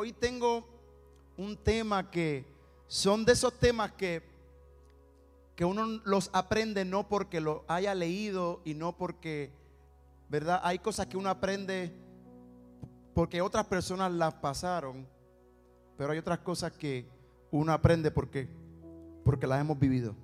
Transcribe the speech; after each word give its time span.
hoy 0.00 0.12
tengo 0.12 0.64
un 1.36 1.58
tema 1.58 2.10
que 2.10 2.46
son 2.88 3.26
de 3.26 3.32
esos 3.32 3.52
temas 3.58 3.92
que, 3.92 4.22
que 5.54 5.66
uno 5.66 6.00
los 6.06 6.30
aprende 6.32 6.86
no 6.86 7.06
porque 7.06 7.38
lo 7.38 7.66
haya 7.68 7.94
leído 7.94 8.62
y 8.64 8.72
no 8.72 8.96
porque, 8.96 9.50
¿verdad? 10.30 10.58
Hay 10.64 10.78
cosas 10.78 11.06
que 11.06 11.18
uno 11.18 11.28
aprende 11.28 11.92
porque 13.12 13.42
otras 13.42 13.66
personas 13.66 14.10
las 14.10 14.32
pasaron, 14.32 15.06
pero 15.98 16.12
hay 16.12 16.18
otras 16.18 16.38
cosas 16.38 16.72
que 16.72 17.04
uno 17.50 17.70
aprende 17.70 18.10
porque, 18.10 18.48
porque 19.22 19.46
las 19.46 19.60
hemos 19.60 19.78
vivido. 19.78 20.14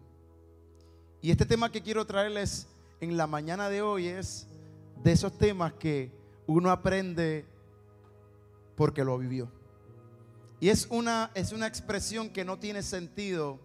Y 1.21 1.31
este 1.31 1.45
tema 1.45 1.71
que 1.71 1.83
quiero 1.83 2.07
traerles 2.07 2.67
en 3.03 3.19
la 3.19 3.27
mañana 3.27 3.69
de 3.69 3.83
hoy 3.83 4.07
es 4.07 4.49
de 5.03 5.13
esos 5.13 5.37
temas 5.37 5.75
que 5.75 6.11
uno 6.47 6.71
aprende 6.71 7.45
porque 8.75 9.05
lo 9.05 9.19
vivió. 9.19 9.51
Y 10.59 10.69
es 10.71 10.87
una, 10.91 11.31
es 11.35 11.53
una 11.53 11.67
expresión 11.67 12.31
que 12.31 12.45
no 12.45 12.59
tiene 12.59 12.83
sentido 12.83 13.61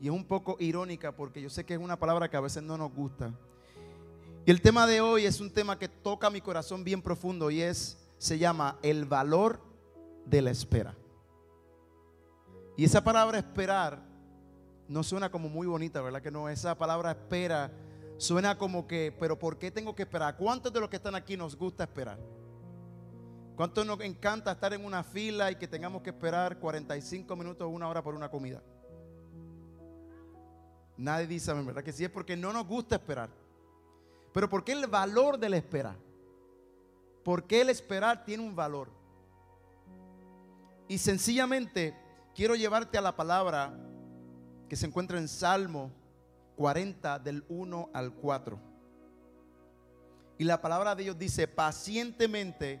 y 0.00 0.06
es 0.06 0.12
un 0.12 0.24
poco 0.24 0.56
irónica 0.58 1.12
porque 1.12 1.40
yo 1.40 1.50
sé 1.50 1.64
que 1.64 1.74
es 1.74 1.80
una 1.80 1.98
palabra 1.98 2.30
que 2.30 2.36
a 2.36 2.40
veces 2.40 2.62
no 2.62 2.78
nos 2.78 2.92
gusta. 2.92 3.32
Y 4.46 4.50
el 4.50 4.60
tema 4.60 4.86
de 4.86 5.00
hoy 5.00 5.26
es 5.26 5.40
un 5.40 5.50
tema 5.50 5.78
que 5.78 5.88
toca 5.88 6.30
mi 6.30 6.40
corazón 6.40 6.84
bien 6.84 7.02
profundo 7.02 7.50
y 7.50 7.62
es, 7.62 7.98
se 8.18 8.38
llama 8.38 8.78
el 8.82 9.04
valor 9.04 9.60
de 10.26 10.42
la 10.42 10.50
espera. 10.50 10.94
Y 12.76 12.84
esa 12.84 13.04
palabra 13.04 13.38
esperar 13.38 14.02
no 14.88 15.02
suena 15.02 15.30
como 15.30 15.48
muy 15.48 15.66
bonita, 15.66 16.00
¿verdad? 16.02 16.20
Que 16.20 16.30
no, 16.30 16.48
esa 16.48 16.76
palabra 16.76 17.12
espera 17.12 17.70
suena 18.16 18.58
como 18.58 18.86
que, 18.86 19.14
pero 19.18 19.38
¿por 19.38 19.58
qué 19.58 19.70
tengo 19.70 19.94
que 19.94 20.02
esperar? 20.02 20.36
¿Cuántos 20.36 20.72
de 20.72 20.80
los 20.80 20.88
que 20.88 20.96
están 20.96 21.14
aquí 21.14 21.36
nos 21.36 21.56
gusta 21.56 21.84
esperar? 21.84 22.18
¿Cuántos 23.56 23.86
nos 23.86 24.00
encanta 24.00 24.52
estar 24.52 24.72
en 24.72 24.84
una 24.84 25.04
fila 25.04 25.50
y 25.50 25.56
que 25.56 25.68
tengamos 25.68 26.02
que 26.02 26.10
esperar 26.10 26.58
45 26.58 27.36
minutos 27.36 27.64
o 27.66 27.68
una 27.68 27.88
hora 27.88 28.02
por 28.02 28.14
una 28.14 28.28
comida? 28.28 28.60
Nadie 30.96 31.26
dice, 31.26 31.52
¿verdad? 31.52 31.84
Que 31.84 31.92
sí 31.92 32.04
es 32.04 32.10
porque 32.10 32.36
no 32.36 32.52
nos 32.52 32.66
gusta 32.66 32.96
esperar. 32.96 33.30
Pero 34.32 34.48
¿por 34.48 34.64
qué 34.64 34.72
el 34.72 34.86
valor 34.88 35.38
de 35.38 35.48
la 35.48 35.56
espera? 35.56 35.96
¿Por 37.22 37.44
qué 37.44 37.60
el 37.60 37.70
esperar 37.70 38.24
tiene 38.24 38.42
un 38.42 38.56
valor? 38.56 38.90
Y 40.88 40.98
sencillamente 40.98 41.96
quiero 42.34 42.56
llevarte 42.56 42.98
a 42.98 43.02
la 43.02 43.14
palabra 43.14 43.72
que 44.68 44.74
se 44.74 44.86
encuentra 44.86 45.18
en 45.18 45.28
Salmo 45.28 45.92
40 46.56 47.20
del 47.20 47.44
1 47.48 47.90
al 47.92 48.12
4. 48.12 48.58
Y 50.38 50.44
la 50.44 50.60
palabra 50.60 50.96
de 50.96 51.04
Dios 51.04 51.18
dice, 51.18 51.46
pacientemente 51.46 52.80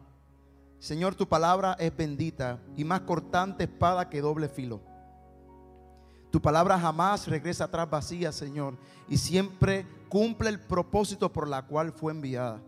Señor, 0.81 1.13
tu 1.13 1.27
palabra 1.27 1.77
es 1.77 1.95
bendita 1.95 2.59
y 2.75 2.83
más 2.83 3.01
cortante 3.01 3.65
espada 3.65 4.09
que 4.09 4.19
doble 4.19 4.49
filo. 4.49 4.81
Tu 6.31 6.41
palabra 6.41 6.79
jamás 6.79 7.27
regresa 7.27 7.65
atrás 7.65 7.87
vacía, 7.87 8.31
Señor, 8.31 8.79
y 9.07 9.19
siempre 9.19 9.85
cumple 10.09 10.49
el 10.49 10.59
propósito 10.59 11.31
por 11.31 11.47
la 11.47 11.67
cual 11.67 11.91
fue 11.91 12.11
enviada. 12.11 12.63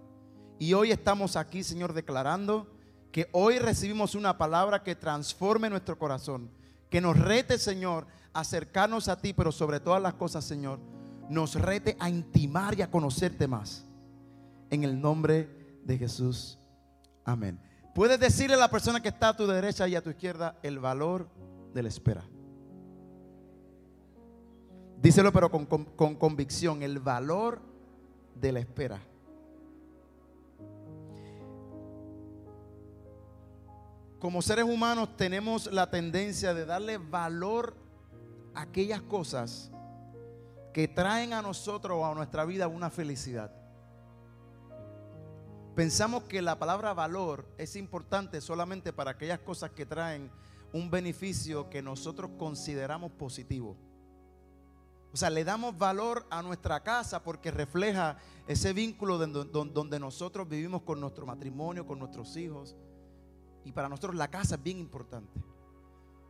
Y 0.60 0.74
hoy 0.74 0.92
estamos 0.92 1.36
aquí, 1.36 1.64
Señor, 1.64 1.94
declarando 1.94 2.68
que 3.12 3.30
hoy 3.32 3.58
recibimos 3.58 4.14
una 4.14 4.38
palabra 4.38 4.84
que 4.84 4.96
transforme 4.96 5.72
nuestro 5.72 5.98
corazón 5.98 6.52
que 6.92 7.02
nos 7.02 7.18
rete, 7.18 7.58
Señor, 7.58 8.06
a 8.32 8.42
acercarnos 8.42 9.08
a 9.08 9.20
ti, 9.20 9.34
pero 9.34 9.52
sobre 9.52 9.80
todas 9.80 10.00
las 10.00 10.14
cosas, 10.14 10.46
Señor, 10.46 10.80
nos 11.28 11.56
rete 11.56 11.98
a 12.00 12.12
intimar 12.12 12.78
y 12.78 12.84
a 12.84 12.92
conocerte 12.92 13.48
más. 13.48 13.84
En 14.70 14.84
el 14.84 15.02
nombre 15.02 15.80
de 15.84 15.98
Jesús. 15.98 16.60
Amén. 17.26 17.60
Puedes 17.94 18.20
decirle 18.20 18.56
a 18.56 18.59
la 18.59 18.70
persona 18.70 19.02
que 19.02 19.09
está 19.09 19.30
a 19.30 19.36
tu 19.36 19.46
derecha 19.46 19.88
y 19.88 19.96
a 19.96 20.02
tu 20.02 20.09
izquierda 20.09 20.58
el 20.64 20.80
valor 20.80 21.28
de 21.74 21.84
la 21.84 21.90
espera. 21.90 22.24
Díselo 25.02 25.31
pero 25.31 25.52
con, 25.52 25.66
con 25.66 26.16
convicción, 26.16 26.81
el 26.81 27.00
valor 27.00 27.62
de 28.36 28.52
la 28.52 28.59
espera. 28.59 29.02
como 34.24 34.42
seres 34.42 34.64
humanos 34.64 35.18
tenemos 35.18 35.70
la 35.70 35.90
tendencia 35.90 36.54
de 36.54 36.66
darle 36.66 36.98
valor 36.98 37.75
a 38.56 38.62
aquellas 38.62 39.02
cosas 39.02 39.70
que 40.74 40.88
traen 40.88 41.34
a 41.34 41.42
nosotros 41.42 41.98
o 42.00 42.06
a 42.06 42.16
nuestra 42.16 42.46
vida 42.46 42.70
una 42.70 42.90
felicidad. 42.90 43.52
Pensamos 45.76 46.26
que 46.26 46.44
la 46.44 46.60
palabra 46.60 46.94
valor 46.94 47.48
es 47.58 47.76
importante 47.76 48.42
solamente 48.42 48.94
para 48.94 49.12
aquellas 49.12 49.40
cosas 49.40 49.72
que 49.72 49.88
traen 49.88 50.30
un 50.72 50.92
beneficio 50.92 51.68
que 51.68 51.82
nosotros 51.82 52.30
consideramos 52.38 53.12
positivo. 53.14 53.76
O 55.12 55.18
sea, 55.18 55.32
le 55.32 55.44
damos 55.44 55.76
valor 55.76 56.28
a 56.30 56.44
nuestra 56.44 56.84
casa 56.84 57.24
porque 57.24 57.50
refleja 57.50 58.18
ese 58.48 58.72
vínculo 58.74 59.18
donde, 59.18 60.00
nosotros 60.00 60.48
vivimos 60.48 60.84
con 60.84 61.00
nuestro 61.00 61.26
matrimonio, 61.26 61.88
con 61.88 61.98
nuestros 61.98 62.38
hijos 62.38 62.76
y 63.66 63.72
para 63.72 63.90
nosotros 63.90 64.16
la 64.16 64.30
casa 64.30 64.56
es 64.56 64.64
bien 64.64 64.78
importante. 64.78 65.40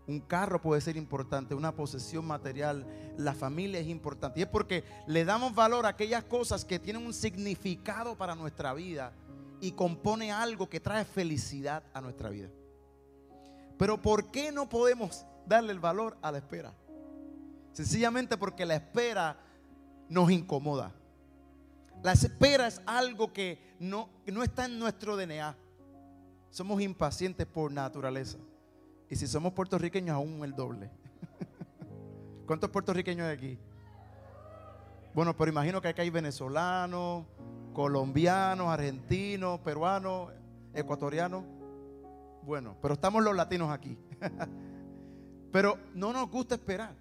Un 0.05 0.19
carro 0.19 0.61
puede 0.61 0.81
ser 0.81 0.97
importante, 0.97 1.55
una 1.55 1.75
posesión 1.75 2.25
material, 2.25 2.85
la 3.17 3.33
familia 3.33 3.79
es 3.79 3.87
importante. 3.87 4.39
Y 4.39 4.43
es 4.43 4.49
porque 4.49 4.83
le 5.07 5.23
damos 5.23 5.55
valor 5.55 5.85
a 5.85 5.89
aquellas 5.89 6.25
cosas 6.25 6.65
que 6.65 6.79
tienen 6.79 7.05
un 7.05 7.13
significado 7.13 8.17
para 8.17 8.35
nuestra 8.35 8.73
vida 8.73 9.13
y 9.61 9.71
compone 9.71 10.31
algo 10.31 10.69
que 10.69 10.81
trae 10.81 11.05
felicidad 11.05 11.83
a 11.93 12.01
nuestra 12.01 12.29
vida. 12.29 12.49
Pero 13.77 14.01
¿por 14.01 14.29
qué 14.29 14.51
no 14.51 14.67
podemos 14.67 15.25
darle 15.45 15.71
el 15.71 15.79
valor 15.79 16.17
a 16.21 16.31
la 16.31 16.39
espera? 16.39 16.73
Sencillamente 17.71 18.37
porque 18.37 18.65
la 18.65 18.75
espera 18.75 19.37
nos 20.09 20.29
incomoda. 20.31 20.93
La 22.03 22.11
espera 22.11 22.67
es 22.67 22.81
algo 22.85 23.31
que 23.31 23.75
no, 23.79 24.09
no 24.25 24.43
está 24.43 24.65
en 24.65 24.77
nuestro 24.77 25.15
DNA. 25.15 25.55
Somos 26.49 26.81
impacientes 26.81 27.47
por 27.47 27.71
naturaleza. 27.71 28.37
Y 29.13 29.15
si 29.15 29.27
somos 29.27 29.53
puertorriqueños, 29.53 30.15
aún 30.15 30.43
el 30.43 30.55
doble. 30.55 30.89
¿Cuántos 32.47 32.71
puertorriqueños 32.71 33.27
hay 33.27 33.37
aquí? 33.37 33.59
Bueno, 35.13 35.37
pero 35.37 35.51
imagino 35.51 35.79
que 35.79 35.93
hay 35.95 36.09
venezolanos, 36.09 37.23
colombianos, 37.73 38.69
argentinos, 38.69 39.59
peruanos, 39.59 40.31
ecuatorianos. 40.73 41.43
Bueno, 42.41 42.75
pero 42.81 42.95
estamos 42.95 43.23
los 43.23 43.35
latinos 43.35 43.69
aquí. 43.69 43.95
pero 45.51 45.77
no 45.93 46.11
nos 46.11 46.27
gusta 46.31 46.55
esperar. 46.55 46.95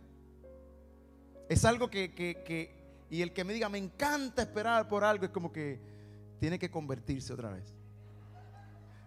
Es 1.48 1.64
algo 1.64 1.88
que, 1.88 2.12
que, 2.12 2.42
que, 2.44 3.06
y 3.08 3.22
el 3.22 3.32
que 3.32 3.42
me 3.42 3.54
diga, 3.54 3.70
me 3.70 3.78
encanta 3.78 4.42
esperar 4.42 4.86
por 4.86 5.02
algo, 5.02 5.24
es 5.24 5.30
como 5.30 5.50
que 5.50 5.80
tiene 6.40 6.58
que 6.58 6.70
convertirse 6.70 7.32
otra 7.32 7.52
vez. 7.52 7.72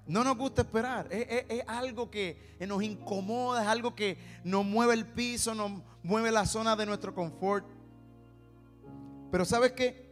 No 0.07 0.23
nos 0.23 0.37
gusta 0.37 0.61
esperar. 0.61 1.07
Es, 1.11 1.63
algo 1.67 2.11
que 2.11 2.55
nos 2.59 2.83
incomoda, 2.83 3.63
es 3.63 3.67
algo 3.67 3.95
que 3.95 4.17
nos 4.43 4.63
mueve 4.65 4.93
el 4.93 5.05
piso, 5.05 5.55
nos 5.55 5.81
mueve 6.03 6.31
la 6.31 6.45
zona 6.45 6.75
de 6.75 6.85
nuestro 6.85 7.15
confort. 7.15 7.65
Pero 9.31 9.45
¿sabes 9.45 9.71
qué? 9.71 10.05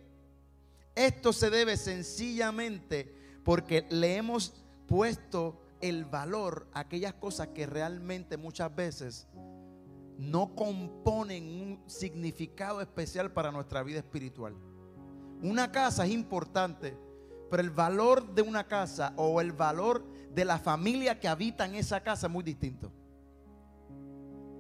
Esto 0.96 1.32
se 1.34 1.50
debe 1.50 1.78
sencillamente 1.78 3.14
porque 3.44 3.86
le 3.90 4.16
hemos 4.16 4.54
puesto 4.88 5.60
el 5.82 6.06
valor 6.06 6.68
a 6.74 6.82
aquellas 6.82 7.14
cosas 7.14 7.50
que 7.50 7.66
realmente 7.66 8.38
muchas 8.38 8.74
veces 8.74 9.28
no 10.18 10.56
componen 10.56 11.44
un 11.44 11.84
significado 11.88 12.82
especial 12.82 13.32
para 13.32 13.52
nuestra 13.52 13.84
vida 13.84 14.00
espiritual. 14.00 14.56
Una 15.42 15.72
casa 15.72 16.06
es 16.06 16.12
importante 16.12 16.96
pero 17.54 17.62
el 17.62 17.70
valor 17.70 18.34
de 18.34 18.42
una 18.42 18.64
casa 18.64 19.14
o 19.16 19.40
el 19.40 19.52
valor 19.52 20.04
de 20.34 20.44
la 20.44 20.58
familia 20.58 21.20
que 21.20 21.28
habita 21.28 21.66
en 21.68 21.76
esa 21.76 22.02
casa 22.02 22.26
es 22.26 22.34
muy 22.34 22.44
distinto. 22.44 22.92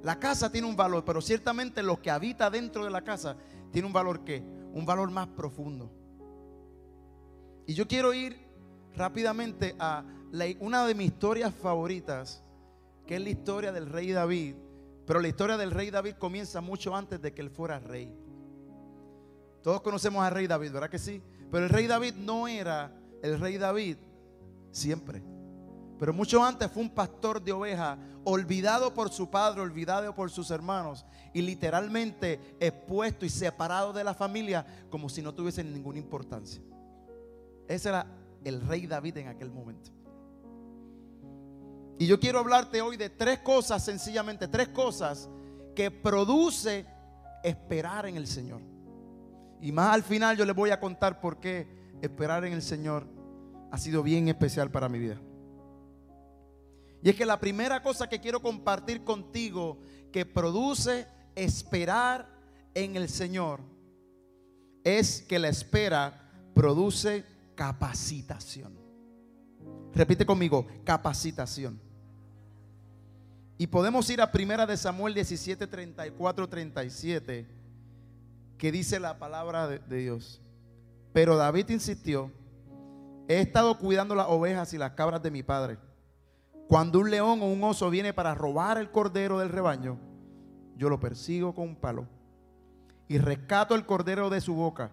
La 0.03 0.19
casa 0.19 0.51
tiene 0.51 0.67
un 0.67 0.75
valor, 0.75 1.03
pero 1.03 1.19
ciertamente 1.19 1.81
lo 1.81 1.99
que 1.99 2.11
habita 2.11 2.51
dentro 2.51 2.85
de 2.85 2.91
la 2.91 3.03
casa 3.03 3.35
tiene 3.71 3.87
un 3.87 3.93
valor 3.93 4.23
que, 4.23 4.43
un 4.73 4.85
valor 4.85 5.09
más 5.09 5.27
profundo. 5.29 5.91
Y 7.65 7.73
yo 7.73 7.87
quiero 7.87 8.13
ir 8.13 8.37
rápidamente 8.95 9.75
a 9.79 10.05
una 10.59 10.85
de 10.85 10.93
mis 10.93 11.07
historias 11.07 11.51
favoritas 11.51 12.43
que 13.07 13.15
es 13.15 13.23
la 13.23 13.29
historia 13.29 13.71
del 13.71 13.89
rey 13.89 14.11
David, 14.11 14.53
pero 15.07 15.19
la 15.19 15.29
historia 15.29 15.57
del 15.57 15.71
rey 15.71 15.89
David 15.89 16.13
comienza 16.19 16.61
mucho 16.61 16.95
antes 16.95 17.19
de 17.19 17.33
que 17.33 17.41
él 17.41 17.49
fuera 17.49 17.79
rey. 17.79 18.15
Todos 19.63 19.81
conocemos 19.81 20.23
al 20.23 20.31
rey 20.31 20.45
David, 20.45 20.73
¿verdad 20.73 20.91
que 20.91 20.99
sí? 20.99 21.23
Pero 21.53 21.65
el 21.65 21.69
rey 21.69 21.85
David 21.85 22.15
no 22.15 22.47
era 22.47 22.91
el 23.21 23.39
rey 23.39 23.59
David 23.59 23.97
siempre. 24.71 25.21
Pero 25.99 26.11
mucho 26.11 26.43
antes 26.43 26.71
fue 26.71 26.81
un 26.81 26.89
pastor 26.89 27.39
de 27.39 27.51
ovejas, 27.51 27.99
olvidado 28.23 28.91
por 28.91 29.11
su 29.11 29.29
padre, 29.29 29.61
olvidado 29.61 30.15
por 30.15 30.31
sus 30.31 30.49
hermanos, 30.49 31.05
y 31.31 31.43
literalmente 31.43 32.57
expuesto 32.59 33.23
y 33.23 33.29
separado 33.29 33.93
de 33.93 34.03
la 34.03 34.15
familia 34.15 34.65
como 34.89 35.07
si 35.09 35.21
no 35.21 35.31
tuviese 35.31 35.63
ninguna 35.63 35.99
importancia. 35.99 36.59
Ese 37.67 37.89
era 37.89 38.07
el 38.43 38.59
rey 38.61 38.87
David 38.87 39.17
en 39.17 39.27
aquel 39.27 39.51
momento. 39.51 39.91
Y 41.99 42.07
yo 42.07 42.19
quiero 42.19 42.39
hablarte 42.39 42.81
hoy 42.81 42.97
de 42.97 43.11
tres 43.11 43.37
cosas, 43.41 43.85
sencillamente, 43.85 44.47
tres 44.47 44.69
cosas 44.69 45.29
que 45.75 45.91
produce 45.91 46.87
esperar 47.43 48.07
en 48.07 48.17
el 48.17 48.25
Señor. 48.25 48.72
Y 49.63 49.71
más 49.71 49.93
al 49.93 50.03
final 50.03 50.35
yo 50.35 50.43
les 50.43 50.53
voy 50.53 50.71
a 50.71 50.79
contar 50.81 51.21
por 51.21 51.39
qué 51.39 51.65
esperar 52.01 52.43
en 52.43 52.51
el 52.51 52.61
Señor 52.61 53.07
ha 53.71 53.77
sido 53.77 54.03
bien 54.03 54.27
especial 54.27 54.69
para 54.69 54.89
mi 54.89 54.99
vida. 54.99 55.21
Y 57.01 57.09
es 57.09 57.15
que 57.15 57.25
la 57.25 57.39
primera 57.39 57.81
cosa 57.81 58.09
que 58.09 58.19
quiero 58.19 58.41
compartir 58.41 59.05
contigo 59.05 59.79
que 60.11 60.25
produce 60.25 61.07
esperar 61.33 62.27
en 62.73 62.97
el 62.97 63.07
Señor 63.07 63.61
es 64.83 65.21
que 65.21 65.39
la 65.39 65.47
espera 65.47 66.29
produce 66.53 67.23
capacitación. 67.55 68.77
Repite 69.93 70.25
conmigo, 70.25 70.67
capacitación. 70.83 71.79
Y 73.57 73.67
podemos 73.67 74.09
ir 74.09 74.19
a 74.19 74.29
primera 74.29 74.65
de 74.65 74.75
Samuel 74.75 75.13
17, 75.13 75.67
34, 75.67 76.49
37, 76.49 77.62
que 78.57 78.71
dice 78.71 78.99
la 78.99 79.19
palabra 79.19 79.67
de, 79.67 79.79
Dios. 79.97 80.41
Pero 81.11 81.37
David 81.37 81.69
insistió, 81.69 82.31
he 83.27 83.39
estado 83.39 83.77
cuidando 83.77 84.15
las 84.15 84.27
ovejas 84.27 84.73
y 84.73 84.77
las 84.77 84.91
cabras 84.91 85.21
de 85.21 85.31
mi 85.31 85.43
padre. 85.43 85.77
Cuando 86.67 86.99
un 86.99 87.11
león 87.11 87.41
o 87.41 87.45
un 87.45 87.63
oso 87.63 87.89
viene 87.89 88.13
para 88.13 88.33
robar 88.33 88.77
el 88.77 88.89
cordero 88.91 89.39
del 89.39 89.49
rebaño, 89.49 89.97
yo 90.75 90.89
lo 90.89 90.99
persigo 90.99 91.53
con 91.53 91.69
un 91.69 91.75
palo 91.75 92.07
y 93.07 93.17
rescato 93.17 93.75
el 93.75 93.85
cordero 93.85 94.29
de 94.29 94.41
su 94.41 94.55
boca. 94.55 94.91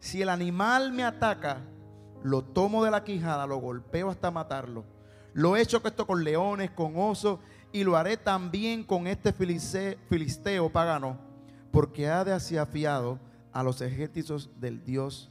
Si 0.00 0.20
el 0.20 0.28
animal 0.28 0.92
me 0.92 1.04
ataca, 1.04 1.60
lo 2.22 2.42
tomo 2.42 2.84
de 2.84 2.90
la 2.90 3.04
quijada, 3.04 3.46
lo 3.46 3.58
golpeo 3.58 4.10
hasta 4.10 4.30
matarlo. 4.30 4.84
Lo 5.32 5.56
he 5.56 5.62
hecho 5.62 5.80
esto 5.84 6.06
con 6.06 6.24
leones, 6.24 6.70
con 6.70 6.94
osos, 6.96 7.38
y 7.72 7.84
lo 7.84 7.96
haré 7.96 8.16
también 8.16 8.84
con 8.84 9.06
este 9.06 9.32
filisteo 9.32 10.70
pagano, 10.70 11.18
porque 11.72 12.08
ha 12.08 12.22
desafiado 12.22 13.18
a 13.52 13.62
los 13.62 13.80
ejércitos 13.80 14.50
del 14.60 14.84
Dios 14.84 15.30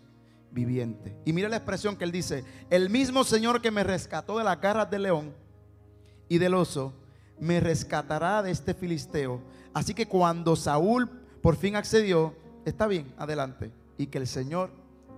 viviente. 0.51 1.15
Y 1.23 1.31
mira 1.31 1.47
la 1.47 1.57
expresión 1.57 1.95
que 1.95 2.03
él 2.03 2.11
dice, 2.11 2.43
el 2.69 2.89
mismo 2.89 3.23
Señor 3.23 3.61
que 3.61 3.71
me 3.71 3.83
rescató 3.83 4.37
de 4.37 4.43
las 4.43 4.59
garras 4.59 4.89
del 4.89 5.03
león 5.03 5.33
y 6.27 6.37
del 6.37 6.55
oso, 6.55 6.93
me 7.39 7.59
rescatará 7.59 8.43
de 8.43 8.51
este 8.51 8.73
filisteo. 8.73 9.41
Así 9.73 9.93
que 9.93 10.07
cuando 10.07 10.55
Saúl 10.55 11.09
por 11.41 11.55
fin 11.55 11.75
accedió, 11.75 12.35
está 12.65 12.87
bien, 12.87 13.13
adelante. 13.17 13.71
Y 13.97 14.07
que 14.07 14.17
el 14.17 14.27
Señor 14.27 14.71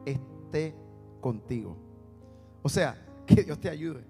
esté 0.06 0.76
contigo. 1.20 1.78
O 2.62 2.70
sea, 2.70 2.98
que 3.26 3.44
Dios 3.44 3.60
te 3.60 3.70
ayude. 3.70 4.04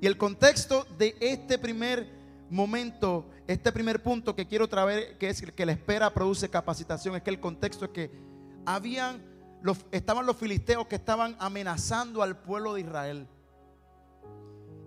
Y 0.00 0.06
el 0.06 0.16
contexto 0.16 0.86
de 0.98 1.14
este 1.20 1.58
primer 1.58 2.19
momento, 2.50 3.30
este 3.46 3.72
primer 3.72 4.02
punto 4.02 4.34
que 4.34 4.46
quiero 4.46 4.68
traer, 4.68 5.16
que 5.18 5.28
es 5.30 5.40
que 5.40 5.66
la 5.66 5.72
espera 5.72 6.12
produce 6.12 6.48
capacitación, 6.50 7.16
es 7.16 7.22
que 7.22 7.30
el 7.30 7.40
contexto 7.40 7.86
es 7.86 7.90
que 7.92 8.10
habían 8.66 9.30
estaban 9.90 10.26
los 10.26 10.36
filisteos 10.36 10.86
que 10.86 10.96
estaban 10.96 11.36
amenazando 11.38 12.22
al 12.22 12.38
pueblo 12.38 12.74
de 12.74 12.80
Israel. 12.80 13.28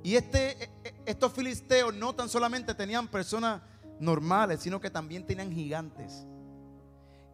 Y 0.04 0.15
este, 0.15 0.63
e, 0.63 0.69
e, 0.83 0.94
estos 1.06 1.31
filisteos 1.31 1.94
no 1.94 2.13
tan 2.13 2.27
solamente 2.27 2.74
tenían 2.74 3.07
personas 3.07 3.62
normales, 4.00 4.60
sino 4.62 4.81
que 4.81 4.89
también 4.89 5.25
tenían 5.25 5.51
gigantes. 5.51 6.25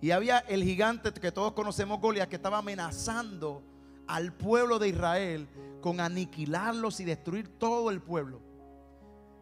Y 0.01 0.11
había 0.11 0.39
el 0.39 0.63
gigante 0.63 1.11
que 1.13 1.31
todos 1.31 1.53
conocemos, 1.53 1.99
Goliat, 1.99 2.29
que 2.29 2.35
estaba 2.35 2.59
amenazando 2.59 3.63
al 4.07 4.33
pueblo 4.33 4.79
de 4.79 4.89
Israel 4.89 5.47
con 5.81 5.99
aniquilarlos 5.99 6.99
y 6.99 7.05
destruir 7.05 7.47
todo 7.57 7.89
el 7.89 8.01
pueblo. 8.01 8.41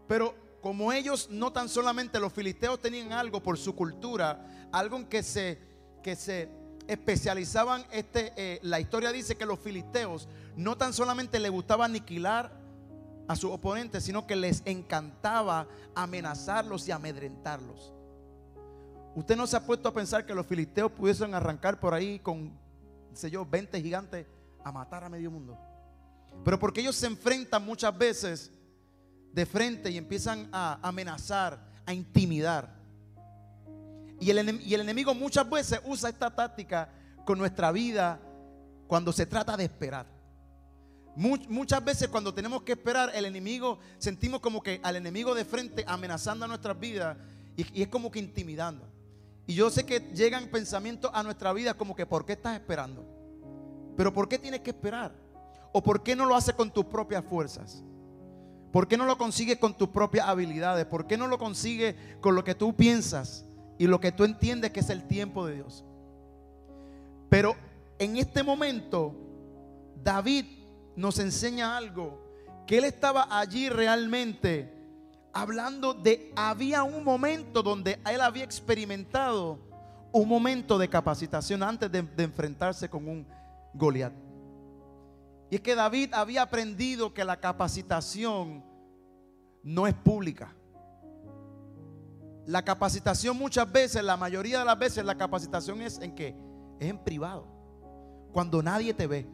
Pero 0.08 0.36
como 0.62 0.92
ellos 0.92 1.30
no 1.30 1.52
tan 1.52 1.70
solamente 1.70 2.20
los 2.20 2.34
filisteos 2.34 2.80
tenían 2.82 3.12
algo 3.14 3.42
por 3.42 3.58
su 3.58 3.76
cultura, 3.76 4.68
algo 4.72 4.98
en 4.98 5.06
que 5.06 5.24
se, 5.24 5.60
que 6.04 6.16
se 6.16 6.50
especializaban, 6.88 7.86
este, 7.92 8.34
eh, 8.36 8.60
la 8.64 8.80
historia 8.80 9.12
dice 9.12 9.36
que 9.36 9.46
los 9.46 9.60
filisteos 9.60 10.28
no 10.56 10.78
tan 10.78 10.94
solamente 10.94 11.40
les 11.40 11.52
gustaba 11.52 11.86
aniquilar 11.86 12.52
a 13.28 13.36
sus 13.36 13.52
oponentes, 13.52 14.04
sino 14.04 14.26
que 14.26 14.36
les 14.36 14.64
encantaba 14.66 15.68
amenazarlos 15.96 16.88
y 16.88 16.92
amedrentarlos. 16.92 17.94
Usted 19.16 19.36
no 19.36 19.48
se 19.48 19.58
ha 19.58 19.66
puesto 19.66 19.90
a 19.90 19.94
pensar 19.94 20.26
que 20.26 20.36
los 20.36 20.46
filisteos 20.46 20.92
pudiesen 20.92 21.34
arrancar 21.34 21.80
por 21.80 21.94
ahí 21.94 22.20
con, 22.20 22.58
sé 23.14 23.30
yo, 23.30 23.46
20 23.46 23.82
gigantes 23.82 24.28
a 24.64 24.72
matar 24.72 25.04
a 25.04 25.10
medio 25.10 25.32
mundo. 25.32 25.58
Pero 26.46 26.60
porque 26.60 26.82
ellos 26.82 26.96
se 26.96 27.08
enfrentan 27.08 27.66
muchas 27.66 27.98
veces 27.98 28.52
de 29.34 29.46
frente 29.46 29.92
y 29.92 29.98
empiezan 29.98 30.50
a 30.52 30.80
amenazar, 30.82 31.60
a 31.86 31.94
intimidar. 31.94 32.76
Y 34.20 34.32
el, 34.32 34.62
y 34.62 34.74
el 34.74 34.82
enemigo 34.82 35.14
muchas 35.14 35.50
veces 35.50 35.80
usa 35.86 36.10
esta 36.10 36.34
táctica 36.34 36.90
con 37.26 37.38
nuestra 37.38 37.72
vida 37.72 38.20
cuando 38.88 39.12
se 39.12 39.26
trata 39.26 39.56
de 39.58 39.66
esperar. 39.66 40.08
muchas 41.16 41.84
veces 41.84 42.08
cuando 42.08 42.34
tenemos 42.34 42.64
que 42.64 42.74
esperar, 42.74 43.12
el 43.14 43.26
enemigo, 43.26 43.80
sentimos 43.98 44.40
como 44.40 44.62
que 44.62 44.80
al 44.84 44.96
enemigo 44.96 45.36
de 45.36 45.46
frente 45.46 45.84
amenazando 45.88 46.46
a 46.46 46.48
nuestras 46.48 46.80
vidas 46.80 47.18
y, 47.56 47.80
y 47.80 47.84
es 47.84 47.88
como 47.90 48.10
que 48.10 48.20
intimidando. 48.20 48.88
Y 49.46 49.54
yo 49.54 49.70
sé 49.70 49.86
que 49.86 50.00
llegan 50.14 50.48
pensamientos 50.48 51.12
a 51.14 51.24
nuestra 51.24 51.54
vida 51.54 51.74
como 51.74 51.96
que, 51.96 52.06
¿por 52.06 52.26
qué 52.26 52.34
estás 52.34 52.56
esperando? 52.56 53.06
Pero 53.96 54.14
¿por 54.14 54.28
qué 54.30 54.38
tienes 54.38 54.62
que 54.62 54.72
esperar? 54.72 55.12
¿O 55.72 55.82
por 55.82 56.04
qué 56.04 56.16
no 56.16 56.26
lo 56.26 56.36
haces 56.36 56.54
con 56.54 56.72
tus 56.72 56.86
propias 56.86 57.24
fuerzas? 57.26 57.84
¿Por 58.78 58.88
qué 58.88 58.96
no 58.96 59.08
lo 59.08 59.18
consigues 59.18 59.58
con 59.58 59.76
tus 59.76 59.90
propias 59.90 60.28
habilidades? 60.28 60.86
¿Por 60.86 61.08
qué 61.08 61.18
no 61.18 61.26
lo 61.28 61.40
consigues 61.40 61.96
con 62.22 62.36
lo 62.36 62.44
que 62.44 62.54
tú 62.54 62.76
piensas 62.76 63.44
y 63.80 63.88
lo 63.88 64.00
que 64.00 64.12
tú 64.12 64.24
entiendes 64.24 64.70
que 64.70 64.82
es 64.82 64.92
el 64.92 65.08
tiempo 65.08 65.48
de 65.48 65.56
Dios? 65.56 65.84
Pero 67.28 67.56
en 67.98 68.18
este 68.18 68.44
momento, 68.44 69.16
David 70.04 70.46
nos 70.96 71.18
enseña 71.18 71.76
algo, 71.76 72.22
que 72.68 72.78
él 72.78 72.84
estaba 72.84 73.28
allí 73.40 73.68
realmente 73.68 74.72
hablando 75.34 75.96
de, 75.96 76.32
había 76.36 76.84
un 76.84 77.04
momento 77.04 77.64
donde 77.64 78.00
él 78.08 78.22
había 78.22 78.44
experimentado 78.44 79.58
un 80.12 80.28
momento 80.30 80.78
de 80.78 80.88
capacitación 80.88 81.64
antes 81.64 81.92
de, 81.92 82.06
enfrentarse 82.20 82.88
con 82.88 83.08
un 83.08 83.28
Goliat. 83.74 84.14
Y 85.50 85.56
es 85.56 85.62
que 85.62 85.74
David 85.74 86.14
había 86.14 86.44
aprendido 86.44 87.12
que 87.12 87.26
la 87.26 87.40
capacitación 87.40 88.67
no 89.68 89.86
es 89.88 89.94
pública. 89.94 90.54
La 92.46 92.64
capacitación 92.64 93.38
muchas 93.38 93.70
veces, 93.72 94.04
la 94.04 94.18
mayoría 94.18 94.60
de 94.60 94.66
las 94.66 94.80
veces, 94.80 95.04
la 95.04 95.18
capacitación 95.18 95.82
es 95.82 96.00
en 96.00 96.16
qué? 96.16 96.36
Es 96.80 96.90
en 96.90 96.98
privado. 96.98 97.46
Cuando 98.32 98.64
nadie 98.64 98.94
te 98.94 99.06
ve. 99.08 99.28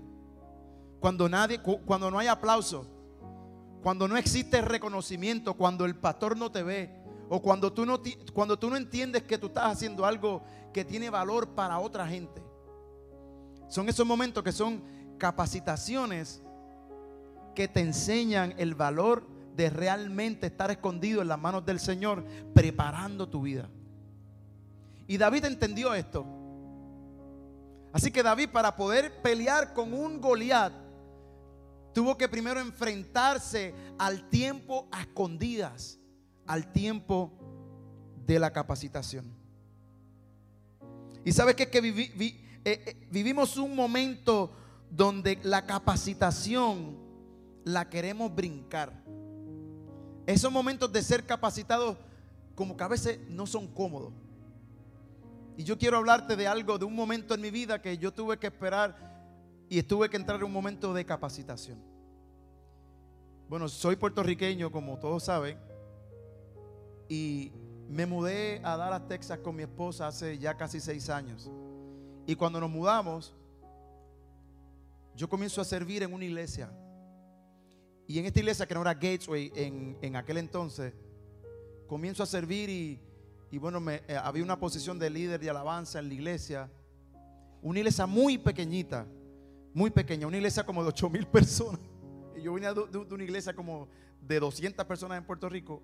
Cuando 1.00 1.30
nadie, 1.30 1.62
cuando 1.62 2.10
no 2.10 2.18
hay 2.18 2.28
aplauso 2.28 2.88
cuando 3.84 4.08
no 4.08 4.16
existe 4.16 4.62
reconocimiento, 4.62 5.56
cuando 5.56 5.84
el 5.84 5.96
pastor 5.98 6.38
no 6.38 6.50
te 6.50 6.64
ve, 6.64 6.90
o 7.28 7.42
cuando 7.42 7.74
tú 7.74 7.86
no, 7.86 8.02
cuando 8.34 8.58
tú 8.58 8.70
no 8.70 8.78
entiendes 8.78 9.24
que 9.24 9.38
tú 9.38 9.48
estás 9.48 9.74
haciendo 9.74 10.06
algo 10.06 10.42
que 10.72 10.86
tiene 10.86 11.10
valor 11.10 11.50
para 11.50 11.78
otra 11.80 12.08
gente. 12.08 12.42
Son 13.68 13.90
esos 13.90 14.08
momentos 14.08 14.42
que 14.42 14.54
son 14.54 14.82
capacitaciones 15.18 16.42
que 17.54 17.68
te 17.68 17.82
enseñan 17.82 18.54
el 18.58 18.74
valor 18.74 19.28
de 19.56 19.70
realmente 19.70 20.48
estar 20.48 20.72
escondido 20.72 21.22
en 21.22 21.28
las 21.28 21.40
manos 21.40 21.66
del 21.66 21.80
Señor, 21.80 22.24
preparando 22.54 23.28
tu 23.28 23.42
vida. 23.42 23.70
Y 25.08 25.18
David 25.18 25.46
entendió 25.46 25.94
esto. 25.94 26.26
Así 27.92 28.12
que 28.12 28.24
David, 28.24 28.50
para 28.50 28.76
poder 28.76 29.22
pelear 29.22 29.74
con 29.74 29.94
un 29.94 30.20
Goliat, 30.20 30.74
tuvo 31.94 32.18
que 32.18 32.28
primero 32.28 32.60
enfrentarse 32.60 33.76
al 34.00 34.30
tiempo 34.30 34.88
a 34.92 35.02
escondidas, 35.02 36.00
al 36.48 36.72
tiempo 36.72 37.32
de 38.26 38.40
la 38.40 38.52
capacitación. 38.52 39.26
Y 41.24 41.32
sabes 41.32 41.56
que, 41.56 41.70
que 41.70 41.80
eh, 41.80 42.40
eh, 42.66 43.08
vivimos 43.12 43.58
un 43.58 43.76
momento 43.76 44.52
donde 44.90 45.40
la 45.44 45.66
capacitación 45.66 46.98
la 47.64 47.90
queremos 47.90 48.34
brincar. 48.34 49.03
Esos 50.26 50.52
momentos 50.52 50.92
de 50.92 51.02
ser 51.02 51.26
capacitados 51.26 51.98
como 52.56 52.78
que 52.78 52.84
a 52.84 52.88
veces 52.88 53.20
no 53.30 53.46
son 53.46 53.68
cómodos. 53.68 54.14
Y 55.58 55.64
yo 55.64 55.78
quiero 55.78 55.98
hablarte 55.98 56.36
de 56.36 56.48
algo, 56.48 56.78
de 56.78 56.86
un 56.86 56.96
momento 56.96 57.34
en 57.34 57.42
mi 57.42 57.52
vida 57.52 57.82
que 57.82 57.98
yo 57.98 58.12
tuve 58.12 58.38
que 58.38 58.48
esperar 58.48 59.14
y 59.70 59.82
tuve 59.84 60.10
que 60.10 60.18
entrar 60.18 60.40
en 60.40 60.46
un 60.46 60.54
momento 60.54 60.94
de 60.94 61.06
capacitación. 61.06 61.80
Bueno, 63.50 63.68
soy 63.68 63.96
puertorriqueño, 63.96 64.72
como 64.72 64.98
todos 64.98 65.26
saben, 65.26 65.60
y 67.08 67.52
me 67.90 68.06
mudé 68.06 68.62
a 68.64 68.78
Dallas, 68.78 69.08
Texas 69.08 69.40
con 69.40 69.56
mi 69.56 69.64
esposa 69.64 70.08
hace 70.08 70.38
ya 70.40 70.56
casi 70.56 70.80
seis 70.80 71.10
años. 71.10 71.52
Y 72.26 72.36
cuando 72.36 72.60
nos 72.60 72.70
mudamos, 72.70 73.34
yo 75.16 75.30
comienzo 75.30 75.62
a 75.62 75.66
servir 75.66 76.02
en 76.02 76.14
una 76.14 76.26
iglesia. 76.26 76.72
Y 78.08 78.20
en 78.20 78.26
esta 78.26 78.40
iglesia, 78.40 78.66
que 78.66 78.74
no 78.74 78.82
era 78.82 78.94
Gateway 78.94 79.52
en, 79.56 79.98
en 80.02 80.16
aquel 80.16 80.38
entonces, 80.38 80.94
comienzo 81.88 82.24
a 82.24 82.26
servir 82.26 82.70
y, 82.70 83.00
y 83.52 83.58
bueno, 83.58 83.80
me, 83.80 84.02
eh, 84.08 84.18
había 84.22 84.44
una 84.44 84.60
posición 84.60 85.00
de 85.00 85.10
líder 85.10 85.40
de 85.40 85.50
alabanza 85.50 86.00
en 86.00 86.08
la 86.08 86.14
iglesia. 86.14 86.72
Una 87.62 87.80
iglesia 87.80 88.06
muy 88.06 88.38
pequeñita, 88.38 89.06
muy 89.74 89.90
pequeña, 89.90 90.28
una 90.28 90.38
iglesia 90.38 90.66
como 90.66 90.82
de 90.84 90.90
8 90.90 91.10
mil 91.10 91.28
personas. 91.28 91.80
Y 92.36 92.42
yo 92.42 92.54
venía 92.54 92.74
de, 92.74 92.82
de 92.88 93.14
una 93.14 93.24
iglesia 93.24 93.56
como 93.56 93.88
de 94.20 94.40
200 94.40 94.86
personas 94.86 95.18
en 95.18 95.26
Puerto 95.26 95.48
Rico. 95.48 95.82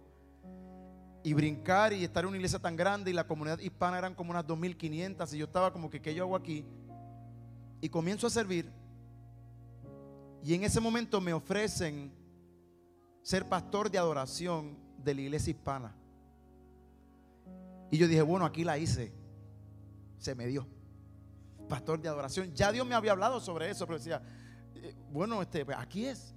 Y 1.23 1.33
brincar 1.33 1.93
y 1.93 2.03
estar 2.03 2.23
en 2.23 2.29
una 2.29 2.38
iglesia 2.38 2.59
tan 2.59 2.75
grande 2.75 3.11
y 3.11 3.13
la 3.13 3.27
comunidad 3.27 3.59
hispana 3.59 3.97
eran 3.97 4.15
como 4.15 4.31
unas 4.31 4.45
2.500 4.47 5.33
y 5.33 5.38
yo 5.38 5.45
estaba 5.45 5.71
como 5.71 5.89
que, 5.89 6.01
¿qué 6.01 6.15
yo 6.15 6.23
hago 6.23 6.35
aquí? 6.35 6.65
Y 7.81 7.89
comienzo 7.89 8.27
a 8.27 8.29
servir. 8.29 8.71
Y 10.43 10.53
en 10.53 10.63
ese 10.63 10.79
momento 10.79 11.19
me 11.19 11.34
ofrecen 11.34 12.12
ser 13.22 13.48
pastor 13.48 13.91
de 13.91 13.98
adoración 13.98 14.77
de 14.98 15.13
la 15.13 15.22
iglesia 15.22 15.51
hispana. 15.51 15.96
Y 17.91 17.98
yo 17.98 18.08
dije, 18.08 18.22
bueno, 18.22 18.46
aquí 18.46 18.63
la 18.63 18.77
hice. 18.77 19.12
Se 20.17 20.36
me 20.36 20.48
dio. 20.48 20.67
Pastor 21.67 22.01
de 22.01 22.10
adoración. 22.10 22.53
Ya 22.53 22.72
Dios 22.72 22.86
me 22.86 22.96
había 22.96 23.12
hablado 23.12 23.39
sobre 23.39 23.69
eso, 23.69 23.86
pero 23.86 23.98
decía, 23.98 24.22
eh, 24.75 24.96
bueno, 25.12 25.41
este, 25.41 25.65
pues, 25.65 25.77
aquí 25.77 26.05
es. 26.05 26.34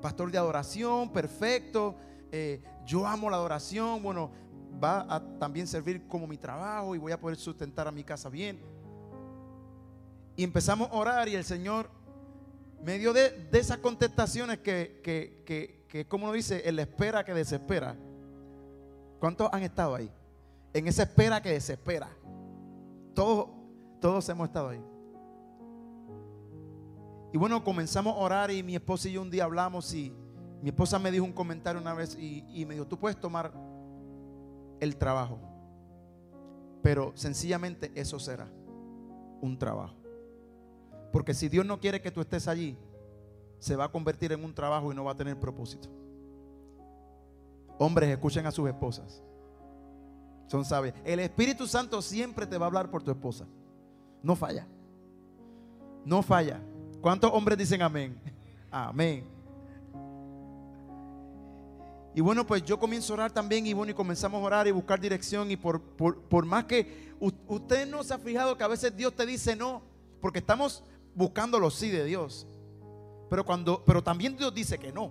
Pastor 0.00 0.30
de 0.30 0.38
adoración, 0.38 1.12
perfecto. 1.12 1.96
Eh, 2.30 2.62
yo 2.84 3.06
amo 3.06 3.30
la 3.30 3.36
adoración. 3.36 4.02
Bueno, 4.02 4.30
va 4.82 5.06
a 5.08 5.20
también 5.38 5.66
servir 5.66 6.06
como 6.08 6.26
mi 6.26 6.36
trabajo 6.36 6.94
y 6.94 6.98
voy 6.98 7.12
a 7.12 7.20
poder 7.20 7.36
sustentar 7.36 7.86
a 7.86 7.92
mi 7.92 8.02
casa 8.04 8.28
bien. 8.28 8.60
Y 10.36 10.44
empezamos 10.44 10.90
a 10.90 10.94
orar 10.94 11.28
y 11.28 11.34
el 11.34 11.44
Señor 11.44 11.90
me 12.82 12.98
dio 12.98 13.12
de, 13.12 13.48
esas 13.52 13.78
contestaciones 13.78 14.58
que, 14.58 15.00
que, 15.02 15.42
que, 15.46 15.84
que, 15.88 16.06
como 16.06 16.26
lo 16.26 16.32
dice, 16.32 16.68
el 16.68 16.78
espera 16.78 17.24
que 17.24 17.32
desespera. 17.32 17.96
¿Cuántos 19.20 19.48
han 19.52 19.62
estado 19.62 19.94
ahí? 19.94 20.10
En 20.74 20.88
esa 20.88 21.04
espera 21.04 21.40
que 21.40 21.50
desespera. 21.50 22.08
Todos, 23.14 23.48
todos 24.00 24.28
hemos 24.28 24.48
estado 24.48 24.70
ahí. 24.70 24.84
Y 27.32 27.38
bueno, 27.38 27.62
comenzamos 27.62 28.14
a 28.14 28.18
orar 28.18 28.50
y 28.50 28.62
mi 28.62 28.74
esposa 28.74 29.08
y 29.08 29.12
yo 29.12 29.22
un 29.22 29.30
día 29.30 29.44
hablamos 29.44 29.94
y 29.94 30.12
mi 30.60 30.70
esposa 30.70 30.98
me 30.98 31.10
dijo 31.10 31.24
un 31.24 31.32
comentario 31.32 31.80
una 31.80 31.94
vez 31.94 32.16
y, 32.18 32.44
y 32.52 32.66
me 32.66 32.74
dijo, 32.74 32.86
tú 32.86 32.98
puedes 32.98 33.18
tomar 33.18 33.52
el 34.80 34.96
trabajo, 34.96 35.38
pero 36.82 37.12
sencillamente 37.14 37.92
eso 37.94 38.18
será 38.18 38.48
un 39.40 39.56
trabajo. 39.56 40.01
Porque 41.12 41.34
si 41.34 41.48
Dios 41.48 41.66
no 41.66 41.78
quiere 41.78 42.00
que 42.00 42.10
tú 42.10 42.20
estés 42.20 42.48
allí, 42.48 42.76
se 43.58 43.76
va 43.76 43.84
a 43.84 43.92
convertir 43.92 44.32
en 44.32 44.42
un 44.42 44.54
trabajo 44.54 44.90
y 44.90 44.96
no 44.96 45.04
va 45.04 45.12
a 45.12 45.16
tener 45.16 45.38
propósito. 45.38 45.88
Hombres, 47.78 48.10
escuchen 48.10 48.46
a 48.46 48.50
sus 48.50 48.68
esposas. 48.68 49.22
Son 50.48 50.64
sabios. 50.64 50.94
El 51.04 51.20
Espíritu 51.20 51.66
Santo 51.66 52.02
siempre 52.02 52.46
te 52.46 52.58
va 52.58 52.66
a 52.66 52.68
hablar 52.68 52.90
por 52.90 53.02
tu 53.02 53.10
esposa. 53.10 53.46
No 54.22 54.34
falla. 54.34 54.66
No 56.04 56.22
falla. 56.22 56.60
¿Cuántos 57.00 57.30
hombres 57.32 57.58
dicen 57.58 57.82
amén? 57.82 58.18
Amén. 58.70 59.24
Y 62.14 62.20
bueno, 62.20 62.46
pues 62.46 62.62
yo 62.64 62.78
comienzo 62.78 63.12
a 63.12 63.14
orar 63.14 63.32
también 63.32 63.66
y 63.66 63.72
bueno, 63.72 63.92
y 63.92 63.94
comenzamos 63.94 64.42
a 64.42 64.44
orar 64.44 64.68
y 64.68 64.70
buscar 64.70 65.00
dirección 65.00 65.50
y 65.50 65.56
por, 65.56 65.80
por, 65.80 66.20
por 66.22 66.44
más 66.44 66.64
que 66.64 67.14
usted 67.20 67.88
no 67.88 68.02
se 68.02 68.12
ha 68.12 68.18
fijado 68.18 68.56
que 68.56 68.64
a 68.64 68.68
veces 68.68 68.94
Dios 68.94 69.14
te 69.14 69.24
dice 69.24 69.56
no, 69.56 69.82
porque 70.20 70.40
estamos 70.40 70.84
buscando 71.14 71.58
los 71.58 71.74
sí 71.74 71.90
de 71.90 72.04
Dios. 72.04 72.46
Pero, 73.28 73.44
cuando, 73.44 73.82
pero 73.84 74.02
también 74.02 74.36
Dios 74.36 74.52
dice 74.54 74.78
que 74.78 74.92
no. 74.92 75.10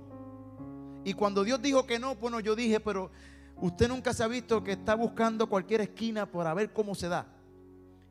Y 1.03 1.13
cuando 1.13 1.43
Dios 1.43 1.61
dijo 1.61 1.85
que 1.85 1.99
no, 1.99 2.15
bueno, 2.15 2.39
yo 2.39 2.55
dije, 2.55 2.79
pero 2.79 3.09
usted 3.57 3.87
nunca 3.87 4.13
se 4.13 4.23
ha 4.23 4.27
visto 4.27 4.63
que 4.63 4.73
está 4.73 4.95
buscando 4.95 5.47
cualquier 5.47 5.81
esquina 5.81 6.25
para 6.25 6.53
ver 6.53 6.71
cómo 6.71 6.93
se 6.93 7.07
da. 7.07 7.27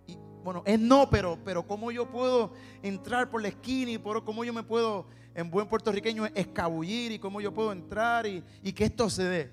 Y 0.07 0.17
bueno, 0.43 0.63
es 0.67 0.81
no, 0.81 1.09
pero, 1.09 1.39
pero 1.45 1.67
cómo 1.67 1.93
yo 1.93 2.11
puedo 2.11 2.53
entrar 2.83 3.31
por 3.31 3.43
la 3.43 3.49
esquina 3.49 3.93
y 3.93 3.99
por 3.99 4.25
cómo 4.25 4.45
yo 4.45 4.53
me 4.53 4.63
puedo, 4.63 5.07
en 5.35 5.51
buen 5.51 5.69
puertorriqueño, 5.69 6.27
escabullir 6.35 7.13
y 7.13 7.19
cómo 7.19 7.41
yo 7.41 7.55
puedo 7.55 7.73
entrar 7.73 8.27
y, 8.27 8.43
que 8.73 8.85
esto 8.85 9.09
se 9.09 9.23
dé. 9.25 9.51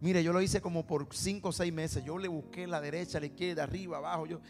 Mire, 0.00 0.22
yo 0.22 0.34
lo 0.34 0.42
hice 0.42 0.60
como 0.60 0.86
por 0.86 1.06
cinco 1.12 1.48
o 1.48 1.52
seis 1.52 1.72
meses. 1.72 2.04
Yo 2.04 2.18
le 2.18 2.28
busqué 2.28 2.66
la 2.66 2.82
derecha, 2.82 3.18
la 3.18 3.26
izquierda, 3.26 3.62
arriba, 3.62 3.96
abajo. 3.96 4.26
yo, 4.26 4.40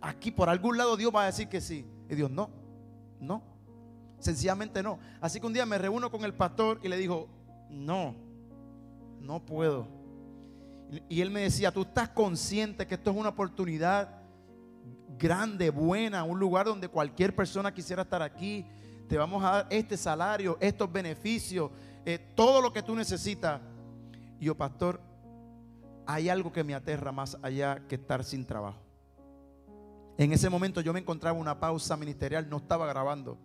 aquí 0.00 0.30
por 0.30 0.48
algún 0.48 0.76
lado 0.76 0.96
Dios 0.96 1.12
va 1.12 1.24
a 1.24 1.26
decir 1.26 1.48
que 1.48 1.60
sí. 1.60 1.84
Y 2.10 2.16
Dios, 2.16 2.30
no, 2.30 2.50
no, 3.20 3.40
sencillamente 4.18 4.82
no. 4.82 4.98
Así 5.20 5.40
que 5.40 5.46
un 5.46 5.52
día 5.52 5.64
me 5.64 5.78
reúno 5.78 6.10
con 6.10 6.24
el 6.24 6.34
pastor 6.34 6.80
y 6.82 6.88
le 6.88 6.96
digo, 6.96 7.28
no, 7.70 8.16
no 9.20 9.46
puedo. 9.46 9.86
Y 11.08 11.20
él 11.20 11.30
me 11.30 11.42
decía, 11.42 11.70
tú 11.70 11.82
estás 11.82 12.08
consciente 12.08 12.84
que 12.84 12.96
esto 12.96 13.12
es 13.12 13.16
una 13.16 13.28
oportunidad 13.28 14.20
grande, 15.16 15.70
buena, 15.70 16.24
un 16.24 16.40
lugar 16.40 16.66
donde 16.66 16.88
cualquier 16.88 17.34
persona 17.34 17.72
quisiera 17.72 18.02
estar 18.02 18.22
aquí. 18.22 18.66
Te 19.08 19.16
vamos 19.16 19.44
a 19.44 19.50
dar 19.50 19.66
este 19.70 19.96
salario, 19.96 20.58
estos 20.60 20.90
beneficios, 20.90 21.70
eh, 22.04 22.18
todo 22.34 22.60
lo 22.60 22.72
que 22.72 22.82
tú 22.82 22.96
necesitas. 22.96 23.60
Y 24.40 24.46
yo, 24.46 24.56
pastor, 24.56 25.00
hay 26.06 26.28
algo 26.28 26.52
que 26.52 26.64
me 26.64 26.74
aterra 26.74 27.12
más 27.12 27.38
allá 27.40 27.86
que 27.86 27.94
estar 27.94 28.24
sin 28.24 28.44
trabajo. 28.44 28.89
En 30.20 30.34
ese 30.34 30.50
momento 30.50 30.82
yo 30.82 30.92
me 30.92 31.00
encontraba 31.00 31.34
en 31.34 31.40
una 31.40 31.58
pausa 31.58 31.96
ministerial, 31.96 32.46
no 32.50 32.58
estaba 32.58 32.86
grabando. 32.86 33.38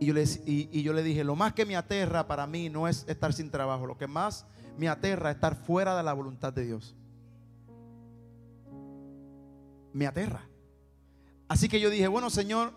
Y 0.00 0.06
yo, 0.06 0.14
le, 0.14 0.24
y, 0.46 0.82
yo 0.82 0.94
le 0.94 1.02
dije, 1.02 1.24
lo 1.24 1.36
más 1.36 1.52
que 1.52 1.66
me 1.66 1.76
aterra 1.76 2.26
para 2.26 2.46
mí 2.46 2.70
no 2.70 2.88
es 2.88 3.04
estar 3.06 3.34
sin 3.34 3.50
trabajo, 3.50 3.84
lo 3.84 3.98
que 3.98 4.06
más 4.06 4.46
me 4.78 4.88
aterra 4.88 5.28
es 5.28 5.34
estar 5.34 5.56
fuera 5.56 5.94
de 5.94 6.02
la 6.02 6.14
voluntad 6.14 6.54
de 6.54 6.64
Dios. 6.64 6.96
Me 9.92 10.06
aterra. 10.06 10.48
Así 11.48 11.68
que 11.68 11.78
yo 11.78 11.90
dije, 11.90 12.08
bueno 12.08 12.30
Señor, 12.30 12.72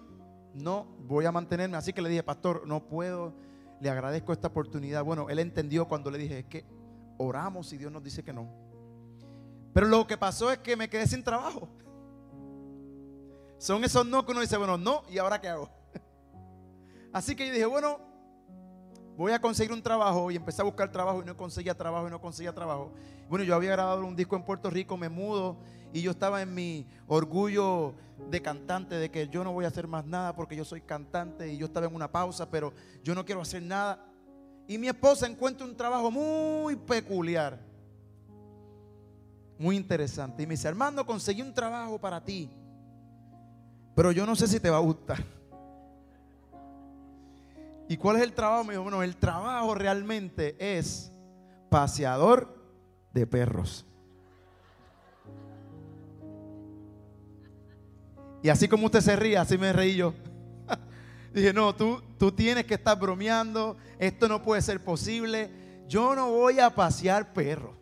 no 0.53 0.97
voy 1.07 1.23
a 1.23 1.31
mantenerme. 1.31 1.77
Así 1.77 1.93
que 1.93 2.01
le 2.01 2.09
dije, 2.09 2.23
pastor, 2.23 2.67
no 2.67 2.89
puedo, 2.89 3.33
le 3.79 3.89
agradezco 3.89 4.33
esta 4.33 4.49
oportunidad. 4.49 5.05
Bueno, 5.05 5.29
él 5.29 5.39
entendió 5.39 5.87
cuando 5.87 6.11
le 6.11 6.17
dije, 6.17 6.39
es 6.39 6.45
que 6.47 6.65
oramos 7.17 7.71
y 7.71 7.77
Dios 7.77 7.89
nos 7.89 8.03
dice 8.03 8.21
que 8.21 8.33
no. 8.33 8.49
Pero 9.71 9.87
lo 9.87 10.05
que 10.05 10.17
pasó 10.17 10.51
es 10.51 10.57
que 10.57 10.75
me 10.75 10.89
quedé 10.89 11.07
sin 11.07 11.23
trabajo. 11.23 11.69
Son 13.65 13.83
esos 13.83 14.05
no 14.05 14.23
que 14.23 14.31
uno 14.31 14.41
dice, 14.41 14.57
bueno, 14.57 14.77
no, 14.77 15.01
¿y 15.09 15.17
ahora 15.17 15.41
qué 15.41 15.47
hago? 15.47 15.71
Así 17.11 17.35
que 17.35 17.47
yo 17.47 17.51
dije, 17.51 17.65
bueno, 17.65 17.97
voy 19.17 19.31
a 19.31 19.41
conseguir 19.41 19.73
un 19.73 19.81
trabajo 19.81 20.29
y 20.29 20.35
empecé 20.35 20.61
a 20.61 20.65
buscar 20.65 20.91
trabajo 20.91 21.23
y 21.23 21.25
no 21.25 21.35
conseguía 21.35 21.75
trabajo 21.75 22.07
y 22.07 22.11
no 22.11 22.21
conseguía 22.21 22.53
trabajo. 22.53 22.91
Bueno, 23.27 23.43
yo 23.43 23.55
había 23.55 23.71
grabado 23.71 24.05
un 24.05 24.15
disco 24.15 24.35
en 24.35 24.43
Puerto 24.43 24.69
Rico, 24.69 24.97
me 24.97 25.09
mudo 25.09 25.57
y 25.91 26.03
yo 26.03 26.11
estaba 26.11 26.43
en 26.43 26.53
mi 26.53 26.85
orgullo 27.07 27.95
de 28.29 28.39
cantante, 28.39 28.93
de 28.93 29.09
que 29.09 29.29
yo 29.29 29.43
no 29.43 29.51
voy 29.51 29.65
a 29.65 29.69
hacer 29.69 29.87
más 29.87 30.05
nada 30.05 30.35
porque 30.35 30.55
yo 30.55 30.63
soy 30.63 30.81
cantante 30.81 31.51
y 31.51 31.57
yo 31.57 31.65
estaba 31.65 31.87
en 31.87 31.95
una 31.95 32.11
pausa, 32.11 32.47
pero 32.47 32.71
yo 33.03 33.15
no 33.15 33.25
quiero 33.25 33.41
hacer 33.41 33.63
nada. 33.63 34.05
Y 34.67 34.77
mi 34.77 34.89
esposa 34.89 35.25
encuentra 35.25 35.65
un 35.65 35.75
trabajo 35.75 36.11
muy 36.11 36.75
peculiar 36.75 37.59
muy 39.57 39.75
interesante. 39.75 40.43
Y 40.43 40.45
me 40.45 40.53
dice, 40.53 40.67
Armando, 40.67 41.03
conseguí 41.03 41.41
un 41.41 41.53
trabajo 41.53 41.97
para 41.97 42.23
ti. 42.23 42.51
Pero 43.95 44.11
yo 44.11 44.25
no 44.25 44.35
sé 44.35 44.47
si 44.47 44.59
te 44.59 44.69
va 44.69 44.77
a 44.77 44.81
gustar. 44.81 45.23
¿Y 47.87 47.97
cuál 47.97 48.17
es 48.17 48.23
el 48.23 48.33
trabajo? 48.33 48.63
Me 48.63 48.73
dijo, 48.73 48.83
bueno, 48.83 49.03
el 49.03 49.15
trabajo 49.15 49.73
realmente 49.75 50.55
es 50.59 51.11
paseador 51.69 52.55
de 53.13 53.25
perros. 53.25 53.85
Y 58.41 58.49
así 58.49 58.67
como 58.67 58.85
usted 58.85 59.01
se 59.01 59.15
ríe, 59.15 59.37
así 59.37 59.57
me 59.57 59.73
reí 59.73 59.95
yo. 59.95 60.13
Dije, 61.33 61.53
no, 61.53 61.75
tú, 61.75 62.01
tú 62.17 62.31
tienes 62.31 62.65
que 62.65 62.75
estar 62.75 62.99
bromeando, 62.99 63.77
esto 63.97 64.27
no 64.27 64.41
puede 64.41 64.61
ser 64.61 64.83
posible. 64.83 65.49
Yo 65.87 66.15
no 66.15 66.29
voy 66.29 66.59
a 66.59 66.73
pasear 66.73 67.33
perros. 67.33 67.75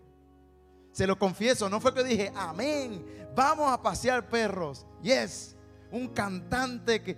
Se 0.91 1.07
lo 1.07 1.17
confieso, 1.17 1.69
no 1.69 1.81
fue 1.81 1.93
que 1.93 2.03
dije, 2.03 2.31
amén, 2.35 3.03
vamos 3.35 3.71
a 3.71 3.81
pasear 3.81 4.29
perros. 4.29 4.85
Yes, 5.01 5.55
un 5.93 6.07
cantante 6.07 7.03
que 7.03 7.15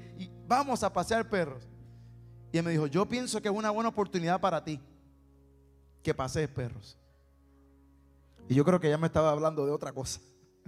vamos 0.47 0.83
a 0.83 0.91
pasear 0.91 1.29
perros. 1.29 1.65
Y 2.51 2.57
él 2.57 2.65
me 2.65 2.71
dijo, 2.71 2.87
yo 2.87 3.07
pienso 3.07 3.41
que 3.41 3.47
es 3.47 3.55
una 3.55 3.71
buena 3.71 3.89
oportunidad 3.89 4.39
para 4.39 4.63
ti. 4.63 4.79
que 6.03 6.13
pasees 6.13 6.49
perros. 6.49 6.99
Y 8.47 8.53
yo 8.53 8.63
creo 8.63 8.79
que 8.79 8.89
ya 8.89 8.97
me 8.97 9.07
estaba 9.07 9.31
hablando 9.31 9.65
de 9.65 9.71
otra 9.71 9.91
cosa. 9.91 10.19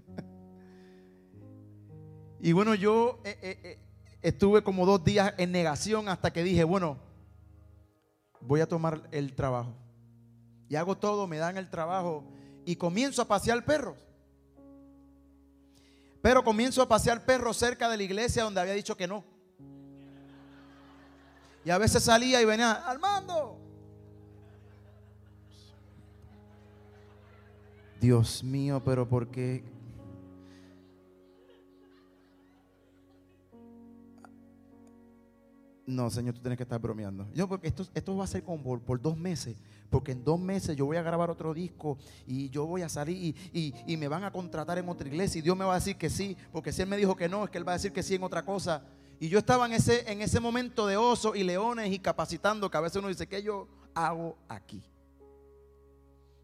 y 2.39 2.51
bueno, 2.53 2.73
yo 2.73 3.19
eh, 3.23 3.37
eh, 3.43 3.59
eh, 3.63 3.79
estuve 4.23 4.63
como 4.63 4.87
dos 4.87 5.03
días 5.03 5.35
en 5.37 5.51
negación 5.51 6.09
hasta 6.09 6.33
que 6.33 6.41
dije, 6.41 6.63
bueno, 6.63 6.97
voy 8.41 8.61
a 8.61 8.67
tomar 8.67 9.07
el 9.11 9.35
trabajo. 9.35 9.75
Y 10.69 10.75
hago 10.75 10.97
todo, 10.97 11.27
me 11.27 11.37
dan 11.37 11.57
el 11.57 11.69
trabajo 11.69 12.23
y 12.65 12.77
comienzo 12.77 13.21
a 13.21 13.27
pasear 13.27 13.63
perros. 13.63 14.06
Pero 16.21 16.43
comienzo 16.43 16.81
a 16.81 16.87
pasear 16.87 17.25
perros 17.25 17.57
cerca 17.57 17.89
de 17.89 17.97
la 17.97 18.03
iglesia 18.03 18.43
donde 18.43 18.61
había 18.61 18.73
dicho 18.73 18.97
que 18.97 19.07
no. 19.07 19.23
Y 21.63 21.69
a 21.69 21.77
veces 21.77 22.03
salía 22.03 22.41
y 22.41 22.45
venía, 22.45 22.71
Armando. 22.71 23.59
Dios 27.99 28.43
mío, 28.43 28.81
pero 28.83 29.07
¿por 29.07 29.27
qué? 29.27 29.63
No, 35.87 36.09
Señor, 36.09 36.35
tú 36.35 36.41
tienes 36.41 36.57
que 36.57 36.63
estar 36.63 36.79
bromeando. 36.79 37.25
Yo, 37.33 37.47
porque 37.47 37.67
esto, 37.67 37.87
esto 37.93 38.17
va 38.17 38.25
a 38.25 38.27
ser 38.27 38.43
como 38.43 38.79
por, 38.79 39.01
dos 39.01 39.17
meses. 39.17 39.57
Porque 39.89 40.11
en 40.11 40.23
dos 40.23 40.39
meses 40.39 40.75
yo 40.75 40.85
voy 40.85 40.97
a 40.97 41.01
grabar 41.01 41.29
otro 41.29 41.53
disco 41.53 41.97
y 42.25 42.49
yo 42.49 42.65
voy 42.65 42.81
a 42.81 42.89
salir 42.89 43.35
y, 43.53 43.73
y, 43.85 43.97
me 43.97 44.07
van 44.07 44.23
a 44.25 44.31
contratar 44.31 44.77
en 44.77 44.89
otra 44.89 45.07
iglesia. 45.07 45.39
Y 45.39 45.41
Dios 45.41 45.55
me 45.55 45.63
va 45.63 45.73
a 45.73 45.79
decir 45.79 45.95
que 45.97 46.09
sí. 46.09 46.35
Porque 46.51 46.73
si 46.73 46.81
Él 46.81 46.89
me 46.89 46.97
dijo 46.97 47.15
que 47.15 47.29
no, 47.29 47.45
es 47.45 47.49
que 47.49 47.57
Él 47.57 47.67
va 47.67 47.71
a 47.71 47.75
decir 47.75 47.93
que 47.93 48.03
sí 48.03 48.15
en 48.15 48.23
otra 48.23 48.43
cosa. 48.43 48.83
Y 49.19 49.29
yo 49.29 49.39
estaba 49.39 49.65
en 49.65 49.73
ese, 49.73 50.11
en 50.11 50.21
ese 50.21 50.39
momento 50.39 50.85
de 50.87 50.97
oso 50.97 51.35
y 51.35 51.43
leones 51.43 51.91
y 51.91 51.99
capacitando, 51.99 52.69
que 52.69 52.77
a 52.77 52.81
veces 52.81 52.97
uno 52.97 53.07
dice, 53.07 53.27
¿qué 53.27 53.41
yo 53.41 53.67
hago 53.95 54.37
aquí? 54.47 54.83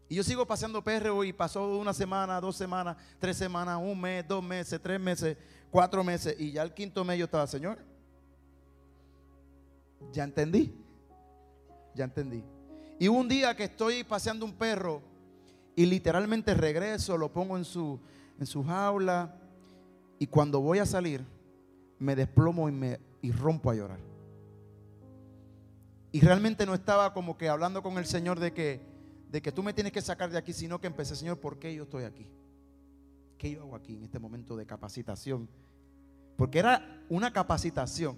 Y 0.08 0.16
yo 0.16 0.22
sigo 0.22 0.46
paseando 0.46 0.82
perro 0.82 1.24
y 1.24 1.32
pasó 1.32 1.78
una 1.78 1.92
semana, 1.92 2.40
dos 2.40 2.56
semanas, 2.56 2.96
tres 3.18 3.36
semanas, 3.36 3.78
un 3.80 4.00
mes, 4.00 4.26
dos 4.26 4.42
meses, 4.42 4.80
tres 4.82 5.00
meses, 5.00 5.36
cuatro 5.70 6.02
meses. 6.02 6.34
Y 6.38 6.52
ya 6.52 6.62
el 6.62 6.72
quinto 6.72 7.04
mes 7.04 7.18
yo 7.18 7.24
estaba, 7.26 7.46
Señor, 7.46 7.78
ya 10.12 10.24
entendí. 10.24 10.74
Ya 11.94 12.04
entendí. 12.04 12.44
Y 12.98 13.08
un 13.08 13.28
día 13.28 13.56
que 13.56 13.64
estoy 13.64 14.04
paseando 14.04 14.44
un 14.44 14.52
perro 14.52 15.02
y 15.76 15.86
literalmente 15.86 16.54
regreso, 16.54 17.16
lo 17.18 17.32
pongo 17.32 17.56
en 17.56 17.64
su, 17.64 17.98
en 18.38 18.46
su 18.46 18.62
jaula 18.62 19.34
y 20.18 20.26
cuando 20.26 20.60
voy 20.60 20.78
a 20.78 20.86
salir 20.86 21.24
me 21.98 22.14
desplomo 22.14 22.68
y 22.68 22.72
me 22.72 23.00
y 23.22 23.32
rompo 23.32 23.70
a 23.70 23.74
llorar. 23.74 23.98
Y 26.12 26.20
realmente 26.20 26.66
no 26.66 26.74
estaba 26.74 27.12
como 27.12 27.36
que 27.36 27.48
hablando 27.48 27.82
con 27.82 27.98
el 27.98 28.06
Señor 28.06 28.38
de 28.38 28.52
que, 28.52 28.80
de 29.30 29.42
que 29.42 29.50
tú 29.50 29.62
me 29.62 29.72
tienes 29.72 29.92
que 29.92 30.00
sacar 30.00 30.30
de 30.30 30.38
aquí, 30.38 30.52
sino 30.52 30.80
que 30.80 30.86
empecé, 30.86 31.16
Señor, 31.16 31.40
¿por 31.40 31.58
qué 31.58 31.74
yo 31.74 31.84
estoy 31.84 32.04
aquí? 32.04 32.28
¿Qué 33.38 33.50
yo 33.50 33.62
hago 33.62 33.74
aquí 33.74 33.96
en 33.96 34.04
este 34.04 34.18
momento 34.18 34.56
de 34.56 34.66
capacitación? 34.66 35.48
Porque 36.36 36.58
era 36.60 37.02
una 37.08 37.32
capacitación 37.32 38.16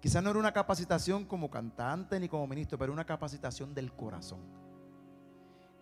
Quizás 0.00 0.22
no 0.22 0.30
era 0.30 0.38
una 0.38 0.52
capacitación 0.52 1.24
como 1.24 1.50
cantante 1.50 2.18
ni 2.18 2.28
como 2.28 2.46
ministro, 2.46 2.78
pero 2.78 2.92
una 2.92 3.04
capacitación 3.04 3.74
del 3.74 3.92
corazón. 3.92 4.40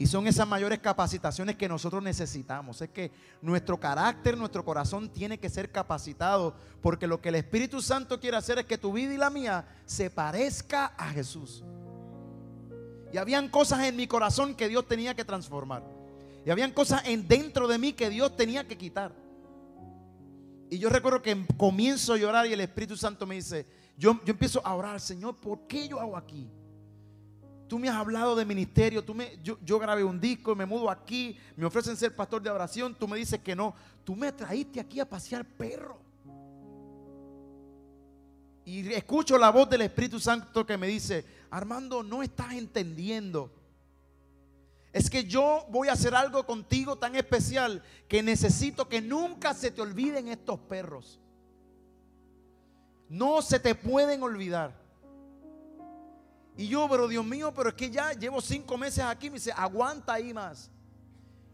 Y 0.01 0.07
son 0.07 0.29
esas 0.29 0.47
mayores 0.47 0.79
capacitaciones 0.79 1.57
que 1.57 1.69
nosotros 1.69 2.01
necesitamos. 2.03 2.81
Es 2.81 2.91
que 2.91 3.11
nuestro 3.43 3.81
carácter, 3.81 4.39
nuestro 4.39 4.65
corazón 4.65 5.09
tiene 5.09 5.39
que 5.39 5.49
ser 5.49 5.73
capacitado. 5.73 6.55
Porque 6.81 7.09
lo 7.09 7.21
que 7.21 7.31
el 7.31 7.35
Espíritu 7.35 7.83
Santo 7.83 8.21
quiere 8.21 8.37
hacer 8.37 8.59
es 8.59 8.67
que 8.67 8.79
tu 8.79 8.93
vida 8.93 9.13
y 9.13 9.17
la 9.17 9.29
mía 9.29 9.67
se 9.87 10.09
parezca 10.09 10.95
a 10.97 11.09
Jesús. 11.11 11.65
Y 13.13 13.17
habían 13.17 13.49
cosas 13.49 13.85
en 13.85 13.97
mi 13.97 14.07
corazón 14.07 14.55
que 14.55 14.69
Dios 14.69 14.87
tenía 14.87 15.15
que 15.15 15.25
transformar. 15.25 15.83
Y 16.47 16.51
habían 16.51 16.71
cosas 16.71 17.03
en 17.05 17.27
dentro 17.27 17.67
de 17.67 17.79
mí 17.79 17.93
que 17.93 18.09
Dios 18.09 18.37
tenía 18.37 18.69
que 18.69 18.79
quitar. 18.79 19.13
Y 20.71 20.79
yo 20.79 20.91
recuerdo 20.91 21.23
que 21.23 21.45
comienzo 21.57 22.13
a 22.13 22.19
llorar 22.19 22.47
y 22.47 22.53
el 22.53 22.61
Espíritu 22.61 22.97
Santo 22.97 23.27
me 23.27 23.35
dice, 23.35 23.67
yo, 23.99 24.21
empiezo 24.25 24.65
a 24.65 24.75
orar, 24.75 25.01
Señor, 25.01 25.37
¿por 25.37 25.67
qué 25.67 25.89
yo 25.89 25.99
hago 26.01 26.17
aquí? 26.17 26.49
Tú 27.67 27.79
me 27.79 27.89
has 27.89 27.97
hablado 27.97 28.37
de 28.37 28.45
ministerio, 28.45 29.05
tú 29.05 29.13
me, 29.13 29.39
yo, 29.43 29.59
yo 29.63 29.79
grabé 29.79 30.05
un 30.05 30.21
disco, 30.21 30.55
me 30.55 30.65
mudo 30.65 30.89
aquí, 30.89 31.37
me 31.57 31.67
ofrecen 31.67 31.97
ser 31.97 32.15
pastor 32.15 32.41
de 32.41 32.49
oración, 32.49 32.95
tú 32.95 33.09
me 33.09 33.19
dices 33.19 33.41
que 33.41 33.57
no. 33.57 33.75
Tú 34.05 34.15
me 34.15 34.33
traíste 34.33 34.81
aquí 34.81 35.01
a 35.01 35.09
pasear 35.09 35.45
perro. 35.45 35.99
Y 38.65 38.93
escucho 38.93 39.37
la 39.37 39.51
voz 39.51 39.69
del 39.69 39.83
Espíritu 39.83 40.21
Santo 40.21 40.65
que 40.65 40.79
me 40.79 40.87
dice, 40.87 41.25
Armando, 41.51 42.03
no 42.03 42.23
estás 42.23 42.53
entendiendo. 42.53 43.51
Es 44.93 45.11
que 45.11 45.25
yo 45.25 45.67
voy 45.71 45.89
a 45.89 45.93
hacer 45.93 46.15
algo 46.15 46.47
contigo 46.47 46.97
tan 46.97 47.17
especial 47.17 47.83
que 48.07 48.23
necesito 48.23 48.89
que 48.89 49.03
nunca 49.03 49.55
se 49.55 49.71
te 49.71 49.83
olviden 49.83 50.29
estos 50.29 50.61
perros. 50.61 51.19
No 53.09 53.43
se 53.43 53.59
te 53.59 53.75
pueden 53.75 54.23
olvidar. 54.23 54.73
Y 56.57 56.69
yo, 56.69 56.89
pero 56.91 57.09
Dios 57.09 57.25
mío, 57.25 57.55
pero 57.55 57.71
es 57.71 57.75
que 57.75 57.91
ya 57.91 58.13
llevo 58.13 58.41
cinco 58.41 58.77
meses 58.77 59.05
aquí. 59.05 59.31
Me 59.31 59.35
dice, 59.35 59.53
aguanta 59.53 60.15
ahí 60.15 60.35
más. 60.35 60.71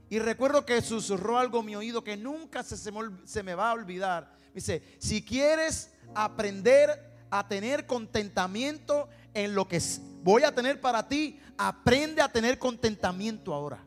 Y 0.08 0.18
recuerdo 0.18 0.64
que 0.64 0.80
susurró 0.82 1.38
algo 1.38 1.60
en 1.60 1.66
mi 1.66 1.76
oído 1.76 2.02
que 2.02 2.16
nunca 2.16 2.62
se, 2.62 2.76
se 2.76 3.42
me 3.42 3.54
va 3.54 3.70
a 3.70 3.74
olvidar. 3.74 4.32
Me 4.48 4.54
dice, 4.54 4.82
si 4.98 5.22
quieres 5.24 5.92
aprender 6.14 7.14
a 7.30 7.46
tener 7.48 7.86
contentamiento 7.86 9.08
en 9.32 9.54
lo 9.54 9.66
que 9.66 9.80
voy 10.22 10.42
a 10.42 10.54
tener 10.54 10.80
para 10.80 11.08
ti, 11.08 11.40
aprende 11.58 12.22
a 12.22 12.30
tener 12.30 12.58
contentamiento 12.58 13.52
ahora. 13.52 13.84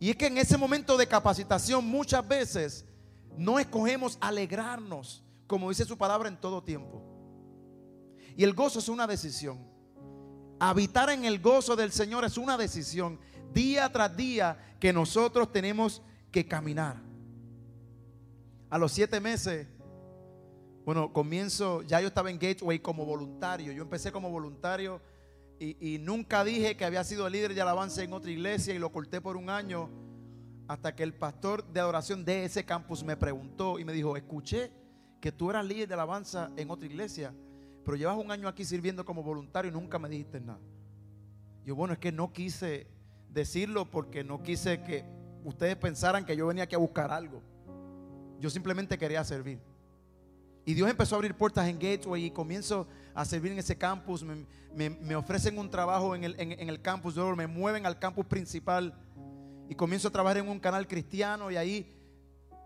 Y 0.00 0.10
es 0.10 0.16
que 0.16 0.26
en 0.26 0.38
ese 0.38 0.58
momento 0.58 0.96
de 0.96 1.06
capacitación 1.06 1.86
muchas 1.86 2.26
veces 2.26 2.84
no 3.36 3.58
escogemos 3.58 4.18
alegrarnos 4.20 5.23
como 5.46 5.68
dice 5.68 5.84
su 5.84 5.96
palabra, 5.98 6.28
en 6.28 6.40
todo 6.40 6.62
tiempo. 6.62 7.02
Y 8.36 8.44
el 8.44 8.54
gozo 8.54 8.78
es 8.78 8.88
una 8.88 9.06
decisión. 9.06 9.58
Habitar 10.58 11.10
en 11.10 11.24
el 11.24 11.40
gozo 11.40 11.76
del 11.76 11.92
Señor 11.92 12.24
es 12.24 12.38
una 12.38 12.56
decisión 12.56 13.18
día 13.52 13.90
tras 13.92 14.16
día 14.16 14.76
que 14.80 14.92
nosotros 14.92 15.52
tenemos 15.52 16.02
que 16.30 16.46
caminar. 16.46 16.96
A 18.70 18.78
los 18.78 18.92
siete 18.92 19.20
meses, 19.20 19.68
bueno, 20.84 21.12
comienzo, 21.12 21.82
ya 21.82 22.00
yo 22.00 22.08
estaba 22.08 22.30
en 22.30 22.38
Gateway 22.38 22.80
como 22.80 23.04
voluntario. 23.04 23.72
Yo 23.72 23.82
empecé 23.82 24.10
como 24.10 24.30
voluntario 24.30 25.00
y, 25.58 25.94
y 25.94 25.98
nunca 25.98 26.44
dije 26.44 26.76
que 26.76 26.84
había 26.84 27.04
sido 27.04 27.28
líder 27.28 27.54
de 27.54 27.60
alabanza 27.60 28.02
en 28.02 28.12
otra 28.12 28.30
iglesia 28.30 28.74
y 28.74 28.78
lo 28.78 28.90
corté 28.90 29.20
por 29.20 29.36
un 29.36 29.48
año 29.48 29.88
hasta 30.66 30.94
que 30.94 31.02
el 31.02 31.14
pastor 31.14 31.64
de 31.72 31.80
adoración 31.80 32.24
de 32.24 32.44
ese 32.44 32.64
campus 32.64 33.04
me 33.04 33.16
preguntó 33.16 33.78
y 33.78 33.84
me 33.84 33.92
dijo, 33.92 34.16
escuché 34.16 34.72
que 35.24 35.32
tú 35.32 35.48
eras 35.48 35.64
líder 35.64 35.88
de 35.88 35.94
alabanza 35.94 36.50
en 36.54 36.70
otra 36.70 36.84
iglesia, 36.84 37.32
pero 37.82 37.96
llevas 37.96 38.18
un 38.18 38.30
año 38.30 38.46
aquí 38.46 38.62
sirviendo 38.62 39.06
como 39.06 39.22
voluntario 39.22 39.70
y 39.70 39.72
nunca 39.72 39.98
me 39.98 40.06
dijiste 40.06 40.38
nada. 40.38 40.60
Yo, 41.64 41.74
bueno, 41.74 41.94
es 41.94 41.98
que 41.98 42.12
no 42.12 42.30
quise 42.30 42.86
decirlo 43.30 43.90
porque 43.90 44.22
no 44.22 44.42
quise 44.42 44.82
que 44.82 45.02
ustedes 45.42 45.76
pensaran 45.76 46.26
que 46.26 46.36
yo 46.36 46.46
venía 46.46 46.64
aquí 46.64 46.74
a 46.74 46.78
buscar 46.78 47.10
algo. 47.10 47.40
Yo 48.38 48.50
simplemente 48.50 48.98
quería 48.98 49.24
servir. 49.24 49.60
Y 50.66 50.74
Dios 50.74 50.90
empezó 50.90 51.14
a 51.14 51.16
abrir 51.16 51.34
puertas 51.34 51.66
en 51.68 51.78
Gateway 51.78 52.26
y 52.26 52.30
comienzo 52.30 52.86
a 53.14 53.24
servir 53.24 53.52
en 53.52 53.60
ese 53.60 53.78
campus. 53.78 54.22
Me, 54.22 55.16
ofrecen 55.16 55.56
un 55.56 55.70
trabajo 55.70 56.14
en 56.14 56.24
el, 56.24 56.34
en 56.38 56.68
el 56.68 56.82
campus, 56.82 57.16
me 57.16 57.46
mueven 57.46 57.86
al 57.86 57.98
campus 57.98 58.26
principal 58.26 58.92
y 59.70 59.74
comienzo 59.74 60.08
a 60.08 60.10
trabajar 60.10 60.36
en 60.36 60.50
un 60.50 60.60
canal 60.60 60.86
cristiano 60.86 61.50
y 61.50 61.56
ahí 61.56 61.93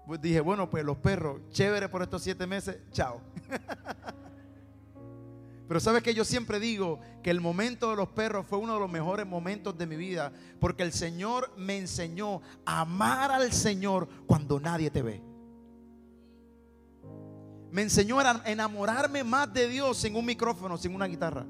pues 0.08 0.22
dije, 0.22 0.40
bueno, 0.40 0.70
pues 0.70 0.82
los 0.86 0.96
perros, 0.96 1.42
chévere 1.50 1.90
por 1.90 2.00
estos 2.00 2.22
siete 2.22 2.46
meses, 2.46 2.78
chao. 2.92 3.20
Pero 5.68 5.80
sabes 5.80 6.02
que 6.02 6.14
yo 6.14 6.24
siempre 6.24 6.58
digo 6.58 6.98
que 7.22 7.28
el 7.28 7.42
momento 7.42 7.90
de 7.90 7.96
los 7.96 8.08
perros 8.08 8.46
fue 8.46 8.56
uno 8.56 8.72
de 8.72 8.80
los 8.80 8.90
mejores 8.90 9.26
momentos 9.26 9.76
de 9.76 9.86
mi 9.86 9.96
vida, 9.96 10.32
porque 10.60 10.82
el 10.82 10.92
Señor 10.92 11.52
me 11.58 11.76
enseñó 11.76 12.40
a 12.64 12.80
amar 12.80 13.30
al 13.30 13.52
Señor 13.52 14.08
cuando 14.26 14.58
nadie 14.58 14.90
te 14.90 15.02
ve. 15.02 15.20
Me 17.70 17.82
enseñó 17.82 18.18
a 18.18 18.40
enamorarme 18.46 19.24
más 19.24 19.52
de 19.52 19.68
Dios 19.68 19.98
sin 19.98 20.16
un 20.16 20.24
micrófono, 20.24 20.78
sin 20.78 20.94
una 20.94 21.04
guitarra. 21.04 21.44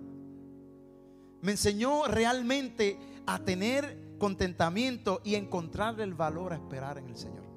Me 1.42 1.52
enseñó 1.52 2.08
realmente 2.08 2.98
a 3.24 3.38
tener 3.38 4.16
contentamiento 4.18 5.20
y 5.22 5.36
encontrar 5.36 6.00
el 6.00 6.14
valor 6.14 6.52
a 6.52 6.56
esperar 6.56 6.98
en 6.98 7.06
el 7.06 7.16
Señor. 7.16 7.47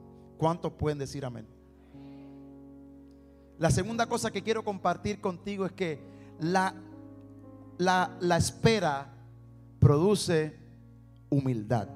¿Cuántos 0.41 0.73
pueden 0.73 0.97
decir 0.97 1.23
amén? 1.23 1.45
La 3.59 3.69
segunda 3.69 4.07
cosa 4.07 4.31
que 4.31 4.41
quiero 4.41 4.63
compartir 4.63 5.21
contigo 5.21 5.67
es 5.67 5.71
que 5.71 5.99
la, 6.39 6.73
la, 7.77 8.37
espera 8.37 9.13
produce 9.77 10.57
humildad. 11.29 11.87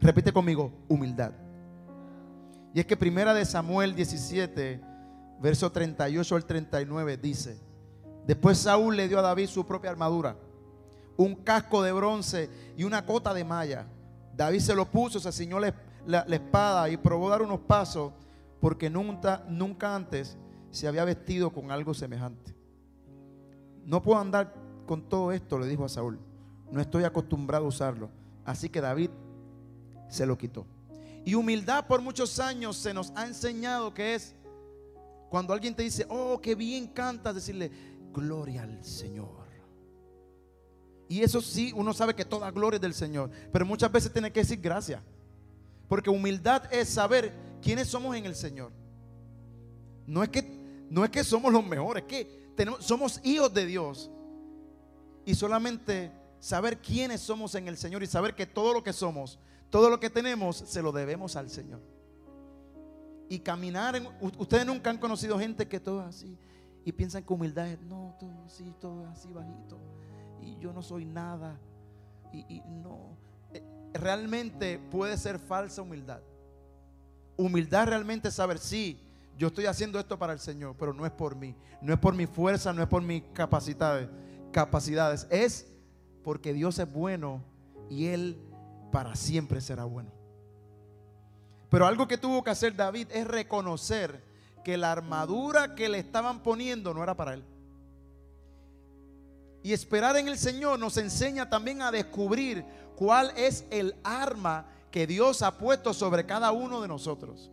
Repite 0.00 0.32
conmigo, 0.32 0.72
humildad. 0.88 1.30
Y 2.74 2.80
es 2.80 2.86
que 2.86 2.96
primera 2.96 3.32
de 3.32 3.44
Samuel 3.44 3.94
17, 3.94 4.80
verso 5.40 5.70
38 5.70 6.34
al 6.34 6.46
39 6.46 7.18
dice, 7.18 7.56
después 8.26 8.58
Saúl 8.58 8.96
le 8.96 9.06
dio 9.06 9.20
a 9.20 9.22
David 9.22 9.46
su 9.46 9.64
propia 9.64 9.90
armadura, 9.90 10.36
un 11.16 11.36
casco 11.36 11.84
de 11.84 11.92
bronce 11.92 12.50
y 12.76 12.82
una 12.82 13.06
cota 13.06 13.32
de 13.32 13.44
malla. 13.44 13.86
David 14.36 14.58
se 14.58 14.74
lo 14.74 14.90
puso, 14.90 15.20
se 15.20 15.30
ciñó 15.30 15.60
la, 15.60 15.72
la 16.06 16.22
espada 16.28 16.88
y 16.88 16.96
probó 16.96 17.28
dar 17.30 17.42
unos 17.42 17.60
pasos 17.60 18.12
porque 18.60 18.88
nunca, 18.88 19.44
nunca 19.48 19.94
antes 19.94 20.38
se 20.70 20.88
había 20.88 21.04
vestido 21.04 21.52
con 21.52 21.70
algo 21.70 21.94
semejante. 21.94 22.54
No 23.84 24.02
puedo 24.02 24.18
andar 24.18 24.54
con 24.86 25.08
todo 25.08 25.32
esto, 25.32 25.58
le 25.58 25.66
dijo 25.66 25.84
a 25.84 25.88
Saúl. 25.88 26.18
No 26.70 26.80
estoy 26.80 27.04
acostumbrado 27.04 27.66
a 27.66 27.68
usarlo. 27.68 28.10
Así 28.44 28.68
que 28.68 28.80
David 28.80 29.10
se 30.08 30.26
lo 30.26 30.36
quitó. 30.36 30.66
Y 31.24 31.34
humildad 31.34 31.86
por 31.86 32.00
muchos 32.02 32.38
años 32.38 32.76
se 32.76 32.92
nos 32.92 33.12
ha 33.16 33.26
enseñado 33.26 33.94
que 33.94 34.14
es 34.14 34.34
cuando 35.30 35.52
alguien 35.52 35.74
te 35.74 35.82
dice, 35.82 36.06
oh, 36.08 36.40
qué 36.40 36.54
bien 36.54 36.86
cantas, 36.86 37.34
decirle, 37.34 37.70
gloria 38.12 38.62
al 38.62 38.84
Señor. 38.84 39.44
Y 41.08 41.22
eso 41.22 41.40
sí, 41.40 41.72
uno 41.76 41.92
sabe 41.92 42.14
que 42.14 42.24
toda 42.24 42.50
gloria 42.50 42.76
es 42.76 42.82
del 42.82 42.94
Señor. 42.94 43.30
Pero 43.52 43.66
muchas 43.66 43.92
veces 43.92 44.12
tiene 44.12 44.32
que 44.32 44.40
decir 44.40 44.60
gracias. 44.60 45.00
Porque 45.88 46.10
humildad 46.10 46.72
es 46.72 46.88
saber 46.88 47.32
quiénes 47.62 47.88
somos 47.88 48.16
en 48.16 48.26
el 48.26 48.34
Señor. 48.34 48.72
No 50.06 50.22
es 50.22 50.28
que, 50.28 50.42
no 50.90 51.04
es 51.04 51.10
que 51.10 51.24
somos 51.24 51.52
los 51.52 51.64
mejores, 51.64 52.04
es 52.04 52.08
que 52.08 52.66
somos 52.80 53.20
hijos 53.24 53.52
de 53.52 53.66
Dios. 53.66 54.10
Y 55.24 55.34
solamente 55.34 56.12
saber 56.40 56.78
quiénes 56.78 57.20
somos 57.20 57.54
en 57.54 57.68
el 57.68 57.76
Señor 57.76 58.02
y 58.02 58.06
saber 58.06 58.34
que 58.34 58.46
todo 58.46 58.74
lo 58.74 58.82
que 58.82 58.92
somos, 58.92 59.38
todo 59.70 59.88
lo 59.88 59.98
que 59.98 60.10
tenemos, 60.10 60.56
se 60.56 60.82
lo 60.82 60.92
debemos 60.92 61.36
al 61.36 61.48
Señor. 61.48 61.80
Y 63.28 63.38
caminar, 63.38 64.00
ustedes 64.38 64.66
nunca 64.66 64.90
han 64.90 64.98
conocido 64.98 65.38
gente 65.38 65.66
que 65.66 65.80
todo 65.80 66.02
es 66.02 66.08
así 66.08 66.38
y 66.84 66.92
piensan 66.92 67.22
que 67.24 67.32
humildad 67.32 67.68
es, 67.68 67.80
no, 67.80 68.14
todo 68.20 68.44
así, 68.44 68.74
todo 68.78 69.06
así 69.06 69.32
bajito. 69.32 69.78
Y 70.42 70.58
yo 70.58 70.72
no 70.72 70.82
soy 70.82 71.06
nada. 71.06 71.58
Y, 72.32 72.60
no, 72.82 73.16
realmente 73.94 74.78
puede 74.90 75.16
ser 75.16 75.38
falsa 75.38 75.82
humildad. 75.82 76.20
Humildad 77.36 77.88
realmente 77.88 78.28
es 78.28 78.34
saber, 78.34 78.58
sí, 78.58 79.00
yo 79.36 79.48
estoy 79.48 79.66
haciendo 79.66 79.98
esto 79.98 80.18
para 80.18 80.32
el 80.32 80.38
Señor, 80.38 80.76
pero 80.78 80.92
no 80.92 81.06
es 81.06 81.12
por 81.12 81.34
mí, 81.36 81.54
no 81.80 81.92
es 81.92 81.98
por 81.98 82.14
mi 82.14 82.26
fuerza, 82.26 82.72
no 82.72 82.82
es 82.82 82.88
por 82.88 83.02
mis 83.02 83.22
capacidades, 83.32 84.08
capacidades, 84.52 85.26
es 85.30 85.66
porque 86.22 86.52
Dios 86.52 86.78
es 86.78 86.92
bueno 86.92 87.42
y 87.90 88.06
Él 88.06 88.38
para 88.92 89.16
siempre 89.16 89.60
será 89.60 89.84
bueno. 89.84 90.12
Pero 91.68 91.86
algo 91.86 92.06
que 92.06 92.18
tuvo 92.18 92.44
que 92.44 92.50
hacer 92.50 92.76
David 92.76 93.08
es 93.10 93.26
reconocer 93.26 94.22
que 94.62 94.76
la 94.76 94.92
armadura 94.92 95.74
que 95.74 95.88
le 95.88 95.98
estaban 95.98 96.40
poniendo 96.42 96.94
no 96.94 97.02
era 97.02 97.16
para 97.16 97.34
él. 97.34 97.44
Y 99.64 99.72
esperar 99.72 100.14
en 100.18 100.28
el 100.28 100.36
Señor 100.36 100.78
nos 100.78 100.98
enseña 100.98 101.48
también 101.48 101.80
a 101.80 101.90
descubrir 101.90 102.66
cuál 102.96 103.32
es 103.34 103.64
el 103.70 103.96
arma 104.04 104.66
que 104.90 105.06
Dios 105.06 105.40
ha 105.40 105.56
puesto 105.56 105.94
sobre 105.94 106.26
cada 106.26 106.52
uno 106.52 106.82
de 106.82 106.86
nosotros. 106.86 107.50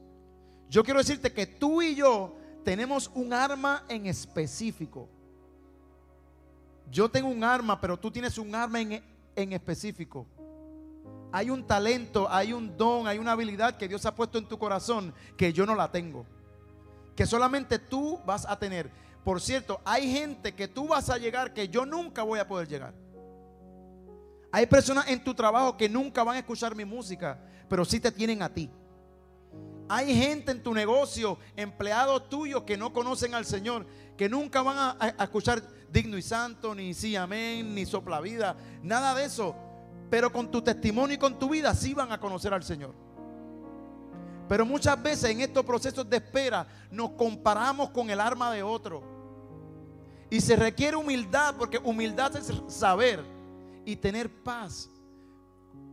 Yo 0.70 0.84
quiero 0.84 1.00
decirte 1.00 1.32
que 1.32 1.48
tú 1.48 1.82
y 1.82 1.96
yo 1.96 2.36
tenemos 2.66 3.10
un 3.16 3.32
arma 3.32 3.86
en 3.88 4.08
específico. 4.08 5.08
Yo 6.92 7.10
tengo 7.10 7.30
un 7.30 7.46
arma, 7.46 7.80
pero 7.80 7.98
tú 7.98 8.12
tienes 8.12 8.38
un 8.38 8.54
arma 8.54 8.82
en, 8.82 9.02
en 9.34 9.54
específico. 9.54 10.28
Hay 11.32 11.50
un 11.50 11.66
talento, 11.66 12.28
hay 12.30 12.52
un 12.52 12.76
don, 12.76 13.08
hay 13.08 13.20
una 13.20 13.32
habilidad 13.32 13.78
que 13.78 13.88
Dios 13.88 14.06
ha 14.06 14.14
puesto 14.14 14.38
en 14.38 14.50
tu 14.50 14.60
corazón 14.60 15.14
que 15.38 15.54
yo 15.54 15.66
no 15.66 15.76
la 15.76 15.90
tengo. 15.90 16.26
Que 17.16 17.26
solamente 17.26 17.80
tú 17.80 18.20
vas 18.26 18.46
a 18.46 18.60
tener. 18.60 18.92
Por 19.24 19.40
cierto, 19.40 19.80
hay 19.86 20.12
gente 20.12 20.54
que 20.56 20.68
tú 20.68 20.88
vas 20.88 21.10
a 21.10 21.18
llegar 21.18 21.54
que 21.54 21.68
yo 21.68 21.86
nunca 21.86 22.24
voy 22.24 22.40
a 22.40 22.48
poder 22.48 22.68
llegar. 22.68 22.94
Hay 24.52 24.66
personas 24.66 25.08
en 25.08 25.24
tu 25.24 25.34
trabajo 25.34 25.78
que 25.78 25.88
nunca 25.88 26.24
van 26.24 26.36
a 26.36 26.40
escuchar 26.40 26.76
mi 26.76 26.84
música, 26.84 27.40
pero 27.70 27.86
sí 27.86 28.00
te 28.00 28.12
tienen 28.12 28.42
a 28.42 28.50
ti. 28.50 28.70
Hay 29.88 30.16
gente 30.16 30.52
en 30.52 30.64
tu 30.64 30.74
negocio, 30.74 31.38
empleados 31.56 32.30
tuyos 32.30 32.64
que 32.64 32.78
no 32.78 32.92
conocen 32.94 33.36
al 33.36 33.46
Señor, 33.46 33.86
que 34.18 34.28
nunca 34.28 34.62
van 34.62 34.96
a, 35.00 35.24
escuchar 35.24 35.62
digno 35.92 36.18
y 36.18 36.22
santo, 36.22 36.74
ni 36.74 36.94
sí, 36.94 37.16
amén, 37.16 37.76
ni 37.76 37.86
sopla 37.86 38.22
vida, 38.22 38.56
nada 38.82 39.14
de 39.14 39.26
eso. 39.26 39.56
Pero 40.10 40.32
con 40.32 40.50
tu 40.50 40.62
testimonio 40.62 41.16
y 41.16 41.20
con 41.20 41.38
tu 41.38 41.50
vida 41.50 41.74
sí 41.74 41.94
van 41.94 42.12
a 42.12 42.20
conocer 42.20 42.54
al 42.54 42.64
Señor. 42.64 42.94
Pero 44.50 44.66
muchas 44.66 45.02
veces 45.02 45.30
en 45.30 45.42
estos 45.42 45.64
procesos 45.64 46.10
de 46.10 46.18
espera 46.18 46.68
nos 46.90 47.12
comparamos 47.12 47.92
con 47.92 48.10
el 48.10 48.20
arma 48.20 48.52
de 48.52 48.64
otro. 48.64 49.11
Y 50.32 50.42
se 50.42 50.56
requiere 50.56 50.96
humildad, 50.96 51.56
porque 51.60 51.78
humildad 51.78 52.36
es 52.38 52.52
saber 52.68 53.24
y 53.86 53.98
tener 53.98 54.32
paz 54.44 54.90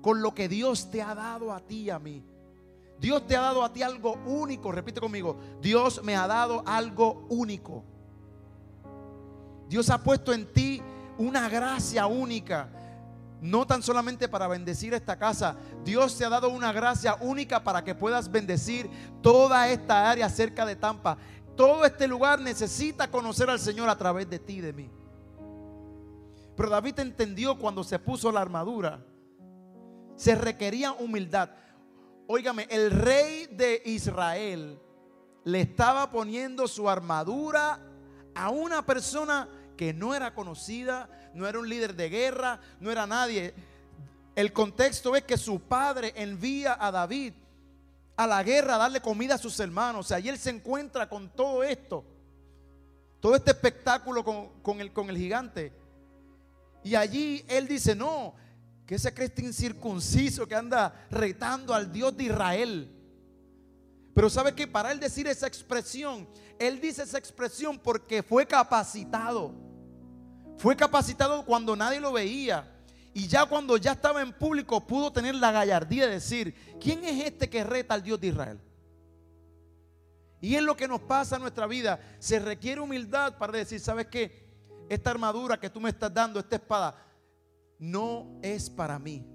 con 0.00 0.22
lo 0.22 0.32
que 0.32 0.48
Dios 0.48 0.90
te 0.90 1.02
ha 1.02 1.14
dado 1.14 1.52
a 1.52 1.60
ti 1.60 1.82
y 1.82 1.90
a 1.90 1.98
mí. 1.98 2.24
Dios 3.00 3.26
te 3.26 3.36
ha 3.36 3.40
dado 3.40 3.64
a 3.64 3.72
ti 3.72 3.82
algo 3.82 4.14
único. 4.26 4.72
Repite 4.72 5.00
conmigo. 5.00 5.36
Dios 5.60 6.02
me 6.04 6.16
ha 6.16 6.26
dado 6.26 6.62
algo 6.66 7.26
único. 7.28 7.84
Dios 9.68 9.90
ha 9.90 10.02
puesto 10.02 10.32
en 10.32 10.52
ti 10.52 10.80
una 11.18 11.48
gracia 11.48 12.06
única. 12.06 12.68
No 13.40 13.66
tan 13.66 13.82
solamente 13.82 14.28
para 14.28 14.48
bendecir 14.48 14.94
esta 14.94 15.16
casa. 15.16 15.56
Dios 15.84 16.16
te 16.16 16.24
ha 16.24 16.28
dado 16.28 16.48
una 16.48 16.72
gracia 16.72 17.16
única 17.20 17.62
para 17.62 17.84
que 17.84 17.94
puedas 17.94 18.30
bendecir 18.30 18.88
toda 19.20 19.68
esta 19.68 20.10
área 20.10 20.28
cerca 20.28 20.64
de 20.64 20.76
Tampa. 20.76 21.18
Todo 21.58 21.84
este 21.84 22.06
lugar 22.06 22.38
necesita 22.38 23.10
conocer 23.10 23.50
al 23.50 23.58
Señor 23.58 23.88
a 23.88 23.98
través 23.98 24.30
de 24.30 24.38
ti 24.38 24.58
y 24.58 24.60
de 24.60 24.72
mí. 24.72 24.88
Pero 26.56 26.70
David 26.70 27.00
entendió 27.00 27.58
cuando 27.58 27.82
se 27.82 27.98
puso 27.98 28.30
la 28.30 28.40
armadura. 28.40 29.04
Se 30.14 30.36
requería 30.36 30.92
humildad. 30.92 31.50
Óigame, 32.28 32.68
el 32.70 32.92
rey 32.92 33.46
de 33.46 33.82
Israel 33.86 34.78
le 35.42 35.62
estaba 35.62 36.08
poniendo 36.12 36.68
su 36.68 36.88
armadura 36.88 37.80
a 38.36 38.50
una 38.50 38.86
persona 38.86 39.48
que 39.76 39.92
no 39.92 40.14
era 40.14 40.36
conocida, 40.36 41.10
no 41.34 41.44
era 41.44 41.58
un 41.58 41.68
líder 41.68 41.96
de 41.96 42.08
guerra, 42.08 42.60
no 42.78 42.88
era 42.88 43.04
nadie. 43.04 43.52
El 44.36 44.52
contexto 44.52 45.16
es 45.16 45.24
que 45.24 45.36
su 45.36 45.58
padre 45.58 46.12
envía 46.14 46.76
a 46.78 46.92
David 46.92 47.32
a 48.18 48.26
la 48.26 48.42
guerra 48.42 48.76
darle 48.76 49.00
comida 49.00 49.36
a 49.36 49.38
sus 49.38 49.58
hermanos. 49.60 50.04
O 50.04 50.08
sea, 50.08 50.18
y 50.18 50.28
él 50.28 50.36
se 50.38 50.50
encuentra 50.50 51.08
con 51.08 51.30
todo 51.30 51.62
esto, 51.62 52.04
todo 53.20 53.36
este 53.36 53.52
espectáculo 53.52 54.24
con, 54.24 54.80
el, 54.80 54.92
con 54.92 55.08
el 55.08 55.16
gigante. 55.16 55.72
Y 56.82 56.96
allí 56.96 57.44
él 57.46 57.68
dice, 57.68 57.94
no, 57.94 58.34
que 58.84 58.96
ese 58.96 59.14
cristo 59.14 59.40
incircunciso 59.40 60.48
que 60.48 60.56
anda 60.56 61.06
retando 61.12 61.72
al 61.72 61.92
Dios 61.92 62.16
de 62.16 62.24
Israel. 62.24 62.92
Pero 64.14 64.28
sabe 64.28 64.52
que 64.52 64.66
para 64.66 64.90
él 64.90 64.98
decir 64.98 65.28
esa 65.28 65.46
expresión, 65.46 66.28
él 66.58 66.80
dice 66.80 67.04
esa 67.04 67.18
expresión 67.18 67.78
porque 67.78 68.24
fue 68.24 68.44
capacitado. 68.48 69.54
Fue 70.56 70.74
capacitado 70.74 71.46
cuando 71.46 71.76
nadie 71.76 72.00
lo 72.00 72.12
veía. 72.12 72.68
Y 73.18 73.26
ya 73.26 73.46
cuando 73.46 73.76
ya 73.76 73.90
estaba 73.90 74.22
en 74.22 74.32
público 74.32 74.86
pudo 74.86 75.12
tener 75.12 75.34
la 75.34 75.50
gallardía 75.50 76.06
de 76.06 76.12
decir, 76.12 76.54
¿quién 76.80 77.02
es 77.04 77.24
este 77.24 77.50
que 77.50 77.64
reta 77.64 77.94
al 77.94 78.04
Dios 78.04 78.20
de 78.20 78.28
Israel? 78.28 78.60
Y 80.40 80.54
es 80.54 80.62
lo 80.62 80.76
que 80.76 80.86
nos 80.86 81.00
pasa 81.00 81.34
en 81.34 81.42
nuestra 81.42 81.66
vida. 81.66 81.98
Se 82.20 82.38
requiere 82.38 82.80
humildad 82.80 83.36
para 83.36 83.58
decir, 83.58 83.80
¿sabes 83.80 84.06
qué? 84.06 84.46
Esta 84.88 85.10
armadura 85.10 85.58
que 85.58 85.68
tú 85.68 85.80
me 85.80 85.90
estás 85.90 86.14
dando, 86.14 86.38
esta 86.38 86.54
espada, 86.54 86.94
no 87.80 88.38
es 88.40 88.70
para 88.70 89.00
mí. 89.00 89.26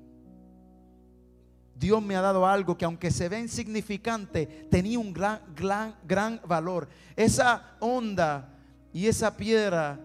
Dios 1.76 2.02
me 2.02 2.15
ha 2.15 2.22
dado 2.22 2.48
algo 2.48 2.78
que 2.78 2.86
aunque 2.86 3.12
se 3.12 3.28
ve 3.28 3.38
insignificante, 3.38 4.46
tenía 4.72 4.98
un 4.98 5.12
gran, 5.12 5.41
gran, 5.54 6.00
gran 6.06 6.39
valor. 6.48 6.88
Esa 7.17 7.76
onda 7.82 8.50
y 8.93 9.08
esa 9.08 9.36
piedra 9.36 10.00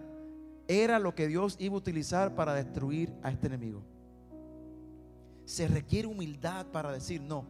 era 0.69 0.99
lo 0.99 1.15
que 1.15 1.27
Dios 1.27 1.55
iba 1.59 1.73
a 1.73 1.79
utilizar 1.79 2.35
para 2.35 2.53
destruir 2.53 3.11
a 3.23 3.31
este 3.31 3.47
enemigo. 3.47 3.81
Se 5.45 5.67
requiere 5.67 6.07
humildad 6.07 6.67
para 6.67 6.91
decir, 6.91 7.19
no, 7.21 7.43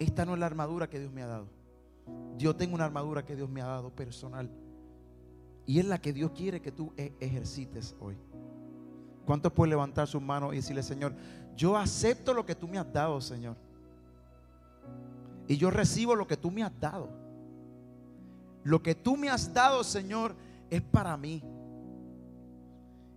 esta 0.00 0.26
no 0.26 0.34
es 0.34 0.40
la 0.40 0.46
armadura 0.46 0.90
que 0.90 0.98
Dios 0.98 1.12
me 1.12 1.22
ha 1.22 1.28
dado. 1.28 1.46
Yo 2.36 2.56
tengo 2.56 2.74
una 2.74 2.84
armadura 2.84 3.24
que 3.24 3.36
Dios 3.36 3.48
me 3.48 3.62
ha 3.62 3.66
dado 3.66 3.94
personal. 3.94 4.50
Y 5.66 5.78
es 5.78 5.84
la 5.84 6.00
que 6.00 6.12
Dios 6.12 6.32
quiere 6.32 6.60
que 6.60 6.72
tú 6.72 6.92
e-, 6.96 7.12
ejercites 7.20 7.94
hoy. 8.00 8.16
¿Cuántos 9.24 9.52
pueden 9.52 9.70
levantar 9.70 10.08
sus 10.08 10.20
manos 10.20 10.52
y 10.52 10.56
decirle, 10.56 10.82
Señor, 10.82 11.14
yo 11.54 11.76
acepto 11.76 12.34
lo 12.34 12.44
que 12.44 12.56
tú 12.56 12.66
me 12.66 12.78
has 12.78 12.92
dado, 12.92 13.20
Señor? 13.20 13.54
Y 15.46 15.56
yo 15.56 15.70
recibo 15.70 16.16
lo 16.16 16.26
que 16.26 16.36
tú 16.36 16.50
me 16.50 16.64
has 16.64 16.72
dado. 16.80 17.08
Lo 18.64 18.82
que 18.82 18.96
tú 18.96 19.16
me 19.16 19.30
has 19.30 19.54
dado, 19.54 19.84
Señor, 19.84 20.34
es 20.70 20.82
para 20.82 21.16
mí. 21.16 21.40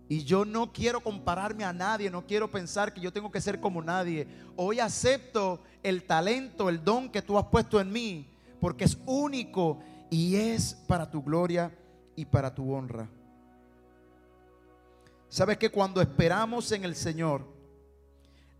Y 0.08 0.24
yo 0.24 0.44
no 0.44 0.72
quiero 0.72 1.00
compararme 1.00 1.64
a 1.64 1.72
nadie, 1.72 2.10
no 2.10 2.26
quiero 2.26 2.50
pensar 2.50 2.92
que 2.92 3.00
yo 3.00 3.12
tengo 3.12 3.30
que 3.30 3.40
ser 3.40 3.58
como 3.58 3.82
nadie. 3.82 4.26
Hoy 4.56 4.78
acepto 4.78 5.60
el 5.82 6.04
talento, 6.04 6.68
el 6.68 6.84
don 6.84 7.08
que 7.08 7.22
tú 7.22 7.38
has 7.38 7.46
puesto 7.46 7.80
en 7.80 7.90
mí, 7.90 8.28
porque 8.60 8.84
es 8.84 8.98
único 9.06 9.80
y 10.10 10.36
es 10.36 10.74
para 10.86 11.10
tu 11.10 11.22
gloria 11.22 11.72
y 12.16 12.24
para 12.26 12.54
tu 12.54 12.72
honra. 12.72 13.08
¿Sabes 15.28 15.56
que 15.58 15.70
cuando 15.70 16.00
esperamos 16.00 16.70
en 16.70 16.84
el 16.84 16.94
Señor, 16.94 17.46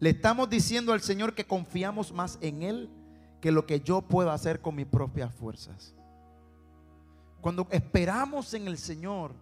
le 0.01 0.11
estamos 0.11 0.49
diciendo 0.49 0.93
al 0.93 1.03
Señor 1.03 1.35
que 1.35 1.47
confiamos 1.47 2.11
más 2.11 2.39
en 2.41 2.63
Él 2.63 2.91
que 3.41 3.53
lo 3.53 3.67
que 3.67 3.81
yo 3.81 4.01
puedo 4.03 4.31
hacer 4.31 4.61
con 4.61 4.75
mis 4.75 4.87
propias 4.87 5.33
fuerzas? 5.35 5.95
Cuando 7.41 7.69
esperamos 7.71 8.55
en 8.55 8.67
el 8.67 8.79
Señor, 8.79 9.35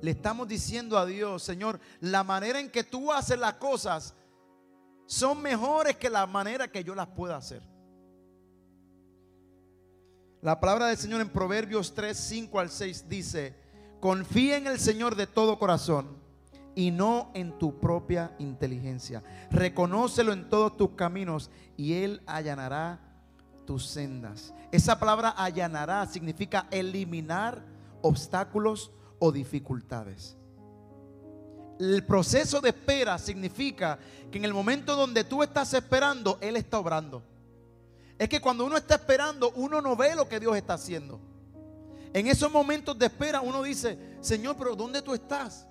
le 0.00 0.10
estamos 0.10 0.48
diciendo 0.48 0.98
a 0.98 1.06
Dios, 1.06 1.42
Señor, 1.42 1.78
la 2.00 2.24
manera 2.24 2.58
en 2.58 2.70
que 2.70 2.84
tú 2.84 3.12
haces 3.12 3.38
las 3.38 3.54
cosas 3.54 4.14
son 5.06 5.40
mejores 5.42 5.96
que 5.96 6.10
la 6.10 6.26
manera 6.26 6.68
que 6.68 6.82
yo 6.82 6.94
las 6.94 7.08
pueda 7.08 7.36
hacer. 7.36 7.62
La 10.40 10.58
palabra 10.58 10.86
del 10.86 10.96
Señor 10.96 11.20
en 11.20 11.28
Proverbios 11.28 11.94
3, 11.94 12.16
5 12.16 12.58
al 12.58 12.70
6 12.70 13.08
dice, 13.08 13.54
confía 14.00 14.56
en 14.56 14.66
el 14.66 14.80
Señor 14.80 15.14
de 15.14 15.28
todo 15.28 15.58
corazón 15.58 16.16
y 16.74 16.90
no 16.90 17.30
en 17.34 17.58
tu 17.58 17.78
propia 17.78 18.34
inteligencia. 18.40 19.22
Reconócelo 19.50 20.32
en 20.32 20.48
todos 20.48 20.76
tus 20.76 20.90
caminos 20.90 21.50
y 21.76 21.94
Él 21.94 22.22
allanará 22.26 22.98
tus 23.64 23.86
sendas. 23.86 24.52
Esa 24.72 24.98
palabra 24.98 25.30
allanará 25.30 26.06
significa 26.06 26.66
eliminar 26.72 27.64
obstáculos 28.00 28.90
o 29.24 29.30
dificultades. 29.30 30.36
El 31.78 32.04
proceso 32.04 32.60
de 32.60 32.70
espera 32.70 33.18
significa 33.18 33.96
que 34.32 34.38
en 34.38 34.44
el 34.44 34.52
momento 34.52 34.96
donde 34.96 35.22
tú 35.22 35.44
estás 35.44 35.72
esperando, 35.74 36.38
Él 36.40 36.56
está 36.56 36.80
obrando. 36.80 37.22
Es 38.18 38.28
que 38.28 38.40
cuando 38.40 38.64
uno 38.64 38.76
está 38.76 38.96
esperando, 38.96 39.52
uno 39.54 39.80
no 39.80 39.94
ve 39.94 40.16
lo 40.16 40.28
que 40.28 40.40
Dios 40.40 40.56
está 40.56 40.74
haciendo. 40.74 41.20
En 42.12 42.26
esos 42.26 42.50
momentos 42.50 42.98
de 42.98 43.06
espera 43.06 43.40
uno 43.42 43.62
dice, 43.62 43.96
Señor, 44.20 44.56
pero 44.58 44.74
¿dónde 44.74 45.00
tú 45.02 45.14
estás? 45.14 45.68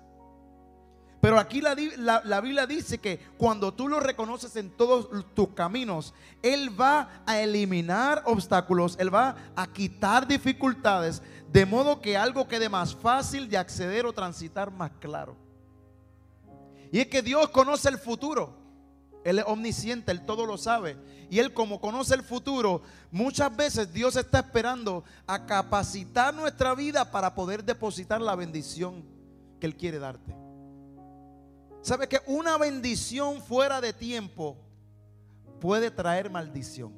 Pero 1.22 1.38
aquí 1.38 1.60
la, 1.60 1.76
la, 2.24 2.40
Biblia 2.40 2.66
dice 2.66 2.98
que 2.98 3.20
cuando 3.38 3.72
tú 3.72 3.86
lo 3.86 4.00
reconoces 4.00 4.56
en 4.56 4.70
todos 4.70 5.08
tus 5.34 5.50
caminos, 5.50 6.14
Él 6.42 6.68
va 6.78 7.22
a 7.24 7.38
eliminar 7.38 8.24
obstáculos, 8.26 8.96
Él 8.98 9.14
va 9.14 9.36
a 9.54 9.72
quitar 9.72 10.26
dificultades, 10.26 11.22
de 11.52 11.64
modo 11.64 12.00
que 12.00 12.16
algo 12.16 12.48
quede 12.48 12.68
más 12.68 12.96
fácil 12.96 13.48
de 13.48 13.56
acceder 13.56 14.04
o 14.04 14.12
transitar 14.12 14.72
más 14.72 14.90
claro. 14.98 15.36
Y 16.90 16.98
es 16.98 17.06
que 17.06 17.22
Dios 17.22 17.50
conoce 17.50 17.88
el 17.88 17.98
futuro. 17.98 18.58
Él 19.22 19.38
es 19.38 19.44
omnisciente, 19.46 20.10
Él 20.10 20.26
todo 20.26 20.44
lo 20.44 20.58
sabe. 20.58 20.96
Y 21.30 21.38
Él 21.38 21.54
como 21.54 21.80
conoce 21.80 22.16
el 22.16 22.24
futuro, 22.24 22.82
muchas 23.12 23.56
veces 23.56 23.92
Dios 23.92 24.16
está 24.16 24.40
esperando 24.40 25.04
a 25.28 25.46
capacitar 25.46 26.34
nuestra 26.34 26.74
vida 26.74 27.12
para 27.12 27.36
poder 27.36 27.62
depositar 27.62 28.20
la 28.20 28.34
bendición 28.34 29.04
que 29.60 29.68
Él 29.68 29.76
quiere 29.76 30.00
darte. 30.00 30.42
¿Sabe 31.82 32.08
que 32.08 32.20
una 32.26 32.56
bendición 32.58 33.42
fuera 33.42 33.80
de 33.80 33.92
tiempo 33.92 34.56
puede 35.60 35.90
traer 35.90 36.30
maldición? 36.30 36.92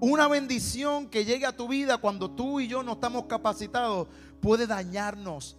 Una 0.00 0.28
bendición 0.28 1.08
que 1.08 1.24
llegue 1.24 1.46
a 1.46 1.56
tu 1.56 1.66
vida 1.66 1.96
cuando 1.96 2.30
tú 2.30 2.60
y 2.60 2.68
yo 2.68 2.82
no 2.82 2.92
estamos 2.92 3.24
capacitados 3.24 4.06
puede 4.42 4.66
dañarnos, 4.66 5.56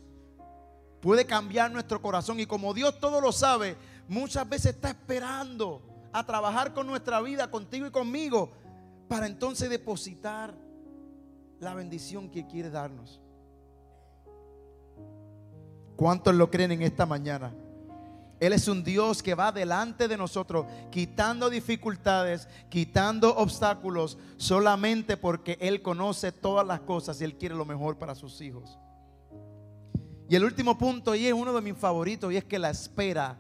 puede 1.02 1.26
cambiar 1.26 1.72
nuestro 1.72 2.00
corazón. 2.00 2.40
Y 2.40 2.46
como 2.46 2.76
Dios 2.76 3.00
todo 3.00 3.20
lo 3.20 3.32
sabe, 3.32 3.76
muchas 4.08 4.48
veces 4.48 4.76
está 4.76 4.90
esperando 4.90 5.82
a 6.14 6.24
trabajar 6.28 6.76
con 6.76 6.86
nuestra 6.86 7.22
vida, 7.22 7.50
contigo 7.50 7.88
y 7.88 7.92
conmigo, 7.92 8.52
para 9.08 9.26
entonces 9.26 9.68
depositar 9.68 10.54
la 11.60 11.74
bendición 11.74 12.30
que 12.30 12.46
quiere 12.46 12.70
darnos. 12.70 13.20
¿Cuántos 15.96 16.36
lo 16.36 16.50
creen 16.50 16.72
en 16.72 16.82
esta 16.82 17.06
mañana? 17.06 17.54
Él 18.40 18.52
es 18.52 18.68
un 18.68 18.84
Dios 18.84 19.24
que 19.24 19.34
va 19.34 19.52
delante 19.52 20.08
de 20.08 20.18
nosotros, 20.18 20.66
quitando 20.92 21.50
dificultades, 21.50 22.50
quitando 22.70 23.36
obstáculos, 23.36 24.18
solamente 24.38 25.16
porque 25.16 25.58
Él 25.62 25.82
conoce 25.82 26.32
todas 26.34 26.68
las 26.68 26.82
cosas 26.82 27.20
y 27.22 27.24
Él 27.24 27.36
quiere 27.36 27.56
lo 27.56 27.66
mejor 27.66 27.98
para 27.98 28.14
sus 28.14 28.42
hijos. 28.42 28.78
Y 30.28 30.36
el 30.36 30.44
último 30.44 30.78
punto, 30.78 31.16
y 31.16 31.28
es 31.28 31.34
uno 31.34 31.54
de 31.54 31.62
mis 31.62 31.78
favoritos, 31.78 32.32
y 32.34 32.38
es 32.38 32.44
que 32.44 32.60
la 32.60 32.72
espera 32.72 33.38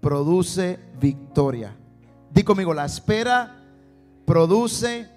produce 0.00 0.80
victoria. 0.98 1.76
Di 2.30 2.42
conmigo, 2.42 2.74
la 2.74 2.86
espera 2.86 3.62
produce 4.24 5.08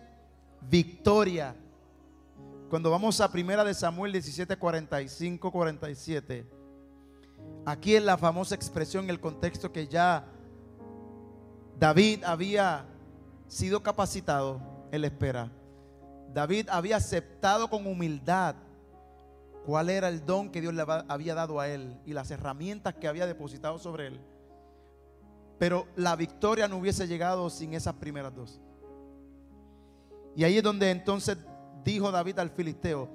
victoria. 0.69 1.55
Cuando 2.69 2.91
vamos 2.91 3.19
a 3.19 3.31
primera 3.31 3.63
de 3.63 3.73
Samuel 3.73 4.11
17, 4.11 4.55
45, 4.55 5.51
47, 5.51 6.45
aquí 7.65 7.95
es 7.95 8.03
la 8.03 8.15
famosa 8.15 8.53
expresión, 8.53 9.09
el 9.09 9.19
contexto 9.19 9.71
que 9.71 9.87
ya 9.87 10.27
David 11.79 12.23
había 12.23 12.85
sido 13.47 13.81
capacitado, 13.81 14.61
él 14.91 15.03
espera. 15.03 15.51
David 16.31 16.67
había 16.69 16.97
aceptado 16.97 17.71
con 17.71 17.87
humildad 17.87 18.55
cuál 19.65 19.89
era 19.89 20.07
el 20.07 20.23
don 20.23 20.51
que 20.51 20.61
Dios 20.61 20.75
le 20.75 20.85
había 21.07 21.33
dado 21.33 21.59
a 21.59 21.67
él 21.67 21.99
y 22.05 22.13
las 22.13 22.29
herramientas 22.29 22.93
que 22.93 23.07
había 23.07 23.25
depositado 23.25 23.79
sobre 23.79 24.07
él. 24.07 24.19
Pero 25.57 25.87
la 25.95 26.15
victoria 26.15 26.67
no 26.67 26.77
hubiese 26.77 27.07
llegado 27.07 27.49
sin 27.49 27.73
esas 27.73 27.95
primeras 27.95 28.35
dos. 28.35 28.61
Y 30.35 30.43
ahí 30.43 30.57
es 30.57 30.63
donde 30.63 30.91
entonces 30.91 31.35
dijo 31.93 32.11
David 32.11 32.39
al 32.39 32.49
filisteo, 32.49 33.09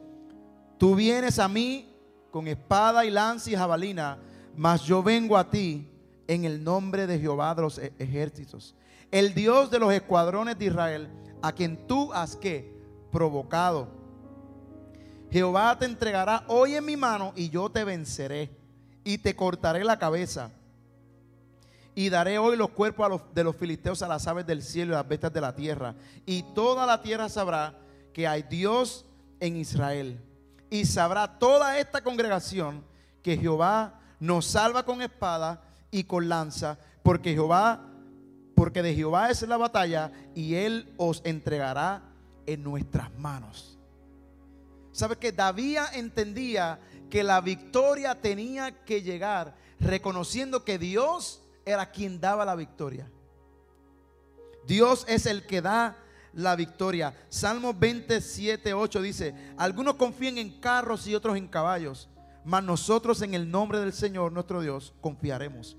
tú 0.79 0.95
vienes 0.95 1.39
a 1.39 1.49
mí 1.49 1.89
con 2.31 2.49
espada 2.49 3.05
y 3.05 3.11
lanza 3.11 3.51
y 3.51 3.55
jabalina, 3.55 4.19
mas 4.57 4.83
yo 4.83 5.03
vengo 5.03 5.37
a 5.37 5.51
ti 5.51 5.89
en 6.27 6.45
el 6.45 6.63
nombre 6.63 7.07
de 7.07 7.19
Jehová 7.19 7.55
de 7.55 7.63
los 7.63 7.79
e-, 7.79 7.93
ejércitos, 7.99 8.75
el 9.11 9.35
Dios 9.35 9.71
de 9.71 9.79
los 9.79 9.93
escuadrones 9.93 10.59
de 10.59 10.67
Israel, 10.67 11.09
a 11.43 11.53
quien 11.53 11.87
tú 11.87 12.13
has 12.13 12.37
que 12.37 12.75
provocado. 13.13 13.89
Jehová 15.31 15.79
te 15.79 15.85
entregará 15.85 16.45
hoy 16.49 16.75
en 16.75 16.85
mi 16.85 16.97
mano 16.97 17.33
y 17.37 17.51
yo 17.51 17.71
te 17.71 17.85
venceré 17.85 18.51
y 19.05 19.19
te 19.19 19.37
cortaré 19.37 19.85
la 19.85 19.99
cabeza. 19.99 20.51
Y 21.95 22.09
daré 22.09 22.39
hoy 22.39 22.57
los 22.57 22.71
cuerpos 22.71 23.23
de 23.33 23.45
los 23.45 23.55
filisteos 23.55 24.03
a 24.03 24.09
las 24.09 24.27
aves 24.27 24.47
del 24.47 24.63
cielo 24.63 24.93
y 24.93 24.95
a 24.95 24.99
las 24.99 25.09
bestias 25.09 25.33
de 25.33 25.41
la 25.41 25.55
tierra. 25.55 25.95
Y 26.27 26.43
toda 26.55 26.87
la 26.87 27.01
tierra 27.03 27.29
sabrá 27.29 27.79
que 28.14 28.27
hay 28.27 28.44
Dios 28.44 29.05
en 29.40 29.57
Israel. 29.57 30.18
Y 30.70 30.87
sabrá 30.87 31.38
toda 31.38 31.79
esta 31.79 32.03
congregación 32.03 32.83
que 33.22 33.37
Jehová 33.37 34.00
nos 34.18 34.46
salva 34.46 34.87
con 34.87 35.03
espada 35.03 35.62
y 35.90 36.05
con 36.05 36.29
lanza, 36.29 36.79
porque 37.03 37.35
Jehová, 37.35 37.87
porque 38.55 38.83
de 38.83 38.94
Jehová 38.94 39.31
es 39.31 39.42
la 39.42 39.59
batalla 39.59 40.11
y 40.35 40.55
él 40.55 40.94
os 40.96 41.20
entregará 41.24 42.03
en 42.46 42.62
nuestras 42.62 43.12
manos. 43.18 43.79
¿Sabe 44.92 45.16
que 45.16 45.33
David 45.33 45.79
entendía 45.94 46.79
que 47.11 47.24
la 47.24 47.40
victoria 47.40 48.20
tenía 48.20 48.85
que 48.85 49.03
llegar 49.03 49.57
reconociendo 49.81 50.64
que 50.64 50.79
Dios 50.79 51.42
era 51.64 51.90
quien 51.90 52.20
daba 52.20 52.44
la 52.44 52.55
victoria? 52.55 53.11
Dios 54.66 55.05
es 55.09 55.27
el 55.27 55.46
que 55.46 55.61
da 55.61 55.96
la 56.35 56.57
victoria. 56.57 57.14
Salmo 57.29 57.75
27, 57.75 58.75
8 58.75 59.03
dice, 59.03 59.35
algunos 59.57 59.94
confían 59.94 60.38
en 60.38 60.61
carros 60.61 61.07
y 61.07 61.14
otros 61.14 61.37
en 61.37 61.49
caballos, 61.49 62.09
mas 62.44 62.62
nosotros 62.62 63.23
en 63.23 63.35
el 63.35 63.51
nombre 63.51 63.79
del 63.81 63.92
Señor 63.92 64.33
nuestro 64.33 64.61
Dios 64.61 64.94
confiaremos. 65.01 65.77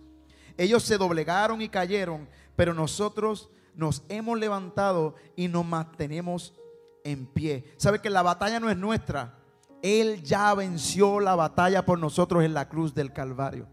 Ellos 0.58 0.84
se 0.84 0.98
doblegaron 0.98 1.62
y 1.62 1.70
cayeron, 1.70 2.30
pero 2.56 2.74
nosotros 2.74 3.50
nos 3.76 4.04
hemos 4.10 4.39
levantado 4.39 5.15
y 5.36 5.48
nos 5.48 5.65
mantenemos 5.65 6.54
en 7.04 7.26
pie. 7.26 7.74
¿Sabe 7.78 8.02
que 8.02 8.10
la 8.10 8.24
batalla 8.24 8.60
no 8.60 8.70
es 8.70 8.78
nuestra? 8.78 9.38
Él 9.82 10.24
ya 10.24 10.54
venció 10.56 11.20
la 11.20 11.36
batalla 11.36 11.86
por 11.86 12.00
nosotros 12.00 12.44
en 12.44 12.54
la 12.54 12.68
cruz 12.70 12.96
del 12.96 13.13
Calvario. 13.13 13.68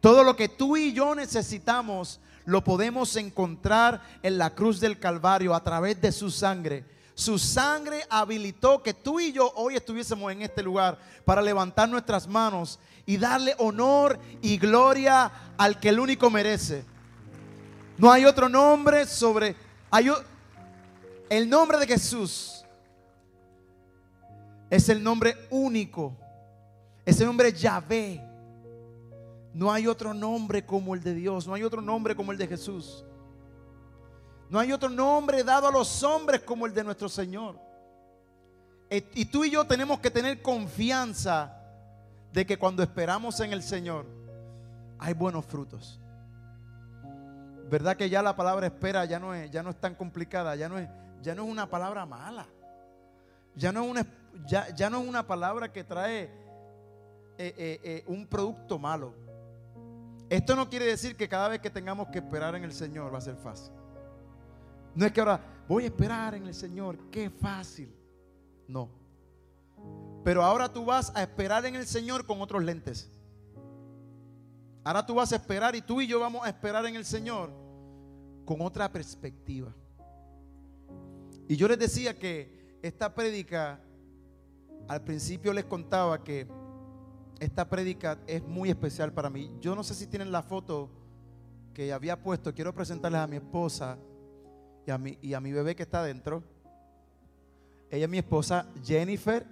Todo 0.00 0.24
lo 0.24 0.36
que 0.36 0.48
tú 0.48 0.76
y 0.76 0.92
yo 0.92 1.14
necesitamos 1.14 2.20
lo 2.46 2.62
podemos 2.64 3.14
encontrar 3.16 4.00
en 4.22 4.38
la 4.38 4.54
cruz 4.54 4.80
del 4.80 4.98
Calvario 4.98 5.54
a 5.54 5.62
través 5.62 6.00
de 6.00 6.12
su 6.12 6.30
sangre. 6.30 6.84
Su 7.14 7.38
sangre 7.38 8.04
habilitó 8.08 8.82
que 8.82 8.94
tú 8.94 9.20
y 9.20 9.32
yo 9.32 9.52
hoy 9.56 9.74
estuviésemos 9.74 10.30
en 10.32 10.42
este 10.42 10.62
lugar 10.62 10.98
para 11.24 11.42
levantar 11.42 11.88
nuestras 11.88 12.26
manos 12.26 12.78
y 13.04 13.16
darle 13.16 13.54
honor 13.58 14.18
y 14.42 14.58
gloria 14.58 15.30
al 15.58 15.80
que 15.80 15.88
el 15.88 15.98
único 15.98 16.30
merece. 16.30 16.84
No 17.98 18.10
hay 18.10 18.24
otro 18.24 18.48
nombre 18.48 19.06
sobre... 19.06 19.56
El 21.28 21.48
nombre 21.48 21.78
de 21.78 21.86
Jesús 21.86 22.64
es 24.70 24.88
el 24.88 25.02
nombre 25.02 25.36
único. 25.50 26.14
Es 27.04 27.20
el 27.20 27.26
nombre 27.26 27.52
Yahvé 27.52 28.25
no 29.56 29.72
hay 29.72 29.86
otro 29.86 30.12
nombre 30.12 30.66
como 30.66 30.94
el 30.94 31.02
de 31.02 31.14
Dios, 31.14 31.46
no 31.46 31.54
hay 31.54 31.62
otro 31.62 31.80
nombre 31.80 32.14
como 32.14 32.30
el 32.30 32.36
de 32.36 32.46
Jesús. 32.46 33.06
No 34.50 34.58
hay 34.58 34.70
otro 34.70 34.90
nombre 34.90 35.42
dado 35.42 35.66
a 35.66 35.72
los 35.72 36.02
hombres 36.02 36.42
como 36.42 36.66
el 36.66 36.74
de 36.74 36.84
nuestro 36.84 37.08
Señor. 37.08 37.58
E, 38.90 39.08
y 39.14 39.24
tú 39.24 39.46
y 39.46 39.50
yo 39.50 39.66
tenemos 39.66 39.98
que 40.00 40.10
tener 40.10 40.42
confianza 40.42 41.58
de 42.34 42.44
que 42.44 42.58
cuando 42.58 42.82
esperamos 42.82 43.40
en 43.40 43.54
el 43.54 43.62
Señor 43.62 44.04
hay 44.98 45.14
buenos 45.14 45.46
frutos. 45.46 45.98
¿Verdad 47.70 47.96
que 47.96 48.10
ya 48.10 48.20
la 48.20 48.36
palabra 48.36 48.66
espera 48.66 49.06
ya 49.06 49.18
no 49.18 49.34
es, 49.34 49.50
ya 49.50 49.62
no 49.62 49.70
es 49.70 49.80
tan 49.80 49.94
complicada, 49.94 50.54
ya 50.54 50.68
no 50.68 50.78
es, 50.78 50.86
ya 51.22 51.34
no 51.34 51.44
es 51.44 51.50
una 51.50 51.70
palabra 51.70 52.04
mala? 52.04 52.46
Ya 53.54 53.72
no 53.72 53.84
es 53.84 53.90
una, 53.90 54.06
ya, 54.44 54.90
no 54.90 55.00
es 55.00 55.08
una 55.08 55.26
palabra 55.26 55.72
que 55.72 55.82
trae 55.82 56.24
eh, 56.24 56.30
eh, 57.38 57.80
eh, 57.82 58.04
un 58.06 58.26
producto 58.26 58.78
malo. 58.78 59.24
Esto 60.28 60.56
no 60.56 60.68
quiere 60.68 60.86
decir 60.86 61.16
que 61.16 61.28
cada 61.28 61.48
vez 61.48 61.60
que 61.60 61.70
tengamos 61.70 62.08
que 62.08 62.18
esperar 62.18 62.54
en 62.54 62.64
el 62.64 62.72
Señor 62.72 63.12
va 63.12 63.18
a 63.18 63.22
ser 63.22 63.36
fácil. 63.36 63.72
No 64.94 65.06
es 65.06 65.12
que 65.12 65.20
ahora 65.20 65.40
voy 65.68 65.84
a 65.84 65.86
esperar 65.86 66.34
en 66.34 66.46
el 66.46 66.54
Señor, 66.54 66.98
qué 67.10 67.30
fácil. 67.30 67.94
No. 68.66 68.88
Pero 70.24 70.42
ahora 70.42 70.72
tú 70.72 70.84
vas 70.84 71.12
a 71.14 71.22
esperar 71.22 71.64
en 71.66 71.76
el 71.76 71.86
Señor 71.86 72.26
con 72.26 72.40
otros 72.40 72.64
lentes. 72.64 73.10
Ahora 74.82 75.04
tú 75.04 75.14
vas 75.14 75.32
a 75.32 75.36
esperar 75.36 75.76
y 75.76 75.82
tú 75.82 76.00
y 76.00 76.06
yo 76.06 76.18
vamos 76.18 76.44
a 76.44 76.48
esperar 76.48 76.86
en 76.86 76.96
el 76.96 77.04
Señor 77.04 77.50
con 78.44 78.60
otra 78.62 78.90
perspectiva. 78.90 79.72
Y 81.48 81.56
yo 81.56 81.68
les 81.68 81.78
decía 81.78 82.18
que 82.18 82.78
esta 82.82 83.14
prédica, 83.14 83.80
al 84.88 85.02
principio 85.04 85.52
les 85.52 85.64
contaba 85.64 86.22
que 86.24 86.48
esta 87.40 87.68
prédica 87.68 88.18
es 88.26 88.42
muy 88.42 88.70
especial 88.70 89.12
para 89.12 89.30
mí. 89.30 89.50
Yo 89.60 89.74
no 89.74 89.84
sé 89.84 89.94
si 89.94 90.06
tienen 90.06 90.32
la 90.32 90.42
foto 90.42 90.90
que 91.74 91.92
había 91.92 92.20
puesto. 92.22 92.54
Quiero 92.54 92.74
presentarles 92.74 93.20
a 93.20 93.26
mi 93.26 93.36
esposa 93.36 93.98
y 94.86 94.90
a 94.90 94.98
mi, 94.98 95.18
y 95.20 95.34
a 95.34 95.40
mi 95.40 95.52
bebé 95.52 95.76
que 95.76 95.82
está 95.82 96.00
adentro. 96.00 96.42
Ella 97.90 98.04
es 98.04 98.10
mi 98.10 98.18
esposa 98.18 98.66
Jennifer 98.82 99.46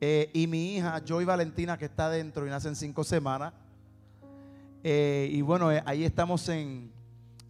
eh, 0.00 0.30
y 0.32 0.46
mi 0.46 0.76
hija 0.76 1.00
Joy 1.04 1.24
Valentina 1.24 1.78
que 1.78 1.84
está 1.84 2.06
adentro 2.06 2.46
y 2.46 2.50
nace 2.50 2.68
en 2.68 2.76
cinco 2.76 3.04
semanas. 3.04 3.52
Eh, 4.82 5.28
y 5.30 5.42
bueno, 5.42 5.70
eh, 5.70 5.82
ahí 5.86 6.04
estamos 6.04 6.48
en, 6.48 6.90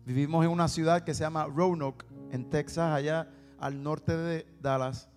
vivimos 0.05 0.45
en 0.45 0.51
una 0.51 0.69
ciudad 0.69 1.03
que 1.03 1.15
se 1.15 1.21
llama 1.21 1.47
Roanoke, 1.47 2.05
en 2.31 2.51
Texas, 2.51 2.93
allá 2.93 3.29
al 3.59 3.83
norte 3.83 4.17
de 4.17 4.47
Dallas. 4.61 5.09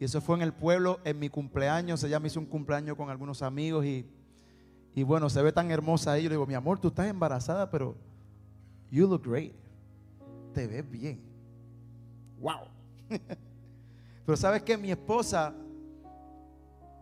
Y 0.00 0.04
eso 0.04 0.20
fue 0.20 0.36
en 0.36 0.42
el 0.42 0.52
pueblo, 0.52 1.00
en 1.04 1.18
mi 1.18 1.28
cumpleaños. 1.28 2.02
Ella 2.04 2.20
me 2.20 2.28
hizo 2.28 2.38
un 2.38 2.46
cumpleaños 2.46 2.96
con 2.96 3.10
algunos 3.10 3.42
amigos 3.42 3.84
y, 3.84 4.06
y 4.94 5.02
bueno, 5.02 5.28
se 5.28 5.42
ve 5.42 5.52
tan 5.52 5.70
hermosa 5.70 6.12
ahí. 6.12 6.22
Yo 6.22 6.28
le 6.28 6.34
digo, 6.34 6.46
mi 6.46 6.54
amor, 6.54 6.78
tú 6.78 6.88
estás 6.88 7.08
embarazada, 7.08 7.70
pero 7.70 7.96
you 8.90 9.08
look 9.08 9.24
great. 9.24 9.52
Te 10.54 10.66
ves 10.66 10.88
bien. 10.88 11.20
Wow. 12.40 12.68
pero 14.24 14.36
sabes 14.36 14.62
que 14.62 14.76
mi 14.76 14.90
esposa 14.90 15.54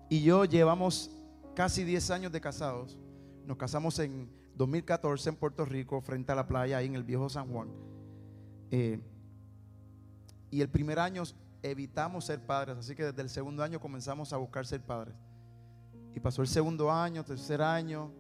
y 0.09 0.23
yo 0.23 0.45
llevamos 0.45 1.11
casi 1.55 1.85
10 1.85 2.11
años 2.11 2.33
de 2.33 2.41
casados. 2.41 2.97
Nos 3.45 3.57
casamos 3.57 3.99
en 3.99 4.31
2014 4.55 5.29
en 5.29 5.37
Puerto 5.37 5.65
Rico, 5.65 6.01
frente 6.01 6.33
a 6.33 6.35
la 6.35 6.47
playa, 6.47 6.79
ahí 6.79 6.87
en 6.87 6.95
el 6.95 7.05
viejo 7.05 7.29
San 7.29 7.49
Juan. 7.49 7.69
Eh, 8.71 9.01
y 10.51 10.61
el 10.61 10.69
primer 10.69 10.99
año 10.99 11.25
evitamos 11.70 12.24
ser 12.24 12.44
padres, 12.44 12.76
así 12.76 12.94
que 12.94 13.05
desde 13.05 13.22
el 13.22 13.29
segundo 13.29 13.62
año 13.62 13.81
comenzamos 13.81 14.33
a 14.33 14.37
buscar 14.37 14.66
ser 14.66 14.81
padres. 14.81 15.14
Y 16.14 16.20
pasó 16.20 16.42
el 16.42 16.48
segundo 16.48 16.90
año, 16.90 17.24
tercer 17.24 17.61
año, 17.61 18.11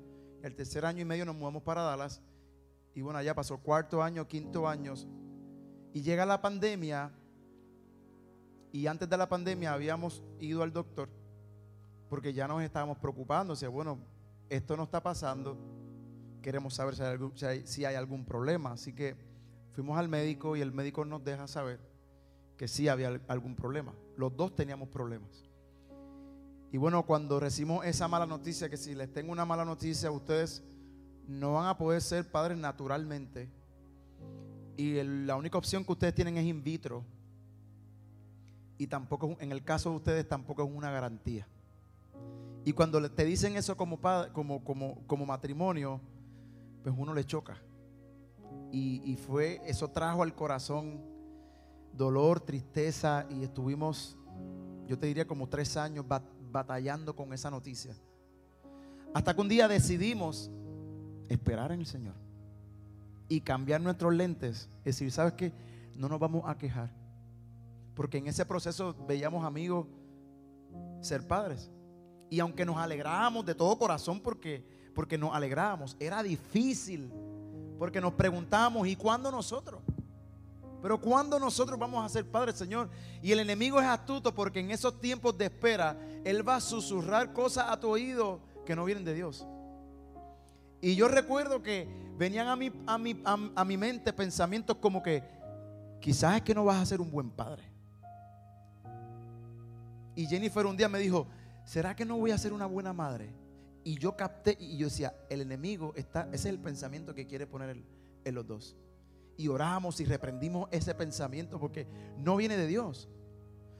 el 0.42 0.54
tercer 0.54 0.84
año 0.84 1.00
y 1.00 1.04
medio 1.04 1.24
nos 1.24 1.34
mudamos 1.34 1.62
para 1.62 1.82
Dallas. 1.82 2.20
Y 2.94 3.00
bueno, 3.00 3.18
allá 3.18 3.34
pasó 3.34 3.58
cuarto 3.58 4.02
año, 4.02 4.26
quinto 4.28 4.68
año. 4.68 4.94
Y 5.92 6.02
llega 6.02 6.26
la 6.26 6.40
pandemia. 6.40 7.10
Y 8.72 8.86
antes 8.86 9.08
de 9.08 9.16
la 9.16 9.28
pandemia 9.28 9.72
habíamos 9.72 10.22
ido 10.38 10.62
al 10.62 10.72
doctor 10.72 11.08
porque 12.08 12.32
ya 12.32 12.46
nos 12.48 12.62
estábamos 12.62 12.98
preocupando. 12.98 13.52
O 13.52 13.56
sea, 13.56 13.68
bueno, 13.68 13.98
esto 14.48 14.76
no 14.76 14.84
está 14.84 15.02
pasando, 15.02 15.58
queremos 16.42 16.74
saber 16.74 16.94
si 17.64 17.84
hay, 17.84 17.94
algún, 17.94 18.24
problema. 18.24 18.72
Así 18.72 18.92
que 18.92 19.16
fuimos 19.72 19.98
al 19.98 20.08
médico 20.08 20.56
y 20.56 20.60
el 20.60 20.72
médico 20.72 21.04
nos 21.04 21.24
deja 21.24 21.46
saber 21.46 21.80
que 22.56 22.68
sí 22.68 22.88
había 22.88 23.20
algún 23.28 23.54
problema. 23.54 23.92
Los 24.16 24.36
dos 24.36 24.54
teníamos 24.54 24.88
problemas. 24.88 25.44
Y 26.72 26.78
bueno, 26.78 27.04
cuando 27.04 27.38
recibimos 27.38 27.84
esa 27.84 28.08
mala 28.08 28.26
noticia, 28.26 28.68
que 28.68 28.76
si 28.76 28.94
les 28.94 29.12
tengo 29.12 29.32
una 29.32 29.44
mala 29.44 29.64
noticia, 29.64 30.10
ustedes 30.10 30.62
no 31.26 31.54
van 31.54 31.68
a 31.68 31.78
poder 31.78 32.00
ser 32.00 32.30
padres 32.30 32.58
naturalmente. 32.58 33.48
Y 34.76 35.02
la 35.02 35.36
única 35.36 35.58
opción 35.58 35.84
que 35.84 35.92
ustedes 35.92 36.14
tienen 36.14 36.36
es 36.36 36.44
in 36.44 36.62
vitro. 36.62 37.04
Y 38.78 38.86
tampoco, 38.88 39.36
en 39.40 39.52
el 39.52 39.64
caso 39.64 39.90
de 39.90 39.96
ustedes, 39.96 40.28
tampoco 40.28 40.62
es 40.64 40.70
una 40.70 40.90
garantía. 40.90 41.46
Y 42.64 42.72
cuando 42.72 43.10
te 43.10 43.24
dicen 43.24 43.56
eso 43.56 43.76
como, 43.76 44.00
como, 44.32 44.64
como, 44.64 44.98
como 45.06 45.24
matrimonio, 45.24 46.00
pues 46.82 46.94
uno 46.98 47.14
le 47.14 47.24
choca. 47.24 47.56
Y, 48.72 49.16
fue, 49.16 49.62
eso 49.64 49.88
trajo 49.88 50.22
al 50.22 50.34
corazón 50.34 51.00
dolor, 51.96 52.40
tristeza 52.40 53.26
y 53.30 53.42
estuvimos, 53.42 54.16
yo 54.86 54.98
te 54.98 55.06
diría 55.06 55.26
como 55.26 55.48
tres 55.48 55.76
años 55.76 56.04
batallando 56.50 57.14
con 57.16 57.32
esa 57.32 57.50
noticia. 57.50 57.94
Hasta 59.14 59.34
que 59.34 59.40
un 59.40 59.48
día 59.48 59.66
decidimos 59.66 60.50
esperar 61.28 61.72
en 61.72 61.80
el 61.80 61.86
Señor 61.86 62.14
y 63.28 63.40
cambiar 63.40 63.80
nuestros 63.80 64.14
lentes. 64.14 64.68
Es 64.78 64.96
decir, 64.96 65.10
¿sabes 65.10 65.32
qué? 65.34 65.52
No 65.96 66.08
nos 66.08 66.20
vamos 66.20 66.42
a 66.46 66.56
quejar. 66.58 66.90
Porque 67.94 68.18
en 68.18 68.26
ese 68.26 68.44
proceso 68.44 68.94
veíamos 69.08 69.44
amigos 69.44 69.86
ser 71.00 71.26
padres. 71.26 71.70
Y 72.28 72.40
aunque 72.40 72.66
nos 72.66 72.76
alegrábamos 72.76 73.46
de 73.46 73.54
todo 73.54 73.78
corazón 73.78 74.20
porque, 74.20 74.64
porque 74.94 75.16
nos 75.16 75.34
alegrábamos, 75.34 75.96
era 75.98 76.22
difícil. 76.22 77.10
Porque 77.78 78.00
nos 78.00 78.12
preguntábamos, 78.12 78.86
¿y 78.86 78.96
cuándo 78.96 79.30
nosotros? 79.30 79.80
Pero 80.86 81.00
¿cuándo 81.00 81.40
nosotros 81.40 81.76
vamos 81.76 82.06
a 82.06 82.08
ser 82.08 82.24
padres, 82.30 82.54
Señor? 82.54 82.88
Y 83.20 83.32
el 83.32 83.40
enemigo 83.40 83.80
es 83.80 83.86
astuto 83.88 84.32
porque 84.32 84.60
en 84.60 84.70
esos 84.70 85.00
tiempos 85.00 85.36
de 85.36 85.46
espera, 85.46 85.98
Él 86.22 86.48
va 86.48 86.54
a 86.54 86.60
susurrar 86.60 87.32
cosas 87.32 87.66
a 87.70 87.80
tu 87.80 87.88
oído 87.88 88.38
que 88.64 88.76
no 88.76 88.84
vienen 88.84 89.04
de 89.04 89.12
Dios. 89.12 89.44
Y 90.80 90.94
yo 90.94 91.08
recuerdo 91.08 91.60
que 91.60 91.88
venían 92.16 92.46
a 92.46 92.54
mi, 92.54 92.70
a 92.86 92.98
mi, 92.98 93.20
a 93.24 93.64
mi 93.64 93.76
mente 93.76 94.12
pensamientos 94.12 94.76
como 94.76 95.02
que 95.02 95.24
quizás 96.00 96.36
es 96.36 96.42
que 96.42 96.54
no 96.54 96.64
vas 96.64 96.80
a 96.80 96.86
ser 96.86 97.00
un 97.00 97.10
buen 97.10 97.30
padre. 97.30 97.64
Y 100.14 100.26
Jennifer 100.26 100.66
un 100.66 100.76
día 100.76 100.88
me 100.88 101.00
dijo, 101.00 101.26
¿será 101.64 101.96
que 101.96 102.04
no 102.04 102.16
voy 102.16 102.30
a 102.30 102.38
ser 102.38 102.52
una 102.52 102.66
buena 102.66 102.92
madre? 102.92 103.34
Y 103.82 103.98
yo 103.98 104.16
capté 104.16 104.56
y 104.60 104.76
yo 104.76 104.86
decía, 104.86 105.16
el 105.30 105.40
enemigo 105.40 105.94
está, 105.96 106.28
ese 106.28 106.36
es 106.48 106.54
el 106.54 106.60
pensamiento 106.60 107.12
que 107.12 107.26
quiere 107.26 107.48
poner 107.48 107.76
en 108.24 108.34
los 108.36 108.46
dos. 108.46 108.76
Y 109.36 109.48
oramos 109.48 110.00
y 110.00 110.04
reprendimos 110.04 110.68
ese 110.70 110.94
pensamiento 110.94 111.58
porque 111.58 111.86
no 112.16 112.36
viene 112.36 112.56
de 112.56 112.66
Dios. 112.66 113.08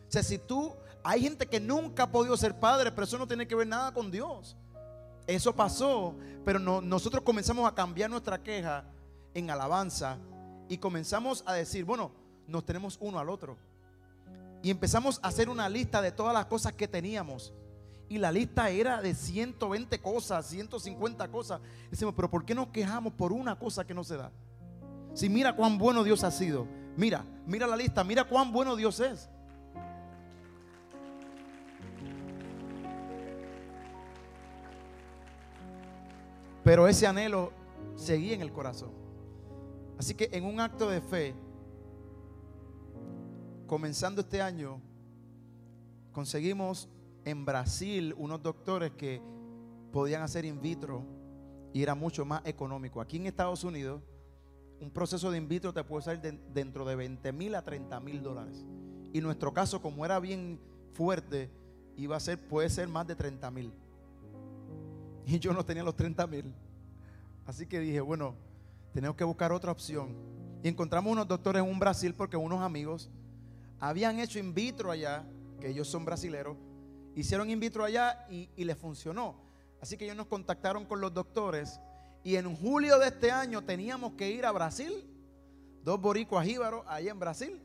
O 0.09 0.13
sea, 0.13 0.23
si 0.23 0.39
tú, 0.39 0.75
hay 1.03 1.23
gente 1.23 1.47
que 1.47 1.61
nunca 1.61 2.05
ha 2.05 2.11
podido 2.11 2.37
ser 2.37 2.59
padre, 2.59 2.93
pero 2.93 3.05
eso 3.05 3.19
no 3.19 3.27
tiene 3.27 3.47
que 3.47 3.55
ver 3.55 3.67
nada 3.67 3.93
con 3.93 4.11
Dios. 4.11 4.57
Eso 5.27 5.55
pasó, 5.55 6.15
pero 6.45 6.59
nosotros 6.59 7.23
comenzamos 7.25 7.69
a 7.69 7.75
cambiar 7.75 8.11
nuestra 8.11 8.43
queja 8.43 8.85
en 9.35 9.51
alabanza 9.51 10.19
y 10.69 10.79
comenzamos 10.79 11.43
a 11.47 11.55
decir, 11.55 11.85
bueno, 11.85 12.13
nos 12.47 12.65
tenemos 12.65 12.97
uno 13.01 13.19
al 13.19 13.29
otro. 13.29 13.57
Y 14.63 14.71
empezamos 14.71 15.19
a 15.23 15.29
hacer 15.29 15.49
una 15.49 15.69
lista 15.69 16.01
de 16.01 16.13
todas 16.13 16.33
las 16.33 16.47
cosas 16.47 16.73
que 16.75 16.87
teníamos 16.87 17.53
y 18.09 18.19
la 18.19 18.31
lista 18.31 18.71
era 18.71 19.03
de 19.03 19.15
120 19.15 20.01
cosas, 20.01 20.47
150 20.47 21.29
cosas. 21.29 21.61
Decimos, 21.91 22.15
pero 22.15 22.31
¿por 22.31 22.45
qué 22.45 22.55
nos 22.55 22.69
quejamos 22.69 23.13
por 23.13 23.33
una 23.33 23.59
cosa 23.59 23.85
que 23.85 23.95
no 23.95 24.05
se 24.05 24.17
da? 24.17 24.31
Si 25.17 25.31
mira 25.31 25.57
cuán 25.57 25.79
bueno 25.79 26.05
Dios 26.05 26.23
ha 26.25 26.31
sido. 26.31 26.69
Mira, 26.95 27.25
mira 27.47 27.67
la 27.67 27.75
lista, 27.75 28.05
mira 28.05 28.25
cuán 28.25 28.53
bueno 28.53 28.77
Dios 28.77 29.01
es. 29.01 29.31
Pero 36.63 36.87
ese 36.87 37.07
anhelo 37.07 37.51
seguía 37.95 38.35
en 38.35 38.43
el 38.43 38.53
corazón. 38.53 38.91
Así 39.99 40.13
que 40.15 40.29
en 40.33 40.45
un 40.45 40.61
acto 40.61 40.91
de 40.91 41.01
fe, 41.01 41.35
comenzando 43.67 44.21
este 44.21 44.43
año, 44.43 44.83
conseguimos 46.13 46.91
en 47.25 47.47
Brasil 47.47 48.15
unos 48.19 48.43
doctores 48.43 48.93
que 48.93 49.23
podían 49.95 50.21
hacer 50.21 50.45
in 50.45 50.61
vitro 50.61 51.07
y 51.73 51.83
era 51.83 51.95
mucho 51.95 52.27
más 52.27 52.43
económico. 52.45 53.01
Aquí 53.01 53.17
en 53.17 53.25
Estados 53.25 53.65
Unidos, 53.65 54.03
un 54.81 54.91
proceso 54.91 55.31
de 55.31 55.39
in 55.39 55.49
vitro 55.49 55.73
te 55.73 55.83
puede 55.85 56.03
salir 56.03 56.41
dentro 56.53 56.85
de 56.85 56.97
20 56.97 57.33
mil 57.33 57.55
a 57.55 57.63
30 57.63 57.99
mil 58.01 58.23
dólares. 58.23 58.65
Y 59.13 59.21
nuestro 59.21 59.53
caso, 59.53 59.81
como 59.81 60.05
era 60.05 60.19
bien 60.21 60.61
fuerte, 60.93 61.51
iba 61.97 62.17
a 62.17 62.21
ser, 62.21 62.39
puede 62.39 62.69
ser 62.69 62.89
más 62.89 63.07
de 63.07 63.15
30 63.15 63.51
mil. 63.51 63.73
Y 65.27 65.41
yo 65.41 65.53
no 65.53 65.65
tenía 65.65 65.83
los 65.83 65.97
30 65.97 66.27
mil. 66.29 66.55
Así 67.47 67.67
que 67.67 67.81
dije, 67.81 68.01
bueno, 68.01 68.37
tenemos 68.93 69.17
que 69.17 69.25
buscar 69.25 69.51
otra 69.51 69.73
opción. 69.73 70.15
Y 70.63 70.69
encontramos 70.69 71.13
unos 71.13 71.27
doctores 71.27 71.63
en 71.63 71.69
un 71.69 71.79
Brasil 71.79 72.15
porque 72.15 72.37
unos 72.37 72.61
amigos 72.61 73.11
habían 73.81 74.21
hecho 74.21 74.39
in 74.39 74.55
vitro 74.55 74.91
allá, 74.91 75.25
que 75.61 75.69
ellos 75.69 75.89
son 75.89 76.05
brasileros, 76.05 76.57
Hicieron 77.17 77.49
in 77.49 77.59
vitro 77.59 77.83
allá 77.83 78.27
y, 78.29 78.51
y 78.57 78.65
les 78.65 78.77
funcionó. 78.77 79.37
Así 79.81 79.97
que 79.97 80.05
ellos 80.05 80.19
nos 80.19 80.27
contactaron 80.27 80.85
con 80.85 81.01
los 81.01 81.15
doctores 81.15 81.81
y 82.27 82.35
en 82.35 82.57
julio 82.57 82.99
de 82.99 83.07
este 83.07 83.31
año 83.31 83.63
teníamos 83.63 84.15
que 84.15 84.29
ir 84.29 84.45
a 84.47 84.51
Brasil, 84.51 84.93
dos 85.85 86.01
boricuas 86.01 86.45
jíbaros 86.45 86.83
ahí 86.89 87.09
en 87.09 87.21
Brasil, 87.21 87.63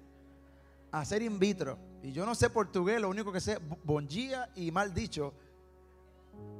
a 0.92 1.00
hacer 1.00 1.24
in 1.24 1.40
vitro. 1.40 1.80
Y 2.04 2.12
yo 2.12 2.28
no 2.28 2.36
sé 2.36 2.48
portugués, 2.48 3.02
lo 3.02 3.10
único 3.10 3.32
que 3.32 3.42
sé 3.42 3.58
bon 3.84 4.08
dia 4.08 4.52
y 4.54 4.70
mal 4.70 4.94
dicho, 4.94 5.34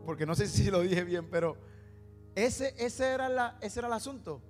porque 0.04 0.26
no 0.26 0.34
sé 0.34 0.48
si 0.48 0.72
lo 0.72 0.80
dije 0.80 1.04
bien, 1.04 1.30
pero 1.30 1.56
ese, 2.34 2.74
ese, 2.80 3.06
era, 3.06 3.30
la, 3.30 3.60
ese 3.62 3.82
era 3.82 3.88
el 3.88 3.94
asunto. 3.94 4.42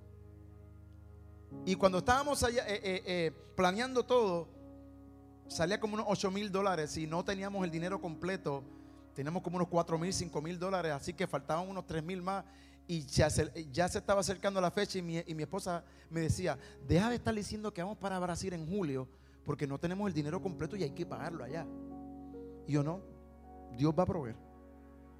Y 1.66 1.74
cuando 1.74 1.98
estábamos 1.98 2.42
allá 2.44 2.66
eh, 2.66 2.80
eh, 2.82 3.02
eh, 3.04 3.32
planeando 3.54 4.02
todo, 4.02 4.48
salía 5.46 5.78
como 5.78 5.92
unos 5.92 6.06
8 6.08 6.30
mil 6.30 6.50
dólares 6.50 6.96
y 6.96 7.06
no 7.06 7.22
teníamos 7.22 7.62
el 7.66 7.70
dinero 7.70 8.00
completo. 8.00 8.64
Teníamos 9.14 9.42
como 9.42 9.56
unos 9.56 9.68
4 9.68 9.98
mil, 9.98 10.14
5 10.14 10.40
mil 10.40 10.58
dólares, 10.58 10.92
así 10.92 11.12
que 11.12 11.26
faltaban 11.26 11.68
unos 11.68 11.86
3 11.86 12.02
mil 12.02 12.22
más. 12.22 12.46
Y 12.86 13.06
ya 13.06 13.30
se, 13.30 13.66
ya 13.72 13.88
se, 13.88 13.98
estaba 13.98 14.20
acercando 14.20 14.60
la 14.60 14.70
fecha 14.70 14.98
y 14.98 15.02
mi, 15.02 15.22
y 15.26 15.34
mi 15.34 15.42
esposa 15.42 15.84
me 16.10 16.20
decía, 16.20 16.58
deja 16.86 17.08
de 17.08 17.16
estar 17.16 17.34
diciendo 17.34 17.72
que 17.72 17.82
vamos 17.82 17.98
para 17.98 18.18
Brasil 18.18 18.52
en 18.52 18.66
julio, 18.66 19.08
porque 19.44 19.66
no 19.66 19.78
tenemos 19.78 20.08
el 20.08 20.14
dinero 20.14 20.42
completo 20.42 20.76
y 20.76 20.82
hay 20.82 20.90
que 20.90 21.06
pagarlo 21.06 21.44
allá. 21.44 21.66
Y 22.66 22.72
yo 22.72 22.82
no, 22.82 23.00
Dios 23.76 23.94
va 23.98 24.02
a 24.02 24.06
proveer. 24.06 24.36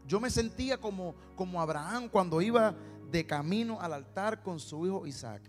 Yo 0.06 0.20
me 0.20 0.30
sentía 0.30 0.78
como, 0.78 1.14
como 1.36 1.60
Abraham 1.60 2.08
cuando 2.08 2.42
iba 2.42 2.74
de 3.10 3.26
camino 3.26 3.80
al 3.80 3.92
altar 3.92 4.42
con 4.42 4.58
su 4.58 4.86
hijo 4.86 5.06
Isaac. 5.06 5.42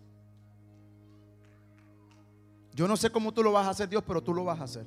Yo 2.74 2.88
no 2.88 2.98
sé 2.98 3.10
cómo 3.10 3.32
tú 3.32 3.44
lo 3.44 3.52
vas 3.52 3.68
a 3.68 3.72
hacer, 3.72 3.90
Dios, 3.90 4.04
pero 4.06 4.22
tú 4.22 4.34
lo 4.34 4.46
vas 4.46 4.60
a 4.60 4.64
hacer. 4.64 4.86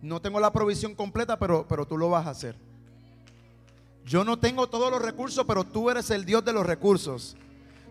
No 0.00 0.20
tengo 0.20 0.38
la 0.38 0.52
provisión 0.52 0.94
completa, 0.94 1.38
pero, 1.38 1.66
pero 1.68 1.86
tú 1.86 1.96
lo 1.98 2.08
vas 2.08 2.26
a 2.26 2.30
hacer. 2.30 2.56
Yo 4.06 4.24
no 4.24 4.38
tengo 4.38 4.68
todos 4.68 4.90
los 4.90 5.02
recursos, 5.02 5.44
pero 5.46 5.64
tú 5.64 5.90
eres 5.90 6.10
el 6.10 6.24
Dios 6.24 6.44
de 6.44 6.52
los 6.52 6.64
recursos. 6.64 7.36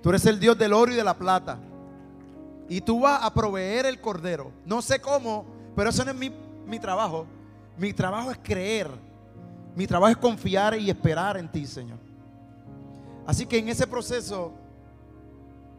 Tú 0.02 0.10
eres 0.10 0.26
el 0.26 0.40
Dios 0.40 0.58
del 0.58 0.74
oro 0.74 0.92
y 0.92 0.96
de 0.96 1.04
la 1.04 1.14
plata. 1.14 1.60
Y 2.70 2.82
tú 2.82 3.02
vas 3.02 3.22
a 3.22 3.34
proveer 3.34 3.86
el 3.86 4.00
cordero. 4.00 4.52
No 4.66 4.82
sé 4.82 5.00
cómo, 5.00 5.46
pero 5.76 5.90
eso 5.90 6.06
no 6.06 6.12
es 6.12 6.18
mi, 6.18 6.32
mi 6.66 6.80
trabajo. 6.80 7.28
Mi 7.78 7.92
trabajo 7.92 8.32
es 8.32 8.40
creer. 8.42 8.90
Mi 9.76 9.86
trabajo 9.86 10.12
es 10.12 10.18
confiar 10.18 10.80
y 10.80 10.90
esperar 10.90 11.38
en 11.38 11.52
ti, 11.52 11.68
Señor. 11.68 12.00
Así 13.28 13.46
que 13.46 13.58
en 13.58 13.68
ese 13.68 13.86
proceso 13.86 14.54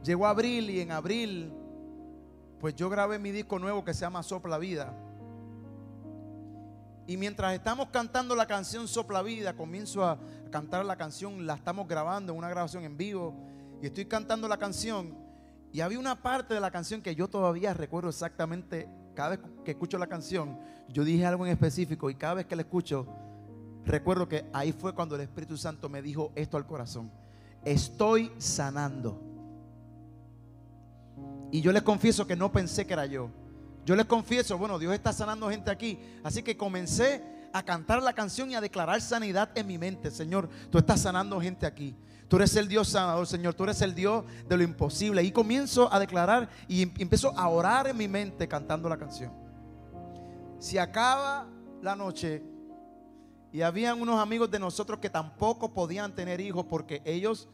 llegó 0.05 0.27
abril 0.27 0.69
y 0.69 0.81
en 0.81 0.93
abril 0.93 1.53
pues 2.61 2.75
yo 2.75 2.89
grabé 2.89 3.19
mi 3.19 3.31
disco 3.31 3.59
nuevo 3.59 3.85
que 3.85 3.95
se 3.95 4.01
llama 4.01 4.23
Sopla 4.23 4.59
Vida. 4.59 4.93
Y 7.07 7.17
mientras 7.17 7.55
estamos 7.55 7.89
cantando 7.91 8.35
la 8.35 8.47
canción 8.47 8.89
Sopla 8.89 9.23
Vida, 9.23 9.55
comienzo 9.55 10.05
a 10.05 10.19
cantar 10.51 10.85
la 10.85 10.97
canción, 10.97 11.47
la 11.47 11.55
estamos 11.55 11.87
grabando 11.87 12.33
en 12.33 12.39
una 12.39 12.49
grabación 12.49 12.83
en 12.83 12.97
vivo, 12.97 13.33
y 13.81 13.87
estoy 13.87 14.07
cantando 14.07 14.49
la 14.49 14.57
canción, 14.57 15.17
y 15.73 15.81
había 15.83 16.01
una 16.01 16.21
parte 16.21 16.55
de 16.55 16.61
la 16.61 16.71
canción 16.73 17.03
que 17.03 17.15
yo 17.15 17.29
todavía 17.29 17.75
recuerdo 17.75 18.09
exactamente, 18.09 18.89
cada 19.15 19.31
vez 19.31 19.41
que 19.65 19.71
escucho 19.71 19.99
la 19.99 20.09
canción, 20.09 20.59
yo 20.89 21.05
dije 21.05 21.25
algo 21.25 21.47
en 21.47 21.53
específico, 21.53 22.11
y 22.11 22.17
cada 22.17 22.35
vez 22.35 22.47
que 22.47 22.57
la 22.57 22.63
escucho, 22.63 23.07
recuerdo 23.85 24.29
que 24.29 24.45
ahí 24.53 24.73
fue 24.73 24.93
cuando 24.93 25.15
el 25.15 25.21
Espíritu 25.21 25.57
Santo 25.57 25.89
me 25.89 26.03
dijo 26.03 26.33
esto 26.35 26.57
al 26.57 26.67
corazón, 26.67 27.13
estoy 27.65 28.33
sanando. 28.39 29.23
Y 31.53 31.61
yo 31.61 31.71
les 31.71 31.83
confieso 31.83 32.27
que 32.27 32.35
no 32.35 32.51
pensé 32.51 32.85
que 32.85 32.95
era 32.95 33.07
yo. 33.07 33.31
Yo 33.87 33.95
les 33.95 34.07
confieso, 34.07 34.59
bueno, 34.59 34.81
Dios 34.81 34.93
está 34.93 35.13
sanando 35.13 35.49
gente 35.49 35.71
aquí. 35.71 35.97
Así 36.25 36.43
que 36.43 36.57
comencé 36.57 37.23
a 37.53 37.63
cantar 37.63 38.03
la 38.03 38.13
canción 38.13 38.51
y 38.51 38.57
a 38.57 38.61
declarar 38.61 39.01
sanidad 39.01 39.49
en 39.55 39.65
mi 39.65 39.79
mente. 39.79 40.11
Señor, 40.11 40.49
tú 40.71 40.79
estás 40.79 41.03
sanando 41.03 41.41
gente 41.41 41.67
aquí. 41.67 41.95
Tú 42.27 42.35
eres 42.35 42.57
el 42.57 42.67
Dios 42.67 42.89
sanador, 42.89 43.29
Señor. 43.29 43.55
Tú 43.55 43.63
eres 43.63 43.81
el 43.83 43.95
Dios 43.95 44.25
de 44.49 44.57
lo 44.57 44.65
imposible. 44.65 45.23
Y 45.23 45.31
comienzo 45.31 45.89
a 45.95 46.01
declarar 46.01 46.49
y 46.67 46.83
em, 46.83 46.93
empiezo 46.99 47.31
a 47.39 47.49
orar 47.49 47.87
en 47.87 47.97
mi 47.97 48.09
mente 48.09 48.49
cantando 48.49 48.89
la 48.89 48.97
canción. 48.97 49.33
Si 50.59 50.79
acaba 50.79 51.47
la 51.81 51.95
noche 51.95 52.43
y 53.53 53.63
habían 53.63 54.01
unos 54.01 54.19
amigos 54.19 54.51
de 54.51 54.59
nosotros 54.59 54.99
que 54.99 55.11
tampoco 55.11 55.73
podían 55.73 56.13
tener 56.13 56.41
hijos 56.41 56.67
porque 56.69 57.03
ellos 57.05 57.49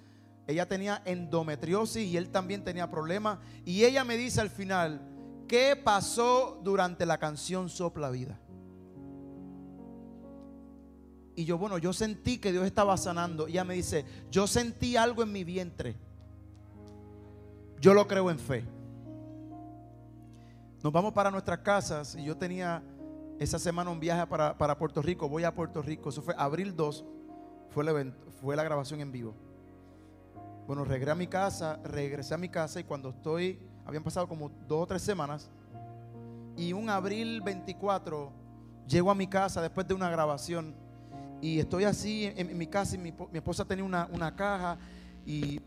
ella 0.46 0.66
tenía 0.66 1.02
endometriosis 1.04 2.08
y 2.08 2.16
él 2.16 2.30
también 2.30 2.64
tenía 2.64 2.90
problemas. 2.90 3.38
Y 3.66 3.84
ella 3.84 4.02
me 4.02 4.16
dice 4.16 4.40
al 4.40 4.48
final, 4.48 5.11
¿qué 5.52 5.76
pasó 5.76 6.58
durante 6.64 7.04
la 7.04 7.18
canción 7.18 7.68
Sopla 7.68 8.08
Vida? 8.08 8.40
Y 11.34 11.44
yo, 11.44 11.58
bueno, 11.58 11.76
yo 11.76 11.92
sentí 11.92 12.38
que 12.38 12.52
Dios 12.52 12.64
estaba 12.64 12.96
sanando. 12.96 13.46
Y 13.46 13.52
ella 13.52 13.64
me 13.64 13.74
dice, 13.74 14.06
yo 14.30 14.46
sentí 14.46 14.96
algo 14.96 15.22
en 15.22 15.30
mi 15.30 15.44
vientre. 15.44 15.94
Yo 17.78 17.92
lo 17.92 18.08
creo 18.08 18.30
en 18.30 18.38
fe. 18.38 18.64
Nos 20.82 20.90
vamos 20.90 21.12
para 21.12 21.30
nuestras 21.30 21.58
casas 21.58 22.14
y 22.14 22.24
yo 22.24 22.34
tenía 22.34 22.82
esa 23.38 23.58
semana 23.58 23.90
un 23.90 24.00
viaje 24.00 24.26
para, 24.26 24.78
Puerto 24.78 25.02
Rico. 25.02 25.28
Voy 25.28 25.44
a 25.44 25.54
Puerto 25.54 25.82
Rico. 25.82 26.08
Eso 26.08 26.22
fue 26.22 26.34
abril 26.38 26.74
2. 26.74 27.04
Fue, 27.68 27.82
el 27.82 27.90
evento, 27.90 28.30
fue 28.40 28.56
la 28.56 28.64
grabación 28.64 29.00
en 29.00 29.12
vivo. 29.12 29.34
Bueno, 30.66 30.86
regresé 30.86 31.10
a 31.10 31.14
mi 31.14 31.26
casa, 31.26 31.78
regresé 31.84 32.32
a 32.32 32.38
mi 32.38 32.48
casa 32.48 32.80
y 32.80 32.84
cuando 32.84 33.10
estoy, 33.10 33.58
habían 33.84 34.02
pasado 34.02 34.28
como 34.28 34.50
dos 34.68 34.82
o 34.82 34.86
tres 34.86 35.02
semanas, 35.02 35.50
y 36.56 36.72
un 36.72 36.88
abril 36.90 37.40
24 37.40 38.30
llego 38.86 39.10
a 39.10 39.14
mi 39.14 39.26
casa 39.26 39.62
después 39.62 39.86
de 39.86 39.94
una 39.94 40.10
grabación 40.10 40.74
y 41.42 41.58
estoy 41.58 41.84
así 41.84 42.32
en, 42.36 42.56
mi 42.56 42.68
casa 42.68 42.94
y 42.94 42.98
mi, 42.98 43.12
esposa 43.32 43.64
tenía 43.64 43.84
una, 43.84 44.36
caja 44.36 44.78
y, 45.26 45.60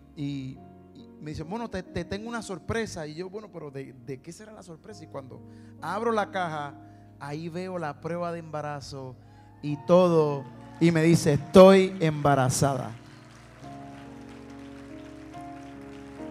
me 1.21 1.31
dice, 1.31 1.43
bueno, 1.43 1.69
te, 1.69 1.83
tengo 1.83 2.29
una 2.29 2.41
sorpresa. 2.41 3.05
Y 3.07 3.15
yo, 3.15 3.29
bueno, 3.29 3.49
pero 3.51 3.71
de, 3.71 3.93
¿de 4.05 4.21
qué 4.21 4.31
será 4.31 4.53
la 4.53 4.63
sorpresa? 4.63 5.03
Y 5.03 5.07
cuando 5.07 5.41
abro 5.81 6.13
la 6.13 6.31
caja, 6.31 6.75
ahí 7.19 7.49
veo 7.49 7.77
la 7.77 7.99
prueba 7.99 8.31
de 8.31 8.39
embarazo 8.39 9.17
y 9.61 9.75
todo. 9.85 10.45
Y 10.79 10.91
me 10.91 11.03
dice, 11.03 11.33
estoy 11.33 11.93
embarazada. 11.99 12.91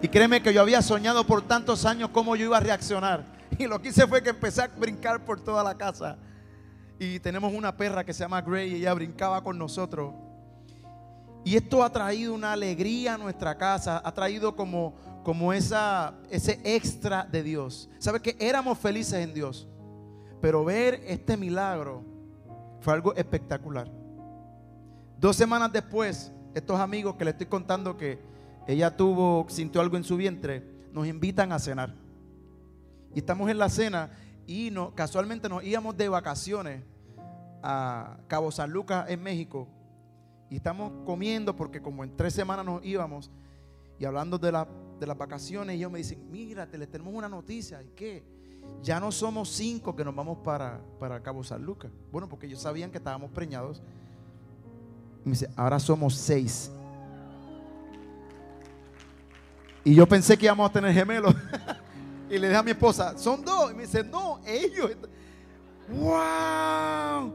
Y 0.05 0.07
créeme 0.07 0.39
que 0.39 0.53
yo 0.53 0.61
había 0.61 0.83
soñado 0.83 1.25
por 1.25 1.41
tantos 1.41 1.83
años 1.83 2.11
cómo 2.13 2.35
yo 2.35 2.45
iba 2.45 2.57
a 2.57 2.59
reaccionar. 2.59 3.25
Y 3.57 3.65
lo 3.65 3.81
que 3.81 3.89
hice 3.89 4.05
fue 4.05 4.21
que 4.21 4.29
empecé 4.29 4.61
a 4.61 4.67
brincar 4.67 5.25
por 5.25 5.41
toda 5.41 5.63
la 5.63 5.75
casa. 5.75 6.15
Y 6.99 7.19
tenemos 7.21 7.51
una 7.51 7.75
perra 7.75 8.03
que 8.03 8.13
se 8.13 8.19
llama 8.19 8.39
Gray 8.39 8.71
y 8.71 8.75
ella 8.75 8.93
brincaba 8.93 9.43
con 9.43 9.57
nosotros. 9.57 10.13
Y 11.43 11.55
esto 11.55 11.83
ha 11.83 11.91
traído 11.91 12.35
una 12.35 12.53
alegría 12.53 13.15
a 13.15 13.17
nuestra 13.17 13.57
casa, 13.57 13.99
ha 14.05 14.11
traído 14.13 14.55
como, 14.55 14.93
como 15.23 15.51
esa, 15.51 16.13
ese 16.29 16.61
extra 16.63 17.23
de 17.23 17.41
Dios. 17.41 17.89
¿Sabe 17.97 18.19
que 18.19 18.37
éramos 18.39 18.77
felices 18.77 19.15
en 19.15 19.33
Dios? 19.33 19.67
Pero 20.39 20.63
ver 20.63 21.01
este 21.07 21.35
milagro 21.35 22.03
fue 22.79 22.93
algo 22.93 23.15
espectacular. 23.15 23.89
Dos 25.17 25.35
semanas 25.35 25.71
después, 25.71 26.31
estos 26.53 26.79
amigos 26.79 27.15
que 27.15 27.25
le 27.25 27.31
estoy 27.31 27.47
contando 27.47 27.97
que 27.97 28.34
ella 28.67 28.95
tuvo, 28.95 29.45
sintió 29.49 29.81
algo 29.81 29.97
en 29.97 30.03
su 30.03 30.17
vientre, 30.17 30.63
nos 30.91 31.07
invitan 31.07 31.51
a 31.51 31.59
cenar. 31.59 31.93
Y 33.13 33.19
estamos 33.19 33.49
en 33.49 33.57
la 33.57 33.69
cena 33.69 34.11
y 34.47 34.71
no, 34.71 34.93
casualmente 34.93 35.49
nos 35.49 35.63
íbamos 35.63 35.95
de 35.97 36.09
vacaciones 36.09 36.83
a 37.63 38.17
Cabo 38.27 38.51
San 38.51 38.71
Lucas 38.71 39.09
en 39.09 39.21
México. 39.21 39.67
Y 40.49 40.57
estamos 40.57 40.91
comiendo 41.05 41.55
porque 41.55 41.81
como 41.81 42.03
en 42.03 42.15
tres 42.15 42.33
semanas 42.33 42.65
nos 42.65 42.85
íbamos 42.85 43.31
y 43.97 44.05
hablando 44.05 44.37
de, 44.37 44.51
de 44.99 45.07
las 45.07 45.17
vacaciones, 45.17 45.75
ellos 45.75 45.91
me 45.91 45.99
dicen, 45.99 46.19
mírate, 46.29 46.77
le 46.77 46.87
tenemos 46.87 47.13
una 47.13 47.29
noticia. 47.29 47.81
¿Y 47.81 47.89
qué? 47.95 48.23
Ya 48.81 48.99
no 48.99 49.11
somos 49.11 49.49
cinco 49.49 49.95
que 49.95 50.03
nos 50.03 50.15
vamos 50.15 50.39
para, 50.39 50.81
para 50.99 51.21
Cabo 51.21 51.43
San 51.43 51.63
Lucas. 51.63 51.91
Bueno, 52.11 52.27
porque 52.27 52.47
ellos 52.47 52.61
sabían 52.61 52.91
que 52.91 52.97
estábamos 52.97 53.31
preñados. 53.31 53.81
Y 55.23 55.29
me 55.29 55.31
dice, 55.31 55.49
ahora 55.55 55.79
somos 55.79 56.15
seis. 56.15 56.71
Y 59.85 59.93
yo 59.93 60.07
pensé 60.07 60.35
que 60.35 60.45
íbamos 60.45 60.67
a 60.67 60.73
tener 60.73 60.91
gemelos. 60.91 61.33
y 62.29 62.39
le 62.39 62.47
dije 62.47 62.57
a 62.57 62.63
mi 62.63 62.71
esposa, 62.71 63.15
son 63.19 63.45
dos. 63.45 63.71
Y 63.71 63.75
me 63.75 63.83
dice, 63.83 64.03
no, 64.03 64.41
ellos. 64.43 64.91
¡Wow! 65.87 67.31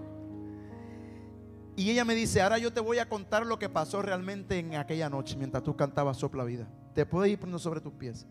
Y 1.76 1.90
ella 1.90 2.04
me 2.04 2.16
dice, 2.16 2.42
ahora 2.42 2.58
yo 2.58 2.72
te 2.72 2.80
voy 2.80 2.98
a 2.98 3.08
contar 3.08 3.46
lo 3.46 3.56
que 3.56 3.68
pasó 3.68 4.02
realmente 4.02 4.58
en 4.58 4.74
aquella 4.74 5.08
noche 5.08 5.36
mientras 5.36 5.62
tú 5.62 5.76
cantabas 5.76 6.16
Sopla 6.16 6.42
Vida. 6.42 6.66
Te 6.92 7.06
puedes 7.06 7.32
ir 7.32 7.38
poniendo 7.38 7.60
sobre 7.60 7.80
tus 7.80 7.92
pies. 7.92 8.26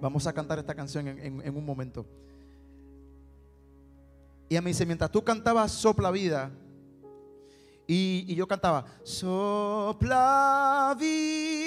Vamos 0.00 0.26
a 0.26 0.32
cantar 0.32 0.58
esta 0.58 0.74
canción 0.74 1.06
en, 1.06 1.54
un 1.54 1.66
momento. 1.66 2.06
Y 4.48 4.54
ella 4.54 4.62
me 4.62 4.70
dice, 4.70 4.86
mientras 4.86 5.10
tú 5.10 5.22
cantabas 5.22 5.70
Sopla 5.70 6.10
Vida, 6.10 6.50
y, 7.86 8.34
yo 8.34 8.48
cantaba, 8.48 8.86
sopla 9.02 10.96
vida, 10.98 11.63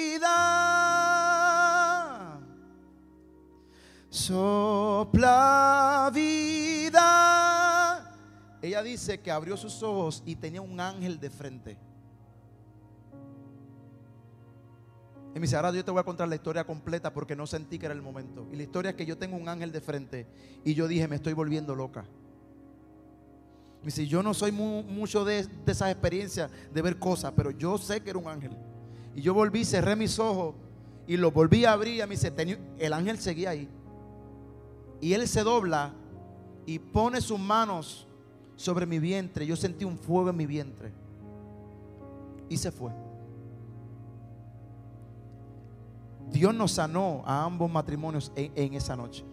sopla 4.28 6.10
vida. 6.12 6.98
Ella 8.60 8.82
dice 8.82 9.20
que 9.20 9.30
abrió 9.30 9.56
sus 9.56 9.82
ojos 9.82 10.22
y 10.26 10.36
tenía 10.36 10.60
un 10.60 10.78
ángel 10.80 11.18
de 11.20 11.30
frente. 11.30 11.78
Y 15.34 15.34
me 15.34 15.40
dice, 15.40 15.56
ahora 15.56 15.72
yo 15.72 15.84
te 15.84 15.90
voy 15.90 16.00
a 16.00 16.04
contar 16.04 16.28
la 16.28 16.34
historia 16.34 16.64
completa 16.64 17.12
porque 17.12 17.36
no 17.36 17.46
sentí 17.46 17.78
que 17.78 17.86
era 17.86 17.94
el 17.94 18.02
momento. 18.02 18.48
Y 18.52 18.56
la 18.56 18.64
historia 18.64 18.90
es 18.90 18.96
que 18.96 19.06
yo 19.06 19.16
tengo 19.16 19.36
un 19.36 19.48
ángel 19.48 19.72
de 19.72 19.80
frente 19.80 20.26
y 20.64 20.74
yo 20.74 20.88
dije, 20.88 21.08
me 21.08 21.16
estoy 21.16 21.32
volviendo 21.32 21.74
loca. 21.74 22.04
Me 23.80 23.86
dice, 23.86 24.06
yo 24.06 24.22
no 24.22 24.34
soy 24.34 24.50
mucho 24.52 25.24
de, 25.24 25.46
de 25.46 25.72
esas 25.72 25.90
experiencias 25.90 26.50
de 26.72 26.82
ver 26.82 26.98
cosas, 26.98 27.32
pero 27.36 27.50
yo 27.52 27.78
sé 27.78 28.02
que 28.02 28.10
era 28.10 28.18
un 28.18 28.26
ángel. 28.26 28.56
Y 29.18 29.20
yo 29.20 29.34
volví, 29.34 29.64
cerré 29.64 29.96
mis 29.96 30.16
ojos 30.20 30.54
y 31.04 31.16
lo 31.16 31.32
volví 31.32 31.64
a 31.64 31.72
abrir. 31.72 31.96
Y 32.00 32.06
me 32.06 32.14
dice, 32.14 32.32
el 32.78 32.92
ángel 32.92 33.18
seguía 33.18 33.50
ahí. 33.50 33.68
Y 35.00 35.12
él 35.12 35.26
se 35.26 35.42
dobla 35.42 35.92
y 36.66 36.78
pone 36.78 37.20
sus 37.20 37.36
manos 37.36 38.06
sobre 38.54 38.86
mi 38.86 39.00
vientre. 39.00 39.44
Yo 39.44 39.56
sentí 39.56 39.84
un 39.84 39.98
fuego 39.98 40.30
en 40.30 40.36
mi 40.36 40.46
vientre. 40.46 40.92
Y 42.48 42.58
se 42.58 42.70
fue. 42.70 42.92
Dios 46.30 46.54
nos 46.54 46.70
sanó 46.70 47.24
a 47.26 47.42
ambos 47.42 47.68
matrimonios 47.68 48.30
en, 48.36 48.74
esa 48.74 48.94
noche. 48.94 49.24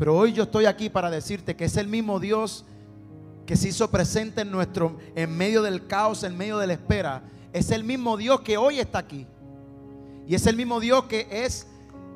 Pero 0.00 0.16
hoy 0.16 0.32
yo 0.32 0.42
estoy 0.42 0.64
aquí 0.64 0.90
para 0.90 1.10
decirte 1.10 1.54
que 1.54 1.66
es 1.66 1.76
el 1.76 1.86
mismo 1.86 2.18
Dios 2.18 2.64
que 3.46 3.54
se 3.54 3.68
hizo 3.68 3.88
presente 3.88 4.40
en 4.40 4.50
nuestro 4.50 4.98
en 5.14 5.36
medio 5.36 5.62
del 5.62 5.86
caos, 5.86 6.24
en 6.24 6.36
medio 6.36 6.58
de 6.58 6.66
la 6.66 6.72
espera. 6.72 7.22
Es 7.52 7.70
el 7.70 7.84
mismo 7.84 8.16
Dios 8.16 8.40
que 8.40 8.56
hoy 8.56 8.80
está 8.80 8.98
aquí. 8.98 9.26
Y 10.26 10.34
es 10.34 10.46
el 10.46 10.56
mismo 10.56 10.80
Dios 10.80 11.04
que 11.04 11.26
es 11.30 11.66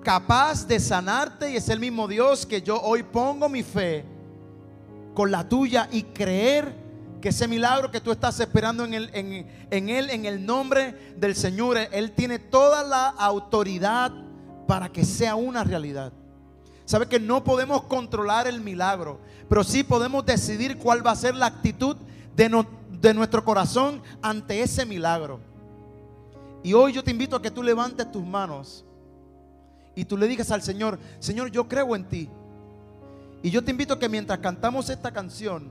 capaz 0.03 0.67
de 0.67 0.79
sanarte 0.79 1.51
y 1.51 1.57
es 1.57 1.69
el 1.69 1.81
mismo 1.81 2.07
Dios 2.07 2.47
que 2.47 2.63
yo 2.63 2.81
hoy 2.81 3.03
pongo 3.03 3.49
mi 3.49 3.63
fe 3.63 4.05
con 5.15 5.31
la 5.31 5.49
tuya 5.49 5.89
y 5.91 6.03
creer 6.03 6.85
que 7.21 7.31
ese 7.31 7.49
milagro 7.49 7.91
que 7.91 8.01
tú 8.01 8.13
estás 8.13 8.39
esperando 8.39 8.85
en, 8.85 8.93
el, 8.93 9.11
en, 9.15 9.89
Él, 9.89 10.11
en 10.11 10.27
el 10.27 10.45
nombre 10.45 11.15
del 11.17 11.35
Señor, 11.35 11.79
Él 11.79 12.13
tiene 12.13 12.39
toda 12.39 12.85
la 12.85 13.09
autoridad 13.09 14.13
para 14.69 14.91
que 14.91 15.05
sea 15.05 15.35
una 15.35 15.65
realidad. 15.65 16.13
Sabe 16.85 17.07
que 17.07 17.19
no 17.19 17.43
podemos 17.43 17.85
controlar 17.85 18.47
el 18.47 18.61
milagro, 18.61 19.21
pero 19.49 19.65
sí 19.65 19.83
podemos 19.83 20.27
decidir 20.27 20.77
cuál 20.77 21.05
va 21.05 21.13
a 21.13 21.17
ser 21.17 21.35
la 21.35 21.47
actitud 21.47 21.97
de, 22.37 22.51
de 23.05 23.15
nuestro 23.15 23.45
corazón 23.45 24.03
ante 24.23 24.63
ese 24.63 24.87
milagro. 24.87 25.41
Y 26.63 26.73
hoy 26.73 26.93
yo 26.93 27.05
te 27.05 27.11
invito 27.11 27.37
a 27.37 27.43
que 27.43 27.51
tú 27.51 27.63
levantes 27.63 28.11
tus 28.11 28.25
manos 28.25 28.85
y 29.95 30.07
tú 30.07 30.17
le 30.17 30.27
digas 30.27 30.51
al 30.51 30.63
Señor, 30.63 30.99
Señor, 31.21 31.51
yo 31.51 31.69
creo 31.69 31.95
en 31.95 32.09
ti. 32.09 32.31
Y 33.43 33.51
yo 33.51 33.63
te 33.63 33.71
invito 33.71 33.95
a 33.95 33.99
que 33.99 34.09
mientras 34.09 34.39
cantamos 34.39 34.89
esta 34.89 35.13
canción, 35.13 35.71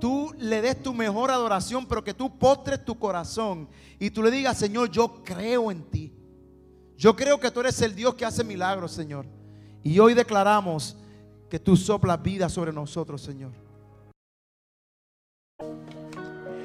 tú 0.00 0.34
le 0.38 0.62
des 0.62 0.82
tu 0.82 0.94
mejor 0.94 1.30
adoración, 1.30 1.86
pero 1.86 2.02
que 2.02 2.14
tú 2.14 2.38
postres 2.38 2.82
tu 2.82 2.98
corazón 2.98 3.68
y 3.98 4.10
tú 4.10 4.22
le 4.22 4.30
digas, 4.30 4.56
Señor, 4.56 4.90
yo 4.90 5.22
creo 5.22 5.70
en 5.70 5.82
ti. 5.90 6.14
Yo 6.96 7.14
creo 7.14 7.38
que 7.38 7.50
tú 7.50 7.60
eres 7.60 7.80
el 7.82 7.94
Dios 7.94 8.14
que 8.14 8.24
hace 8.24 8.42
milagros, 8.42 8.92
Señor. 8.92 9.26
Y 9.82 9.98
hoy 9.98 10.14
declaramos 10.14 10.96
que 11.50 11.58
tú 11.58 11.76
soplas 11.76 12.22
vida 12.22 12.48
sobre 12.48 12.72
nosotros, 12.72 13.20
Señor. 13.20 13.52